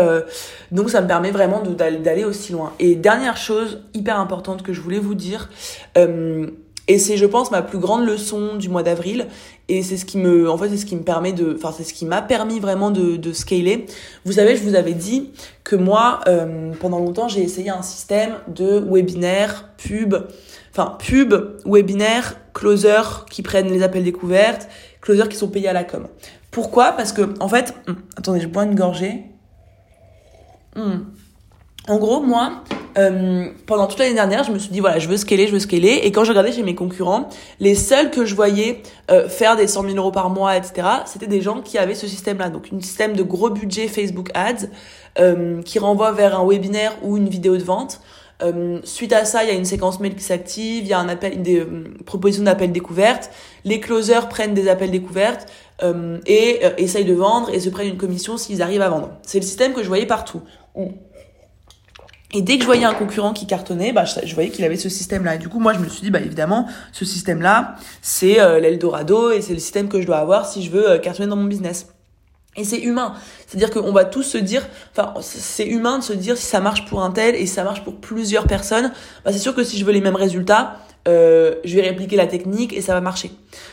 donc 0.73 0.91
ça 0.91 1.01
me 1.01 1.07
permet 1.07 1.31
vraiment 1.31 1.63
d'aller 1.63 2.25
aussi 2.25 2.53
loin. 2.53 2.73
Et 2.79 2.95
dernière 2.97 3.37
chose 3.37 3.83
hyper 3.95 4.19
importante 4.19 4.63
que 4.63 4.73
je 4.73 4.81
voulais 4.81 4.99
vous 4.99 5.15
dire, 5.15 5.49
et 6.87 6.99
c'est, 6.99 7.17
je 7.17 7.25
pense, 7.25 7.51
ma 7.51 7.63
plus 7.63 7.79
grande 7.79 8.05
leçon 8.05 8.57
du 8.57 8.69
mois 8.69 8.83
d'avril. 8.83 9.27
Et 9.69 9.83
c'est 9.83 9.97
ce 9.97 10.05
qui 10.05 10.19
me, 10.19 10.51
en 10.51 10.59
fait, 10.59 10.69
c'est 10.69 10.77
ce 10.77 10.85
qui 10.85 10.97
me 10.97 11.03
permet 11.03 11.33
de, 11.33 11.55
enfin, 11.57 11.73
c'est 11.75 11.85
ce 11.85 11.95
qui 11.95 12.05
m'a 12.05 12.21
permis 12.21 12.61
vraiment 12.61 12.91
de, 12.91 13.17
de 13.17 13.33
scaler. 13.33 13.87
Vous 14.27 14.33
savez, 14.33 14.57
je 14.57 14.63
vous 14.63 14.75
avais 14.75 14.93
dit 14.93 15.31
que 15.65 15.77
moi, 15.77 16.21
euh, 16.29 16.73
pendant 16.81 16.99
longtemps, 16.99 17.29
j'ai 17.29 17.43
essayé 17.43 17.71
un 17.71 17.81
système 17.81 18.35
de 18.49 18.79
webinaire, 18.79 19.71
pub, 19.79 20.15
enfin, 20.73 20.97
pub, 20.99 21.35
webinaire, 21.65 22.37
closer 22.53 23.01
qui 23.31 23.43
prennent 23.43 23.71
les 23.71 23.83
appels 23.83 24.05
découvertes, 24.05 24.69
closer 25.01 25.27
qui 25.29 25.37
sont 25.37 25.49
payés 25.49 25.69
à 25.69 25.73
la 25.73 25.85
com. 25.85 26.07
Pourquoi? 26.51 26.93
Parce 26.93 27.13
que, 27.13 27.35
en 27.41 27.49
fait, 27.49 27.75
hum, 27.89 27.97
attendez, 28.19 28.41
je 28.41 28.49
bois 28.49 28.65
une 28.65 28.75
gorgée. 28.75 29.25
Hum. 30.77 31.07
En 31.89 31.99
gros, 31.99 32.21
moi, 32.21 32.63
euh, 32.97 33.49
pendant 33.67 33.87
toute 33.87 33.99
l'année 33.99 34.15
dernière, 34.15 34.45
je 34.45 34.53
me 34.53 34.59
suis 34.59 34.71
dit 34.71 34.81
voilà, 34.81 34.99
je 34.99 35.09
veux 35.09 35.17
scaler, 35.17 35.47
je 35.47 35.53
veux 35.53 35.59
scaler. 35.59 36.01
Et 36.05 36.13
quand 36.13 36.25
je 36.25 36.31
regardais 36.31 36.53
chez 36.53 36.63
mes 36.63 36.75
concurrents, 36.75 37.29
les 37.61 37.75
seuls 37.75 38.11
que 38.11 38.25
je 38.25 38.35
voyais 38.35 38.83
euh, 39.11 39.29
faire 39.29 39.57
des 39.57 39.67
100 39.67 39.83
000 39.83 39.97
euros 39.97 40.13
par 40.13 40.31
mois, 40.31 40.57
etc., 40.57 40.89
c'était 41.07 41.27
des 41.27 41.41
gens 41.41 41.61
qui 41.61 41.79
avaient 41.79 41.95
ce 41.95 42.07
système-là. 42.07 42.51
Donc, 42.51 42.69
un 42.73 42.81
système 42.81 43.15
de 43.15 43.23
gros 43.23 43.51
budget 43.51 43.89
Facebook 43.89 44.31
Ads 44.35 44.69
euh, 45.21 45.63
qui 45.63 45.79
renvoie 45.79 46.11
vers 46.11 46.41
un 46.41 46.45
webinaire 46.45 46.93
ou 47.03 47.17
une 47.17 47.29
vidéo 47.29 47.57
de 47.57 47.63
vente. 47.63 48.01
Euh, 48.43 48.81
suite 48.83 49.13
à 49.13 49.25
ça, 49.25 49.45
il 49.45 49.49
y 49.49 49.53
a 49.53 49.55
une 49.55 49.65
séquence 49.65 50.01
mail 50.01 50.17
qui 50.17 50.25
s'active, 50.25 50.83
il 50.83 50.89
y 50.89 50.93
a 50.93 50.99
un 50.99 51.09
appel, 51.09 51.41
des 51.41 51.61
euh, 51.61 51.85
propositions 52.05 52.43
d'appel 52.43 52.73
découverte. 52.73 53.31
Les 53.65 53.79
closers 53.79 54.29
prennent 54.29 54.55
des 54.55 54.69
appels 54.69 54.91
découvertes 54.91 55.47
et 56.27 56.61
essayent 56.79 57.05
de 57.05 57.15
vendre 57.15 57.51
et 57.53 57.59
se 57.59 57.69
prennent 57.69 57.89
une 57.89 57.97
commission 57.97 58.37
s'ils 58.37 58.63
arrivent 58.63 58.81
à 58.81 58.89
vendre. 58.89 59.11
C'est 59.23 59.41
le 59.41 59.45
système 59.45 59.73
que 59.73 59.83
je 59.83 59.89
voyais 59.89 60.07
partout. 60.07 60.41
Et 62.37 62.43
dès 62.43 62.57
que 62.57 62.63
je 62.63 62.67
voyais 62.67 62.85
un 62.85 62.95
concurrent 62.95 63.33
qui 63.33 63.47
cartonnait, 63.47 63.93
bah, 63.93 64.05
je, 64.05 64.35
voyais 64.35 64.51
qu'il 64.51 64.65
avait 64.65 64.77
ce 64.77 64.89
système-là. 64.89 65.37
Et 65.37 65.39
du 65.39 65.49
coup, 65.49 65.61
moi, 65.61 65.73
je 65.73 65.79
me 65.79 65.89
suis 65.89 66.03
dit, 66.03 66.11
bah, 66.11 66.21
évidemment, 66.21 66.67
ce 66.91 67.05
système-là, 67.05 67.77
c'est 68.03 68.41
euh, 68.41 68.59
l'Eldorado 68.59 69.31
et 69.31 69.41
c'est 69.41 69.53
le 69.53 69.61
système 69.61 69.89
que 69.89 70.01
je 70.01 70.07
dois 70.07 70.19
avoir 70.19 70.45
si 70.45 70.65
je 70.65 70.71
veux 70.71 70.91
euh, 70.91 70.99
cartonner 70.99 71.29
dans 71.29 71.37
mon 71.37 71.45
business. 71.45 71.94
Et 72.57 72.65
c'est 72.65 72.79
humain. 72.79 73.15
C'est-à-dire 73.47 73.71
qu'on 73.71 73.93
va 73.93 74.05
tous 74.05 74.23
se 74.23 74.39
dire, 74.39 74.67
enfin, 74.93 75.15
c'est 75.21 75.67
humain 75.67 75.99
de 75.99 76.05
se 76.05 76.13
dire 76.13 76.37
si 76.37 76.47
ça 76.47 76.61
marche 76.61 76.85
pour 76.87 77.03
un 77.03 77.11
tel 77.11 77.35
et 77.35 77.47
si 77.47 77.55
ça 77.55 77.65
marche 77.65 77.83
pour 77.83 77.97
plusieurs 77.97 78.47
personnes, 78.47 78.93
bah, 79.25 79.33
c'est 79.33 79.39
sûr 79.39 79.55
que 79.55 79.65
si 79.65 79.79
je 79.79 79.85
veux 79.85 79.93
les 79.93 80.01
mêmes 80.01 80.17
résultats, 80.17 80.79
euh, 81.07 81.57
je 81.65 81.75
vais 81.77 81.83
répliquer 81.83 82.17
la 82.17 82.27
technique 82.27 82.73
et 82.73 82.81
ça 82.81 82.95
va 82.95 83.01
marcher. 83.01 83.31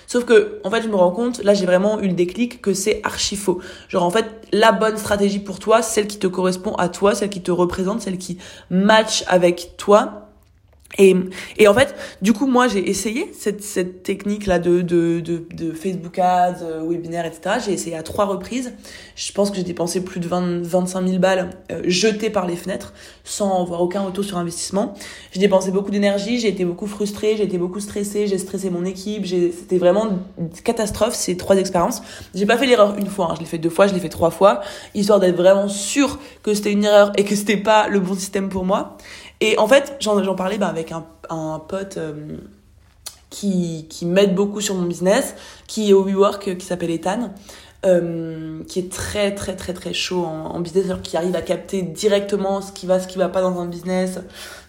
Sauf 0.08 0.26
que, 0.26 0.60
en 0.64 0.72
fait, 0.72 0.82
je 0.82 0.90
me 0.90 0.96
rends 0.96 1.12
compte, 1.12 1.44
là, 1.44 1.54
j'ai 1.54 1.66
vraiment 1.66 2.00
eu 2.02 2.08
le 2.08 2.14
déclic 2.14 2.62
que 2.62 2.74
c'est 2.74 3.00
archi 3.04 3.36
faux. 3.36 3.62
Genre, 3.88 4.04
en 4.04 4.10
fait, 4.10 4.26
la 4.52 4.72
bonne 4.72 4.98
stratégie 4.98 5.40
pour 5.40 5.60
toi, 5.60 5.82
celle 5.82 6.08
qui 6.08 6.18
te 6.18 6.28
correspond 6.28 6.74
à 6.76 6.90
toi, 6.90 7.16
celle 7.16 7.30
qui 7.30 7.42
te 7.42 7.52
représente, 7.52 8.02
celle 8.02 8.18
qui 8.18 8.38
match 8.70 9.24
avec 9.28 9.78
toi, 9.78 10.31
et, 10.98 11.16
et 11.58 11.68
en 11.68 11.74
fait, 11.74 11.96
du 12.22 12.34
coup, 12.34 12.48
moi, 12.48 12.68
j'ai 12.68 12.90
essayé 12.90 13.32
cette, 13.38 13.64
cette 13.64 14.04
technique-là 14.04 14.60
de, 14.60 14.82
de, 14.82 15.20
de, 15.22 15.44
de, 15.54 15.72
Facebook 15.72 16.20
Ads, 16.20 16.64
euh, 16.64 16.84
webinaire, 16.88 17.26
etc. 17.26 17.56
J'ai 17.66 17.74
essayé 17.74 17.96
à 17.96 18.04
trois 18.04 18.26
reprises. 18.26 18.74
Je 19.16 19.32
pense 19.32 19.52
que 19.52 19.58
j'ai 19.58 19.64
dépensé 19.64 20.04
plus 20.04 20.20
de 20.20 20.28
20, 20.28 20.62
25 20.64 21.08
000 21.08 21.20
balles 21.20 21.52
euh, 21.72 21.82
jetées 21.86 22.30
par 22.30 22.46
les 22.46 22.56
fenêtres 22.56 22.94
sans 23.24 23.62
avoir 23.62 23.82
aucun 23.82 24.02
retour 24.02 24.24
sur 24.24 24.38
investissement. 24.38 24.94
J'ai 25.32 25.40
dépensé 25.40 25.72
beaucoup 25.72 25.92
d'énergie, 25.92 26.40
j'ai 26.40 26.50
été 26.50 26.66
beaucoup 26.66 26.88
frustrée, 26.88 27.36
j'ai 27.38 27.44
été 27.44 27.58
beaucoup 27.58 27.80
stressée, 27.80 28.28
j'ai 28.28 28.38
stressé 28.38 28.70
mon 28.70 28.84
équipe. 28.84 29.26
C'était 29.26 29.78
vraiment 29.78 30.20
catastrophe 30.64 31.14
ces 31.14 31.38
trois 31.38 31.56
expériences. 31.56 32.02
J'ai 32.36 32.46
pas 32.46 32.58
fait 32.58 32.66
l'erreur 32.66 32.98
une 32.98 33.08
fois, 33.08 33.30
hein. 33.32 33.36
je 33.36 33.42
l'ai 33.42 33.46
fait 33.46 33.58
deux 33.58 33.70
fois, 33.70 33.88
je 33.88 33.94
l'ai 33.94 34.00
fait 34.00 34.10
trois 34.10 34.32
fois, 34.32 34.62
histoire 34.94 35.20
d'être 35.20 35.38
vraiment 35.38 35.68
sûr 35.68 36.20
que 36.44 36.54
c'était 36.54 36.72
une 36.72 36.84
erreur 36.84 37.12
et 37.18 37.24
que 37.24 37.36
c'était 37.36 37.58
pas 37.58 37.88
le 37.88 38.00
bon 38.00 38.16
système 38.16 38.50
pour 38.50 38.66
moi. 38.66 38.98
Et 39.42 39.58
en 39.58 39.68
fait, 39.68 39.98
j'en 40.00 40.36
parlais 40.36 40.60
bah, 40.60 40.68
avec 40.68 40.92
un, 40.92 41.60
pote 41.68 41.98
euh, 41.98 42.38
qui, 43.32 43.88
m'aide 44.04 44.36
beaucoup 44.36 44.62
sur 44.62 44.76
mon 44.76 44.86
business, 44.86 45.36
qui 45.68 45.90
est 45.90 45.94
au 45.94 46.04
WeWork, 46.04 46.48
euh, 46.48 46.56
qui 46.56 46.66
s'appelle 46.66 46.92
Ethan. 46.92 47.34
Euh, 47.84 48.64
qui 48.66 48.78
est 48.78 48.92
très 48.92 49.34
très 49.34 49.56
très 49.56 49.74
très 49.74 49.92
chaud 49.92 50.24
en, 50.24 50.60
business, 50.60 50.86
qui 51.02 51.18
arrive 51.18 51.36
à 51.36 51.42
capter 51.42 51.82
directement 51.82 52.62
ce 52.62 52.72
qui 52.72 52.86
va, 52.86 53.00
ce 53.00 53.08
qui 53.08 53.18
va 53.18 53.28
pas 53.28 53.42
dans 53.42 53.60
un 53.60 53.66
business, 53.66 54.20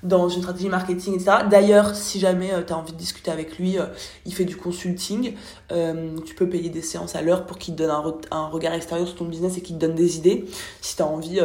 dans 0.02 0.30
une 0.30 0.40
stratégie 0.40 0.70
marketing, 0.70 1.16
etc. 1.16 1.40
D'ailleurs, 1.50 1.94
si 1.94 2.18
jamais 2.18 2.54
euh, 2.54 2.62
tu 2.66 2.72
as 2.72 2.78
envie 2.78 2.92
de 2.92 2.96
discuter 2.96 3.30
avec 3.30 3.58
lui, 3.58 3.76
il 4.24 4.32
fait 4.32 4.46
du 4.46 4.56
consulting. 4.56 5.34
tu 5.68 6.34
peux 6.34 6.48
payer 6.48 6.70
des 6.70 6.80
séances 6.80 7.14
à 7.14 7.20
l'heure 7.20 7.44
pour 7.44 7.58
qu'il 7.58 7.74
te 7.74 7.82
donne 7.82 7.90
un, 7.90 8.14
un, 8.30 8.46
regard 8.46 8.72
extérieur 8.72 9.06
sur 9.06 9.18
ton 9.18 9.26
business 9.26 9.58
et 9.58 9.60
qu'il 9.60 9.76
te 9.76 9.84
donne 9.84 9.94
des 9.94 10.16
idées. 10.16 10.46
Si 10.80 10.96
tu 10.96 11.02
as 11.02 11.06
envie 11.06 11.38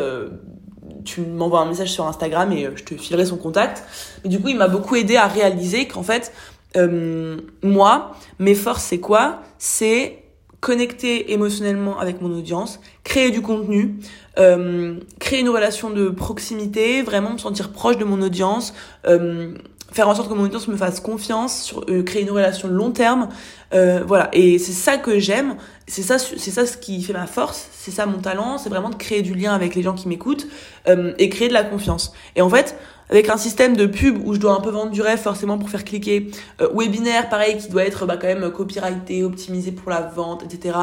tu 1.06 1.22
m'envoies 1.22 1.60
un 1.60 1.66
message 1.66 1.92
sur 1.92 2.06
Instagram 2.06 2.52
et 2.52 2.66
euh, 2.66 2.72
je 2.76 2.84
te 2.84 2.96
filerai 2.96 3.26
son 3.26 3.38
contact. 3.38 3.84
Mais 4.24 4.30
du 4.30 4.40
coup, 4.40 4.50
il 4.50 4.58
m'a 4.58 4.68
beaucoup 4.68 4.96
aidé 4.96 5.16
à 5.16 5.28
réaliser 5.28 5.88
qu'en 5.88 6.04
fait, 6.04 6.32
euh, 6.76 7.38
moi, 7.64 8.16
mes 8.40 8.56
forces, 8.56 8.84
c'est 8.84 9.00
quoi? 9.00 9.42
C'est 9.58 10.24
connecter 10.60 11.32
émotionnellement 11.34 12.00
avec 12.00 12.22
mon 12.22 12.32
audience, 12.32 12.80
créer 13.04 13.32
du 13.32 13.42
contenu, 13.42 13.96
euh, 14.40 15.00
créer 15.20 15.42
une 15.42 15.50
relation 15.50 15.90
de 15.90 16.10
proximité, 16.10 17.04
vraiment 17.04 17.34
me 17.34 17.38
sentir 17.38 17.72
proche 17.72 17.98
de 17.98 18.04
mon 18.04 18.22
audience, 18.22 18.74
euh, 19.06 19.54
faire 19.92 20.10
en 20.10 20.16
sorte 20.16 20.30
que 20.30 20.34
mon 20.34 20.44
audience 20.44 20.68
me 20.68 20.76
fasse 20.76 21.00
confiance, 21.00 21.62
sur, 21.62 21.84
euh, 21.90 22.04
créer 22.04 22.24
une 22.24 22.32
relation 22.32 22.68
long 22.68 22.92
terme, 22.92 23.30
euh, 23.74 24.04
voilà. 24.06 24.30
Et 24.34 24.60
c'est 24.60 24.72
ça 24.72 24.98
que 24.98 25.20
j'aime, 25.20 25.56
c'est 25.88 26.02
ça, 26.02 26.20
c'est 26.20 26.52
ça 26.52 26.66
ce 26.66 26.78
qui 26.78 27.02
fait 27.02 27.14
ma 27.14 27.28
force, 27.28 27.68
c'est 27.72 27.92
ça 27.92 28.06
mon 28.06 28.20
talent, 28.20 28.58
c'est 28.58 28.70
vraiment 28.70 28.90
de 28.90 28.96
créer 28.96 29.22
du 29.22 29.34
lien 29.34 29.54
avec 29.54 29.76
les 29.76 29.84
gens 29.84 29.94
qui 29.94 30.08
m'écoutent 30.08 30.48
euh, 30.88 31.14
et 31.18 31.30
créer 31.30 31.48
de 31.48 31.54
la 31.54 31.64
confiance. 31.64 32.14
Et 32.36 32.42
en 32.42 32.50
fait, 32.50 32.78
avec 33.10 33.30
un 33.30 33.38
système 33.38 33.76
de 33.76 33.86
pub 33.86 34.26
où 34.26 34.34
je 34.34 34.40
dois 34.40 34.54
un 34.54 34.60
peu 34.60 34.70
vendre 34.70 34.92
du 34.92 35.02
rêve 35.02 35.20
forcément 35.20 35.58
pour 35.58 35.70
faire 35.70 35.84
cliquer, 35.84 36.30
euh, 36.62 36.70
webinaire 36.74 37.30
pareil 37.30 37.58
qui 37.58 37.70
doit 37.70 37.86
être 37.86 38.06
bah, 38.06 38.18
quand 38.20 38.28
même 38.28 38.50
copyrighté, 38.52 39.24
optimisé 39.24 39.72
pour 39.72 39.90
la 39.90 40.02
vente, 40.02 40.44
etc. 40.44 40.78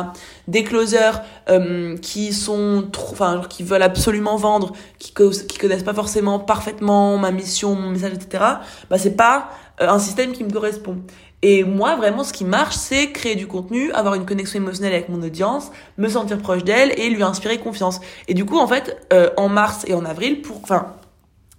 Des 0.48 0.64
closers 0.64 1.22
euh, 1.48 1.96
qui 1.98 2.32
sont 2.32 2.88
trop, 2.90 3.12
enfin 3.12 3.42
qui 3.48 3.62
veulent 3.62 3.82
absolument 3.82 4.36
vendre, 4.36 4.72
qui 4.98 5.12
qui 5.12 5.58
connaissent 5.58 5.82
pas 5.82 5.94
forcément 5.94 6.38
parfaitement 6.38 7.18
ma 7.18 7.30
mission, 7.30 7.74
mon 7.74 7.90
message, 7.90 8.12
etc. 8.14 8.44
Bah 8.90 8.98
c'est 8.98 9.16
pas 9.16 9.50
euh, 9.80 9.88
un 9.88 9.98
système 9.98 10.32
qui 10.32 10.44
me 10.44 10.50
correspond. 10.50 10.98
Et 11.46 11.62
moi, 11.62 11.94
vraiment, 11.96 12.24
ce 12.24 12.32
qui 12.32 12.46
marche, 12.46 12.74
c'est 12.74 13.12
créer 13.12 13.34
du 13.34 13.46
contenu, 13.46 13.92
avoir 13.92 14.14
une 14.14 14.24
connexion 14.24 14.58
émotionnelle 14.58 14.94
avec 14.94 15.10
mon 15.10 15.22
audience, 15.22 15.72
me 15.98 16.08
sentir 16.08 16.38
proche 16.38 16.64
d'elle 16.64 16.98
et 16.98 17.10
lui 17.10 17.22
inspirer 17.22 17.58
confiance. 17.58 18.00
Et 18.28 18.34
du 18.34 18.46
coup, 18.46 18.58
en 18.58 18.66
fait, 18.66 18.96
euh, 19.12 19.28
en 19.36 19.50
mars 19.50 19.84
et 19.86 19.92
en 19.92 20.06
avril, 20.06 20.40
pour, 20.40 20.60
enfin, 20.62 20.94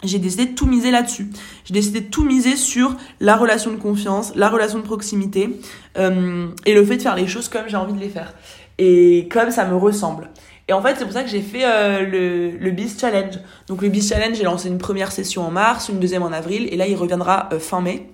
j'ai 0.02 0.18
décidé 0.18 0.46
de 0.46 0.54
tout 0.54 0.66
miser 0.66 0.90
là-dessus. 0.90 1.28
J'ai 1.64 1.74
décidé 1.74 2.00
de 2.00 2.06
tout 2.06 2.24
miser 2.24 2.56
sur 2.56 2.96
la 3.20 3.36
relation 3.36 3.70
de 3.70 3.76
confiance, 3.76 4.32
la 4.34 4.48
relation 4.48 4.78
de 4.78 4.84
proximité 4.84 5.58
euh, 5.98 6.48
et 6.66 6.74
le 6.74 6.84
fait 6.84 6.96
de 6.96 7.02
faire 7.02 7.16
les 7.16 7.26
choses 7.26 7.48
comme 7.48 7.68
j'ai 7.68 7.76
envie 7.76 7.94
de 7.94 8.00
les 8.00 8.08
faire 8.08 8.34
et 8.78 9.28
comme 9.30 9.50
ça 9.50 9.64
me 9.64 9.76
ressemble. 9.76 10.28
Et 10.68 10.72
en 10.72 10.82
fait, 10.82 10.96
c'est 10.98 11.04
pour 11.04 11.12
ça 11.12 11.22
que 11.22 11.30
j'ai 11.30 11.42
fait 11.42 11.64
euh, 11.64 12.00
le, 12.00 12.50
le 12.58 12.70
Beast 12.72 13.00
Challenge. 13.00 13.38
Donc 13.68 13.82
le 13.82 13.88
Beast 13.88 14.12
Challenge, 14.12 14.36
j'ai 14.36 14.42
lancé 14.42 14.68
une 14.68 14.78
première 14.78 15.12
session 15.12 15.46
en 15.46 15.50
mars, 15.50 15.88
une 15.88 16.00
deuxième 16.00 16.22
en 16.22 16.32
avril 16.32 16.68
et 16.70 16.76
là, 16.76 16.86
il 16.86 16.96
reviendra 16.96 17.48
euh, 17.52 17.58
fin 17.58 17.80
mai. 17.80 18.08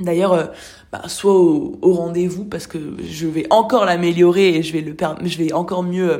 D'ailleurs, 0.00 0.32
euh, 0.32 0.44
bah, 0.92 1.02
soit 1.06 1.34
au, 1.34 1.78
rendez-vous 1.82 2.44
parce 2.44 2.66
que 2.66 2.78
je 3.06 3.26
vais 3.26 3.46
encore 3.50 3.84
l'améliorer 3.84 4.56
et 4.56 4.62
je 4.62 4.72
vais 4.72 5.52
encore 5.52 5.82
mieux 5.82 6.10
euh, 6.10 6.18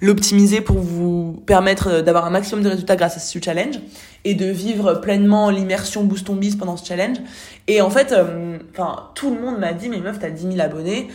l'optimiser 0.00 0.60
pour 0.60 0.78
vous 0.78 1.40
permettre 1.46 1.88
euh, 1.88 2.02
d'avoir 2.02 2.26
un 2.26 2.30
maximum 2.30 2.64
de 2.64 2.68
résultats 2.68 2.96
grâce 2.96 3.16
à 3.16 3.20
ce 3.20 3.38
challenge 3.42 3.78
et 4.24 4.34
de 4.34 4.46
vivre 4.46 4.94
pleinement 4.94 5.50
l'immersion 5.50 6.02
Boost 6.02 6.26
pendant 6.58 6.76
ce 6.76 6.84
challenge. 6.84 7.18
Et 7.68 7.80
en 7.80 7.88
fait, 7.88 8.14
enfin 8.72 9.10
tout 9.14 9.32
le 9.32 9.40
monde 9.40 9.58
m'a 9.58 9.72
dit 9.72 9.88
mais 9.88 10.00
meuf 10.00 10.18
t'as 10.18 10.28
10 10.28 10.56
000 10.56 10.60
abonnés, 10.60 11.08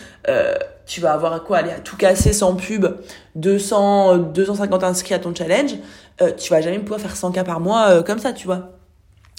tu 0.87 1.01
vas 1.01 1.13
avoir 1.13 1.33
à 1.33 1.39
quoi 1.39 1.57
aller 1.57 1.69
à 1.69 1.79
tout 1.79 1.97
casser 1.97 2.33
sans 2.33 2.55
pub, 2.55 2.87
200 3.35 4.17
250 4.17 4.83
inscrits 4.83 5.13
à 5.13 5.19
ton 5.19 5.35
challenge, 5.35 5.75
tu 6.37 6.49
vas 6.49 6.61
jamais 6.61 6.79
pouvoir 6.79 6.99
faire 6.99 7.15
100 7.15 7.33
k 7.33 7.43
par 7.43 7.59
mois 7.59 8.01
comme 8.01 8.17
ça, 8.17 8.33
tu 8.33 8.47
vois. 8.47 8.74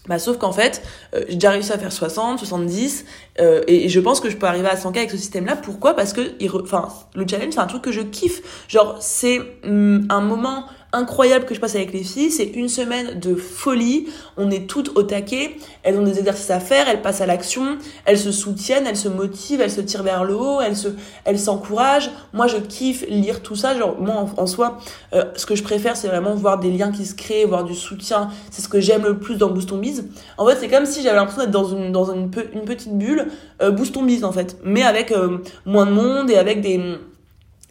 Bah, 0.08 0.18
sauf 0.18 0.38
qu'en 0.38 0.52
fait, 0.52 0.82
euh, 1.14 1.24
j'ai 1.28 1.34
déjà 1.34 1.50
réussi 1.50 1.72
à 1.72 1.78
faire 1.78 1.92
60, 1.92 2.38
70, 2.38 3.04
euh, 3.40 3.62
et, 3.66 3.88
je 3.88 4.00
pense 4.00 4.20
que 4.20 4.30
je 4.30 4.36
peux 4.36 4.46
arriver 4.46 4.68
à 4.68 4.76
100K 4.76 4.98
avec 4.98 5.10
ce 5.10 5.16
système-là. 5.16 5.56
Pourquoi? 5.56 5.94
Parce 5.94 6.12
que 6.12 6.20
le 6.20 7.26
challenge, 7.28 7.54
c'est 7.54 7.60
un 7.60 7.66
truc 7.66 7.82
que 7.82 7.92
je 7.92 8.00
kiffe. 8.00 8.66
Genre, 8.68 8.96
c'est 9.00 9.40
mm, 9.64 10.06
un 10.08 10.20
moment 10.20 10.66
incroyable 10.96 11.44
que 11.44 11.54
je 11.54 11.60
passe 11.60 11.74
avec 11.74 11.92
les 11.92 12.02
filles. 12.02 12.30
C'est 12.30 12.46
une 12.46 12.68
semaine 12.68 13.20
de 13.20 13.34
folie. 13.34 14.06
On 14.36 14.50
est 14.50 14.66
toutes 14.66 14.96
au 14.96 15.02
taquet. 15.02 15.56
Elles 15.82 15.96
ont 15.98 16.02
des 16.02 16.18
exercices 16.18 16.50
à 16.50 16.60
faire. 16.60 16.88
Elles 16.88 17.02
passent 17.02 17.20
à 17.20 17.26
l'action. 17.26 17.78
Elles 18.04 18.18
se 18.18 18.32
soutiennent. 18.32 18.86
Elles 18.86 18.96
se 18.96 19.08
motivent. 19.08 19.60
Elles 19.60 19.70
se 19.70 19.80
tirent 19.80 20.02
vers 20.02 20.24
le 20.24 20.34
haut. 20.34 20.60
Elles 20.60 20.76
se, 20.76 20.88
elles 21.24 21.38
s'encouragent. 21.38 22.10
Moi, 22.32 22.46
je 22.46 22.56
kiffe 22.56 23.04
lire 23.08 23.42
tout 23.42 23.56
ça. 23.56 23.76
Genre, 23.76 23.96
moi, 24.00 24.26
en, 24.36 24.46
soi, 24.46 24.78
euh, 25.12 25.24
ce 25.36 25.46
que 25.46 25.54
je 25.54 25.62
préfère, 25.62 25.96
c'est 25.96 26.08
vraiment 26.08 26.34
voir 26.34 26.58
des 26.58 26.70
liens 26.70 26.90
qui 26.90 27.04
se 27.04 27.14
créent, 27.14 27.44
voir 27.44 27.64
du 27.64 27.74
soutien. 27.74 28.30
C'est 28.50 28.62
ce 28.62 28.68
que 28.68 28.80
j'aime 28.80 29.04
le 29.04 29.18
plus 29.18 29.36
dans 29.36 29.50
Boost 29.50 29.70
on 29.72 29.78
Biz. 29.78 30.04
En 30.38 30.46
fait, 30.46 30.56
c'est 30.60 30.68
comme 30.68 30.86
si 30.86 31.02
j'avais 31.02 31.16
l'impression 31.16 31.42
d'être 31.42 31.50
dans 31.50 31.68
une, 31.68 31.92
dans 31.92 32.12
une, 32.12 32.30
petite 32.30 32.96
bulle, 32.96 33.28
euh, 33.62 33.70
Boost 33.70 33.96
on 33.96 34.02
Biz, 34.02 34.24
en 34.24 34.32
fait. 34.32 34.56
Mais 34.64 34.82
avec 34.82 35.12
euh, 35.12 35.38
moins 35.66 35.86
de 35.86 35.92
monde 35.92 36.30
et 36.30 36.36
avec 36.36 36.62
des, 36.62 36.96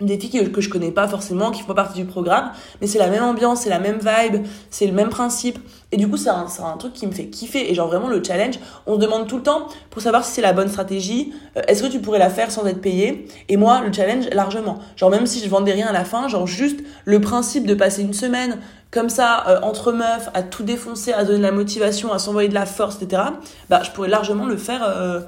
des 0.02 0.20
filles 0.20 0.52
que, 0.52 0.60
je 0.60 0.70
connais 0.70 0.92
pas 0.92 1.08
forcément, 1.08 1.52
qui 1.52 1.62
font 1.62 1.74
partie 1.74 2.00
du 2.00 2.06
programme, 2.06 2.52
mais 2.82 2.88
c'est 2.88 3.00
la 3.00 3.08
même 3.08 3.24
ambiance, 3.24 3.62
c'est 3.62 3.70
la 3.70 3.80
même 3.80 4.00
vibe, 4.00 4.44
c'est 4.70 4.88
le 4.88 4.94
même 4.94 5.10
principe. 5.10 5.58
Et 5.92 5.98
du 5.98 6.10
coup, 6.10 6.18
c'est 6.18 6.30
un, 6.30 6.48
un, 6.64 6.78
truc 6.78 6.92
qui 6.92 7.08
me 7.08 7.14
fait 7.14 7.28
kiffer. 7.28 7.72
Et 7.72 7.76
genre 7.76 7.88
vraiment 7.88 8.10
le 8.10 8.22
challenge, 8.22 8.60
on 8.88 8.96
se 8.96 9.00
demande 9.00 9.28
tout 9.28 9.38
le 9.38 9.44
temps 9.44 9.68
pour 9.92 10.02
savoir 10.02 10.26
si 10.26 10.34
c'est 10.34 10.42
la 10.42 10.52
bonne 10.52 10.68
stratégie, 10.68 11.34
euh, 11.56 11.62
est-ce 11.68 11.82
que 11.82 11.88
tu 11.88 12.00
pourrais 12.00 12.20
la 12.20 12.30
faire 12.30 12.52
sans 12.52 12.66
être 12.66 12.82
payé 12.82 13.28
Et 13.48 13.56
moi, 13.56 13.82
le 13.86 13.94
challenge, 13.94 14.26
largement. 14.34 14.80
Genre 14.98 15.10
même 15.10 15.26
si 15.26 15.42
je 15.42 15.50
vendais 15.50 15.72
rien 15.72 15.88
à 15.88 15.94
la 15.94 16.04
fin, 16.04 16.28
genre 16.28 16.48
juste 16.48 16.82
le 17.06 17.22
principe 17.22 17.66
de 17.66 17.74
passer 17.74 18.02
une 18.02 18.14
semaine 18.14 18.58
comme 18.92 19.10
ça, 19.10 19.46
euh, 19.48 19.60
entre 19.62 19.92
meufs, 19.92 20.30
à 20.34 20.44
tout 20.44 20.64
défoncer, 20.64 21.14
à 21.14 21.24
donner 21.24 21.40
de 21.40 21.44
la 21.44 21.52
motivation, 21.52 22.12
à 22.12 22.20
s'envoyer 22.20 22.50
de 22.50 22.54
la 22.54 22.66
force, 22.66 23.02
etc., 23.02 23.24
bah 23.70 23.82
je 23.84 23.92
pourrais 23.92 24.10
largement 24.10 24.46
le 24.46 24.58
faire... 24.58 24.84
Euh, 24.84 25.22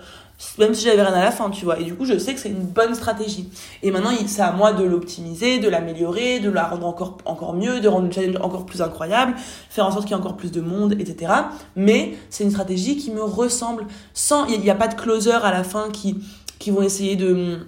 même 0.59 0.73
si 0.73 0.85
j'avais 0.85 1.01
rien 1.01 1.13
à 1.13 1.23
la 1.23 1.31
fin, 1.31 1.49
tu 1.49 1.65
vois. 1.65 1.79
Et 1.79 1.83
du 1.83 1.95
coup, 1.95 2.05
je 2.05 2.17
sais 2.17 2.33
que 2.33 2.39
c'est 2.39 2.49
une 2.49 2.65
bonne 2.65 2.93
stratégie. 2.93 3.49
Et 3.81 3.91
maintenant, 3.91 4.11
c'est 4.27 4.41
à 4.41 4.51
moi 4.51 4.71
de 4.73 4.83
l'optimiser, 4.83 5.59
de 5.59 5.67
l'améliorer, 5.67 6.39
de 6.39 6.49
la 6.49 6.65
rendre 6.65 6.85
encore, 6.85 7.17
encore 7.25 7.53
mieux, 7.53 7.79
de 7.79 7.87
rendre 7.87 8.05
le 8.05 8.11
challenge 8.11 8.37
encore 8.41 8.65
plus 8.65 8.81
incroyable, 8.81 9.33
faire 9.69 9.85
en 9.85 9.91
sorte 9.91 10.03
qu'il 10.03 10.11
y 10.11 10.19
ait 10.19 10.21
encore 10.21 10.37
plus 10.37 10.51
de 10.51 10.61
monde, 10.61 10.93
etc. 10.93 11.33
Mais 11.75 12.17
c'est 12.29 12.43
une 12.43 12.51
stratégie 12.51 12.97
qui 12.97 13.11
me 13.11 13.23
ressemble 13.23 13.85
sans, 14.13 14.45
il 14.45 14.59
n'y 14.59 14.69
a, 14.69 14.75
pas 14.75 14.87
de 14.87 14.95
closer 14.95 15.31
à 15.31 15.51
la 15.51 15.63
fin 15.63 15.89
qui, 15.89 16.19
qui 16.59 16.69
vont 16.69 16.83
essayer 16.83 17.15
de, 17.15 17.67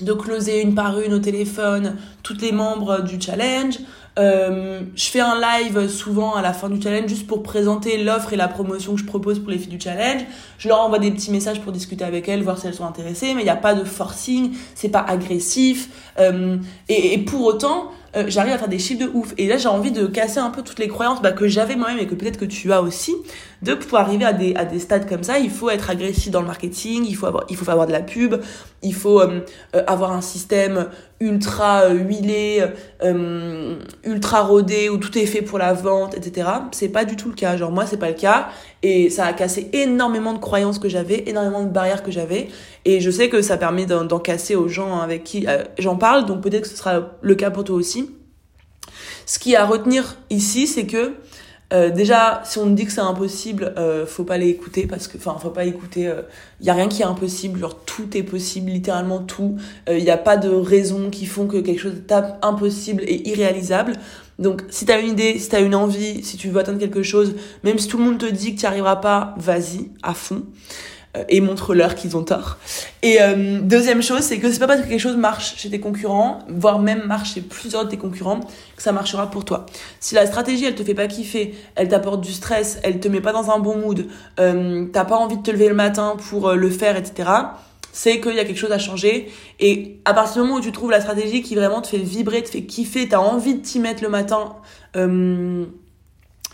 de 0.00 0.12
closer 0.12 0.62
une 0.62 0.74
par 0.74 1.00
une 1.00 1.14
au 1.14 1.18
téléphone 1.18 1.96
toutes 2.22 2.42
les 2.42 2.52
membres 2.52 3.02
du 3.02 3.20
challenge. 3.20 3.78
Euh, 4.18 4.80
je 4.94 5.04
fais 5.04 5.20
un 5.20 5.38
live 5.38 5.88
souvent 5.88 6.34
à 6.34 6.42
la 6.42 6.54
fin 6.54 6.70
du 6.70 6.80
challenge 6.80 7.08
juste 7.08 7.26
pour 7.26 7.42
présenter 7.42 8.02
l'offre 8.02 8.32
et 8.32 8.36
la 8.36 8.48
promotion 8.48 8.94
que 8.94 9.00
je 9.00 9.04
propose 9.04 9.38
pour 9.38 9.50
les 9.50 9.58
filles 9.58 9.76
du 9.76 9.80
challenge. 9.80 10.22
Je 10.58 10.68
leur 10.68 10.80
envoie 10.80 10.98
des 10.98 11.10
petits 11.10 11.30
messages 11.30 11.60
pour 11.60 11.72
discuter 11.72 12.04
avec 12.04 12.28
elles, 12.28 12.42
voir 12.42 12.58
si 12.58 12.66
elles 12.66 12.74
sont 12.74 12.86
intéressées, 12.86 13.34
mais 13.34 13.42
il 13.42 13.44
n'y 13.44 13.50
a 13.50 13.56
pas 13.56 13.74
de 13.74 13.84
forcing, 13.84 14.52
c'est 14.74 14.88
pas 14.88 15.04
agressif. 15.06 15.90
Euh, 16.18 16.56
et, 16.88 17.18
pour 17.18 17.44
autant, 17.44 17.90
euh, 18.16 18.24
j'arrive 18.28 18.54
à 18.54 18.58
faire 18.58 18.68
des 18.68 18.78
chiffres 18.78 19.04
de 19.04 19.10
ouf. 19.12 19.34
Et 19.36 19.46
là, 19.48 19.58
j'ai 19.58 19.68
envie 19.68 19.92
de 19.92 20.06
casser 20.06 20.38
un 20.38 20.50
peu 20.50 20.62
toutes 20.62 20.78
les 20.78 20.88
croyances 20.88 21.20
bah, 21.20 21.32
que 21.32 21.46
j'avais 21.46 21.76
moi-même 21.76 21.98
et 21.98 22.06
que 22.06 22.14
peut-être 22.14 22.38
que 22.38 22.46
tu 22.46 22.72
as 22.72 22.80
aussi. 22.80 23.14
De 23.62 23.74
pouvoir 23.74 24.02
arriver 24.02 24.24
à 24.24 24.32
des, 24.32 24.54
à 24.54 24.64
des 24.64 24.78
stades 24.78 25.08
comme 25.08 25.22
ça, 25.22 25.38
il 25.38 25.50
faut 25.50 25.70
être 25.70 25.88
agressif 25.88 26.30
dans 26.30 26.40
le 26.40 26.46
marketing, 26.46 27.06
il 27.08 27.16
faut 27.16 27.26
avoir, 27.26 27.44
il 27.48 27.56
faut 27.56 27.68
avoir 27.70 27.86
de 27.86 27.92
la 27.92 28.00
pub, 28.00 28.36
il 28.82 28.94
faut 28.94 29.20
euh, 29.20 29.40
euh, 29.74 29.82
avoir 29.86 30.12
un 30.12 30.20
système 30.20 30.88
ultra 31.20 31.88
huilé, 31.88 32.62
ultra 34.04 34.42
rodé, 34.42 34.90
où 34.90 34.98
tout 34.98 35.16
est 35.16 35.24
fait 35.24 35.40
pour 35.40 35.56
la 35.58 35.72
vente, 35.72 36.14
etc. 36.14 36.48
C'est 36.72 36.90
pas 36.90 37.06
du 37.06 37.16
tout 37.16 37.30
le 37.30 37.34
cas. 37.34 37.56
Genre, 37.56 37.72
moi, 37.72 37.86
c'est 37.86 37.96
pas 37.96 38.08
le 38.08 38.14
cas. 38.14 38.48
Et 38.82 39.08
ça 39.08 39.24
a 39.24 39.32
cassé 39.32 39.70
énormément 39.72 40.34
de 40.34 40.38
croyances 40.38 40.78
que 40.78 40.90
j'avais, 40.90 41.24
énormément 41.26 41.62
de 41.62 41.70
barrières 41.70 42.02
que 42.02 42.10
j'avais. 42.10 42.48
Et 42.84 43.00
je 43.00 43.10
sais 43.10 43.30
que 43.30 43.40
ça 43.40 43.56
permet 43.56 43.86
d'en 43.86 44.18
casser 44.18 44.56
aux 44.56 44.68
gens 44.68 45.00
avec 45.00 45.24
qui 45.24 45.46
j'en 45.78 45.96
parle. 45.96 46.26
Donc 46.26 46.42
peut-être 46.42 46.64
que 46.64 46.68
ce 46.68 46.76
sera 46.76 47.16
le 47.22 47.34
cas 47.34 47.50
pour 47.50 47.64
toi 47.64 47.76
aussi. 47.76 48.10
Ce 49.24 49.38
qui 49.38 49.54
est 49.54 49.56
à 49.56 49.66
retenir 49.66 50.16
ici, 50.30 50.66
c'est 50.66 50.86
que 50.86 51.14
euh, 51.72 51.90
déjà, 51.90 52.42
si 52.44 52.58
on 52.58 52.66
me 52.66 52.76
dit 52.76 52.86
que 52.86 52.92
c'est 52.92 53.00
impossible, 53.00 53.74
euh, 53.76 54.06
faut 54.06 54.22
pas 54.22 54.38
l'écouter 54.38 54.86
parce 54.86 55.08
que, 55.08 55.18
enfin, 55.18 55.36
faut 55.40 55.50
pas 55.50 55.64
écouter. 55.64 56.02
Il 56.02 56.06
euh, 56.06 56.22
y 56.60 56.70
a 56.70 56.74
rien 56.74 56.88
qui 56.88 57.02
est 57.02 57.06
impossible. 57.06 57.58
Genre 57.58 57.76
tout 57.84 58.16
est 58.16 58.22
possible, 58.22 58.70
littéralement 58.70 59.18
tout. 59.18 59.56
Il 59.88 59.94
euh, 59.94 60.00
n'y 60.00 60.10
a 60.10 60.16
pas 60.16 60.36
de 60.36 60.48
raisons 60.48 61.10
qui 61.10 61.26
font 61.26 61.46
que 61.46 61.56
quelque 61.56 61.80
chose 61.80 61.94
est 62.08 62.12
impossible 62.42 63.02
et 63.06 63.28
irréalisable. 63.28 63.94
Donc, 64.38 64.62
si 64.68 64.84
t'as 64.84 65.00
une 65.00 65.08
idée, 65.08 65.38
si 65.38 65.48
t'as 65.48 65.62
une 65.62 65.74
envie, 65.74 66.22
si 66.22 66.36
tu 66.36 66.48
veux 66.48 66.60
atteindre 66.60 66.78
quelque 66.78 67.02
chose, 67.02 67.34
même 67.64 67.78
si 67.78 67.88
tout 67.88 67.98
le 67.98 68.04
monde 68.04 68.18
te 68.18 68.26
dit 68.26 68.54
que 68.54 68.60
tu 68.60 68.66
n'y 68.66 68.68
arriveras 68.68 68.96
pas, 68.96 69.34
vas-y 69.38 69.90
à 70.02 70.14
fond. 70.14 70.44
Euh, 71.16 71.24
et 71.28 71.40
montre-leur 71.40 71.94
qu'ils 71.94 72.16
ont 72.16 72.22
tort. 72.22 72.58
Et 73.02 73.20
euh, 73.20 73.60
deuxième 73.60 74.02
chose, 74.02 74.20
c'est 74.20 74.38
que 74.38 74.50
c'est 74.50 74.58
pas 74.58 74.66
parce 74.66 74.80
que 74.80 74.88
quelque 74.88 75.00
chose 75.00 75.16
marche 75.16 75.56
chez 75.56 75.70
tes 75.70 75.80
concurrents, 75.80 76.40
voire 76.48 76.78
même 76.78 77.04
marche 77.06 77.34
chez 77.34 77.40
plusieurs 77.40 77.84
de 77.84 77.90
tes 77.90 77.96
concurrents, 77.96 78.40
que 78.76 78.82
ça 78.82 78.92
marchera 78.92 79.30
pour 79.30 79.44
toi. 79.44 79.66
Si 80.00 80.14
la 80.14 80.26
stratégie, 80.26 80.64
elle 80.64 80.74
te 80.74 80.82
fait 80.82 80.94
pas 80.94 81.06
kiffer, 81.06 81.54
elle 81.74 81.88
t'apporte 81.88 82.20
du 82.20 82.32
stress, 82.32 82.78
elle 82.82 83.00
te 83.00 83.08
met 83.08 83.20
pas 83.20 83.32
dans 83.32 83.50
un 83.50 83.58
bon 83.58 83.76
mood, 83.76 84.06
euh, 84.40 84.86
t'as 84.92 85.04
pas 85.04 85.16
envie 85.16 85.36
de 85.36 85.42
te 85.42 85.50
lever 85.50 85.68
le 85.68 85.74
matin 85.74 86.16
pour 86.28 86.52
le 86.52 86.70
faire, 86.70 86.96
etc., 86.96 87.30
c'est 87.92 88.20
qu'il 88.20 88.34
y 88.34 88.40
a 88.40 88.44
quelque 88.44 88.58
chose 88.58 88.72
à 88.72 88.78
changer. 88.78 89.32
Et 89.58 90.00
à 90.04 90.12
partir 90.12 90.42
du 90.42 90.48
moment 90.48 90.60
où 90.60 90.62
tu 90.62 90.70
trouves 90.70 90.90
la 90.90 91.00
stratégie 91.00 91.40
qui 91.40 91.54
vraiment 91.54 91.80
te 91.80 91.88
fait 91.88 91.96
vibrer, 91.96 92.42
te 92.42 92.50
fait 92.50 92.64
kiffer, 92.64 93.08
t'as 93.08 93.20
envie 93.20 93.54
de 93.54 93.62
t'y 93.62 93.78
mettre 93.78 94.02
le 94.02 94.10
matin, 94.10 94.56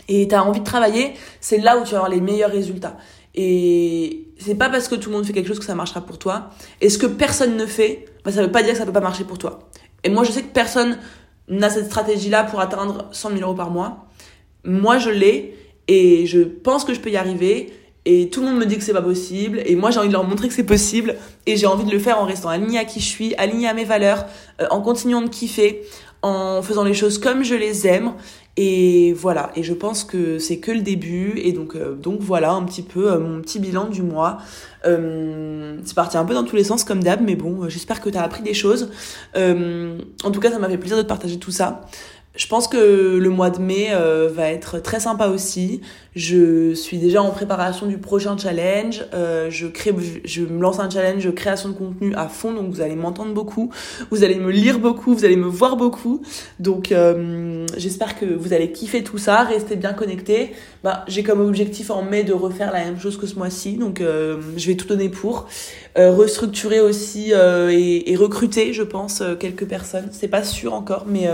et 0.07 0.27
t'as 0.29 0.41
envie 0.41 0.61
de 0.61 0.65
travailler, 0.65 1.13
c'est 1.41 1.57
là 1.57 1.77
où 1.77 1.83
tu 1.83 1.91
vas 1.91 1.97
avoir 1.97 2.09
les 2.09 2.21
meilleurs 2.21 2.51
résultats. 2.51 2.95
Et 3.35 4.27
c'est 4.37 4.55
pas 4.55 4.69
parce 4.69 4.87
que 4.87 4.95
tout 4.95 5.09
le 5.09 5.15
monde 5.15 5.25
fait 5.25 5.33
quelque 5.33 5.47
chose 5.47 5.59
que 5.59 5.65
ça 5.65 5.75
marchera 5.75 6.01
pour 6.01 6.19
toi. 6.19 6.51
Et 6.81 6.89
ce 6.89 6.97
que 6.97 7.07
personne 7.07 7.57
ne 7.57 7.65
fait, 7.65 8.05
bah, 8.23 8.31
ça 8.31 8.41
veut 8.41 8.51
pas 8.51 8.63
dire 8.63 8.73
que 8.73 8.79
ça 8.79 8.85
peut 8.85 8.93
pas 8.93 8.99
marcher 9.01 9.23
pour 9.23 9.37
toi. 9.37 9.69
Et 10.03 10.09
moi, 10.09 10.23
je 10.23 10.31
sais 10.31 10.43
que 10.43 10.53
personne 10.53 10.97
n'a 11.47 11.69
cette 11.69 11.85
stratégie-là 11.85 12.43
pour 12.43 12.59
atteindre 12.59 13.07
100 13.11 13.29
000 13.29 13.41
euros 13.41 13.55
par 13.55 13.71
mois. 13.71 14.05
Moi, 14.63 14.97
je 14.97 15.09
l'ai 15.09 15.57
et 15.87 16.25
je 16.25 16.39
pense 16.39 16.85
que 16.85 16.93
je 16.93 16.99
peux 16.99 17.09
y 17.09 17.17
arriver. 17.17 17.73
Et 18.05 18.29
tout 18.29 18.41
le 18.41 18.47
monde 18.47 18.57
me 18.57 18.65
dit 18.65 18.77
que 18.77 18.83
c'est 18.83 18.93
pas 18.93 19.01
possible. 19.01 19.61
Et 19.65 19.75
moi, 19.75 19.89
j'ai 19.89 19.99
envie 19.99 20.09
de 20.09 20.13
leur 20.13 20.25
montrer 20.25 20.47
que 20.47 20.53
c'est 20.53 20.65
possible. 20.65 21.15
Et 21.45 21.57
j'ai 21.57 21.67
envie 21.67 21.85
de 21.85 21.91
le 21.91 21.99
faire 21.99 22.19
en 22.19 22.25
restant 22.25 22.49
aligné 22.49 22.77
à 22.77 22.85
qui 22.85 22.99
je 22.99 23.07
suis, 23.07 23.33
aligné 23.35 23.67
à 23.67 23.73
mes 23.73 23.85
valeurs, 23.85 24.25
euh, 24.61 24.67
en 24.71 24.81
continuant 24.81 25.21
de 25.21 25.29
kiffer, 25.29 25.83
en 26.21 26.61
faisant 26.61 26.83
les 26.83 26.93
choses 26.93 27.17
comme 27.17 27.43
je 27.43 27.55
les 27.55 27.87
aime 27.87 28.13
et 28.55 29.13
voilà, 29.13 29.51
et 29.55 29.63
je 29.63 29.73
pense 29.73 30.03
que 30.03 30.37
c'est 30.37 30.59
que 30.59 30.71
le 30.71 30.81
début, 30.81 31.33
et 31.37 31.53
donc, 31.53 31.75
euh, 31.75 31.95
donc 31.95 32.19
voilà 32.19 32.51
un 32.51 32.63
petit 32.63 32.83
peu 32.83 33.11
euh, 33.11 33.19
mon 33.19 33.41
petit 33.41 33.59
bilan 33.59 33.85
du 33.85 34.03
mois. 34.03 34.37
Euh, 34.85 35.77
c'est 35.83 35.95
parti 35.95 36.17
un 36.17 36.25
peu 36.25 36.35
dans 36.35 36.43
tous 36.43 36.55
les 36.55 36.63
sens 36.63 36.83
comme 36.83 37.03
d'hab, 37.03 37.19
mais 37.21 37.35
bon, 37.35 37.67
j'espère 37.67 37.99
que 37.99 38.09
tu 38.11 38.17
as 38.17 38.21
appris 38.21 38.43
des 38.43 38.53
choses. 38.53 38.91
en 39.35 40.31
tout 40.31 40.39
cas, 40.39 40.51
ça 40.51 40.59
m'a 40.59 40.69
fait 40.69 40.77
plaisir 40.77 40.97
de 40.97 41.01
te 41.01 41.07
partager 41.07 41.39
tout 41.39 41.51
ça. 41.51 41.81
Je 42.35 42.47
pense 42.47 42.67
que 42.67 43.17
le 43.17 43.29
mois 43.29 43.51
de 43.51 43.59
mai 43.59 43.89
euh, 43.91 44.27
va 44.33 44.49
être 44.49 44.79
très 44.79 44.99
sympa 44.99 45.27
aussi. 45.27 45.81
Je 46.15 46.73
suis 46.73 46.97
déjà 46.97 47.21
en 47.21 47.29
préparation 47.29 47.85
du 47.85 47.99
prochain 47.99 48.35
challenge. 48.35 49.05
Euh, 49.13 49.51
je 49.51 49.67
crée, 49.67 49.93
je, 50.25 50.41
me 50.41 50.59
lance 50.59 50.79
un 50.79 50.89
challenge 50.89 51.31
création 51.35 51.69
de 51.69 51.75
contenu 51.75 52.15
à 52.15 52.27
fond, 52.27 52.51
donc 52.51 52.71
vous 52.71 52.81
allez 52.81 52.95
m'entendre 52.95 53.33
beaucoup, 53.33 53.71
vous 54.09 54.23
allez 54.23 54.35
me 54.35 54.51
lire 54.51 54.79
beaucoup, 54.79 55.13
vous 55.13 55.25
allez 55.25 55.35
me 55.35 55.45
voir 55.45 55.77
beaucoup. 55.77 56.23
Donc 56.59 56.91
euh, 56.91 57.67
j'espère 57.77 58.17
que 58.17 58.25
vous 58.25 58.51
allez 58.51 58.71
kiffer 58.71 59.03
tout 59.03 59.19
ça. 59.19 59.43
Restez 59.43 59.75
bien 59.75 59.93
connectés. 59.93 60.53
Bah, 60.83 61.05
j'ai 61.07 61.21
comme 61.21 61.39
objectif 61.39 61.91
en 61.91 62.01
mai 62.01 62.23
de 62.23 62.33
refaire 62.33 62.73
la 62.73 62.83
même 62.83 62.99
chose 62.99 63.17
que 63.17 63.27
ce 63.27 63.35
mois-ci, 63.35 63.77
donc 63.77 63.99
je 64.01 64.67
vais 64.67 64.75
tout 64.75 64.87
donner 64.87 65.09
pour 65.09 65.47
restructurer 65.95 66.81
aussi 66.81 67.31
et, 67.31 68.11
et, 68.11 68.15
recruter, 68.15 68.73
je 68.73 68.83
pense, 68.83 69.23
quelques 69.39 69.65
personnes. 69.65 70.09
C'est 70.11 70.27
pas 70.27 70.43
sûr 70.43 70.73
encore, 70.73 71.05
mais 71.07 71.29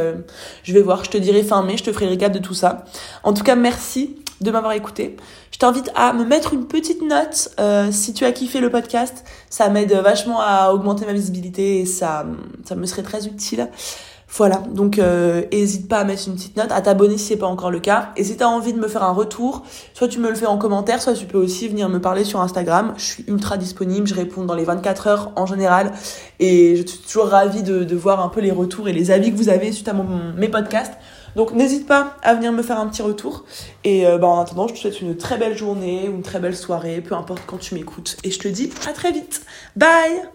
je 0.64 0.74
vais 0.74 0.84
je 1.04 1.10
te 1.10 1.18
dirai 1.18 1.44
fin 1.44 1.64
mai, 1.64 1.78
je 1.78 1.84
te 1.84 1.92
ferai 1.92 2.06
le 2.06 2.12
récap 2.12 2.32
de 2.32 2.40
tout 2.40 2.54
ça. 2.54 2.86
En 3.24 3.34
tout 3.34 3.44
cas, 3.44 3.56
merci 3.56 4.16
de 4.42 4.52
m'avoir 4.52 4.74
écouté. 4.74 5.18
Je 5.52 5.58
t'invite 5.58 5.92
à 5.96 6.14
me 6.14 6.24
mettre 6.24 6.54
une 6.54 6.68
petite 6.68 7.02
note 7.02 7.50
euh, 7.60 7.92
si 7.92 8.14
tu 8.14 8.24
as 8.26 8.32
kiffé 8.32 8.60
le 8.60 8.70
podcast. 8.70 9.26
Ça 9.50 9.70
m'aide 9.70 9.92
vachement 9.92 10.40
à 10.40 10.72
augmenter 10.72 11.06
ma 11.06 11.14
visibilité 11.14 11.82
et 11.82 11.86
ça, 11.86 12.26
ça 12.66 12.76
me 12.76 12.86
serait 12.86 13.04
très 13.04 13.28
utile. 13.28 13.68
Voilà, 14.32 14.62
donc 14.72 15.00
euh, 15.00 15.42
hésite 15.52 15.88
pas 15.88 15.98
à 15.98 16.04
mettre 16.04 16.28
une 16.28 16.36
petite 16.36 16.56
note, 16.56 16.72
à 16.72 16.82
t'abonner 16.82 17.18
si 17.18 17.26
c'est 17.26 17.38
pas 17.38 17.48
encore 17.48 17.72
le 17.72 17.80
cas. 17.80 18.12
Et 18.16 18.24
si 18.24 18.38
t'as 18.38 18.46
envie 18.46 18.74
de 18.74 18.80
me 18.80 18.88
faire 18.88 19.04
un 19.04 19.12
retour, 19.12 19.64
soit 19.94 20.08
tu 20.08 20.20
me 20.20 20.30
le 20.30 20.36
fais 20.36 20.46
en 20.46 20.58
commentaire, 20.58 21.02
soit 21.02 21.14
tu 21.14 21.26
peux 21.26 21.38
aussi 21.38 21.68
venir 21.68 21.90
me 21.90 22.00
parler 22.00 22.24
sur 22.24 22.40
Instagram. 22.40 22.94
Je 22.96 23.04
suis 23.04 23.26
ultra 23.28 23.58
disponible, 23.58 24.08
je 24.08 24.14
réponds 24.14 24.46
dans 24.46 24.54
les 24.54 24.66
24 24.66 25.08
heures 25.08 25.32
en 25.36 25.48
général. 25.48 25.94
Et 26.40 26.76
je 26.76 26.86
suis 26.86 27.00
toujours 27.00 27.28
ravie 27.28 27.64
de, 27.64 27.96
voir 27.96 28.24
un 28.24 28.30
peu 28.30 28.40
les 28.40 28.52
retours 28.52 28.88
et 28.88 28.94
les 28.94 29.10
avis 29.12 29.32
que 29.32 29.36
vous 29.36 29.50
avez 29.50 29.72
suite 29.72 29.88
à 29.88 29.94
mon, 29.94 30.06
mes 30.38 30.48
podcasts. 30.48 30.94
Donc 31.36 31.54
n'hésite 31.54 31.88
pas 31.88 32.16
à 32.22 32.34
venir 32.36 32.52
me 32.52 32.62
faire 32.62 32.80
un 32.80 32.88
petit 32.88 33.02
retour. 33.02 33.46
Et 33.84 34.06
euh, 34.06 34.20
bah, 34.20 34.28
en 34.28 34.42
attendant, 34.42 34.68
je 34.68 34.76
te 34.76 34.80
souhaite 34.80 35.02
une 35.02 35.18
très 35.18 35.38
belle 35.38 35.58
journée 35.58 36.08
ou 36.08 36.16
une 36.16 36.22
très 36.22 36.40
belle 36.40 36.56
soirée, 36.56 37.02
peu 37.02 37.16
importe 37.16 37.42
quand 37.48 37.58
tu 37.58 37.74
m'écoutes. 37.74 38.18
Et 38.24 38.32
je 38.32 38.40
te 38.40 38.48
dis 38.48 38.70
à 38.88 38.94
très 38.94 39.12
vite. 39.12 39.42
Bye 39.76 40.30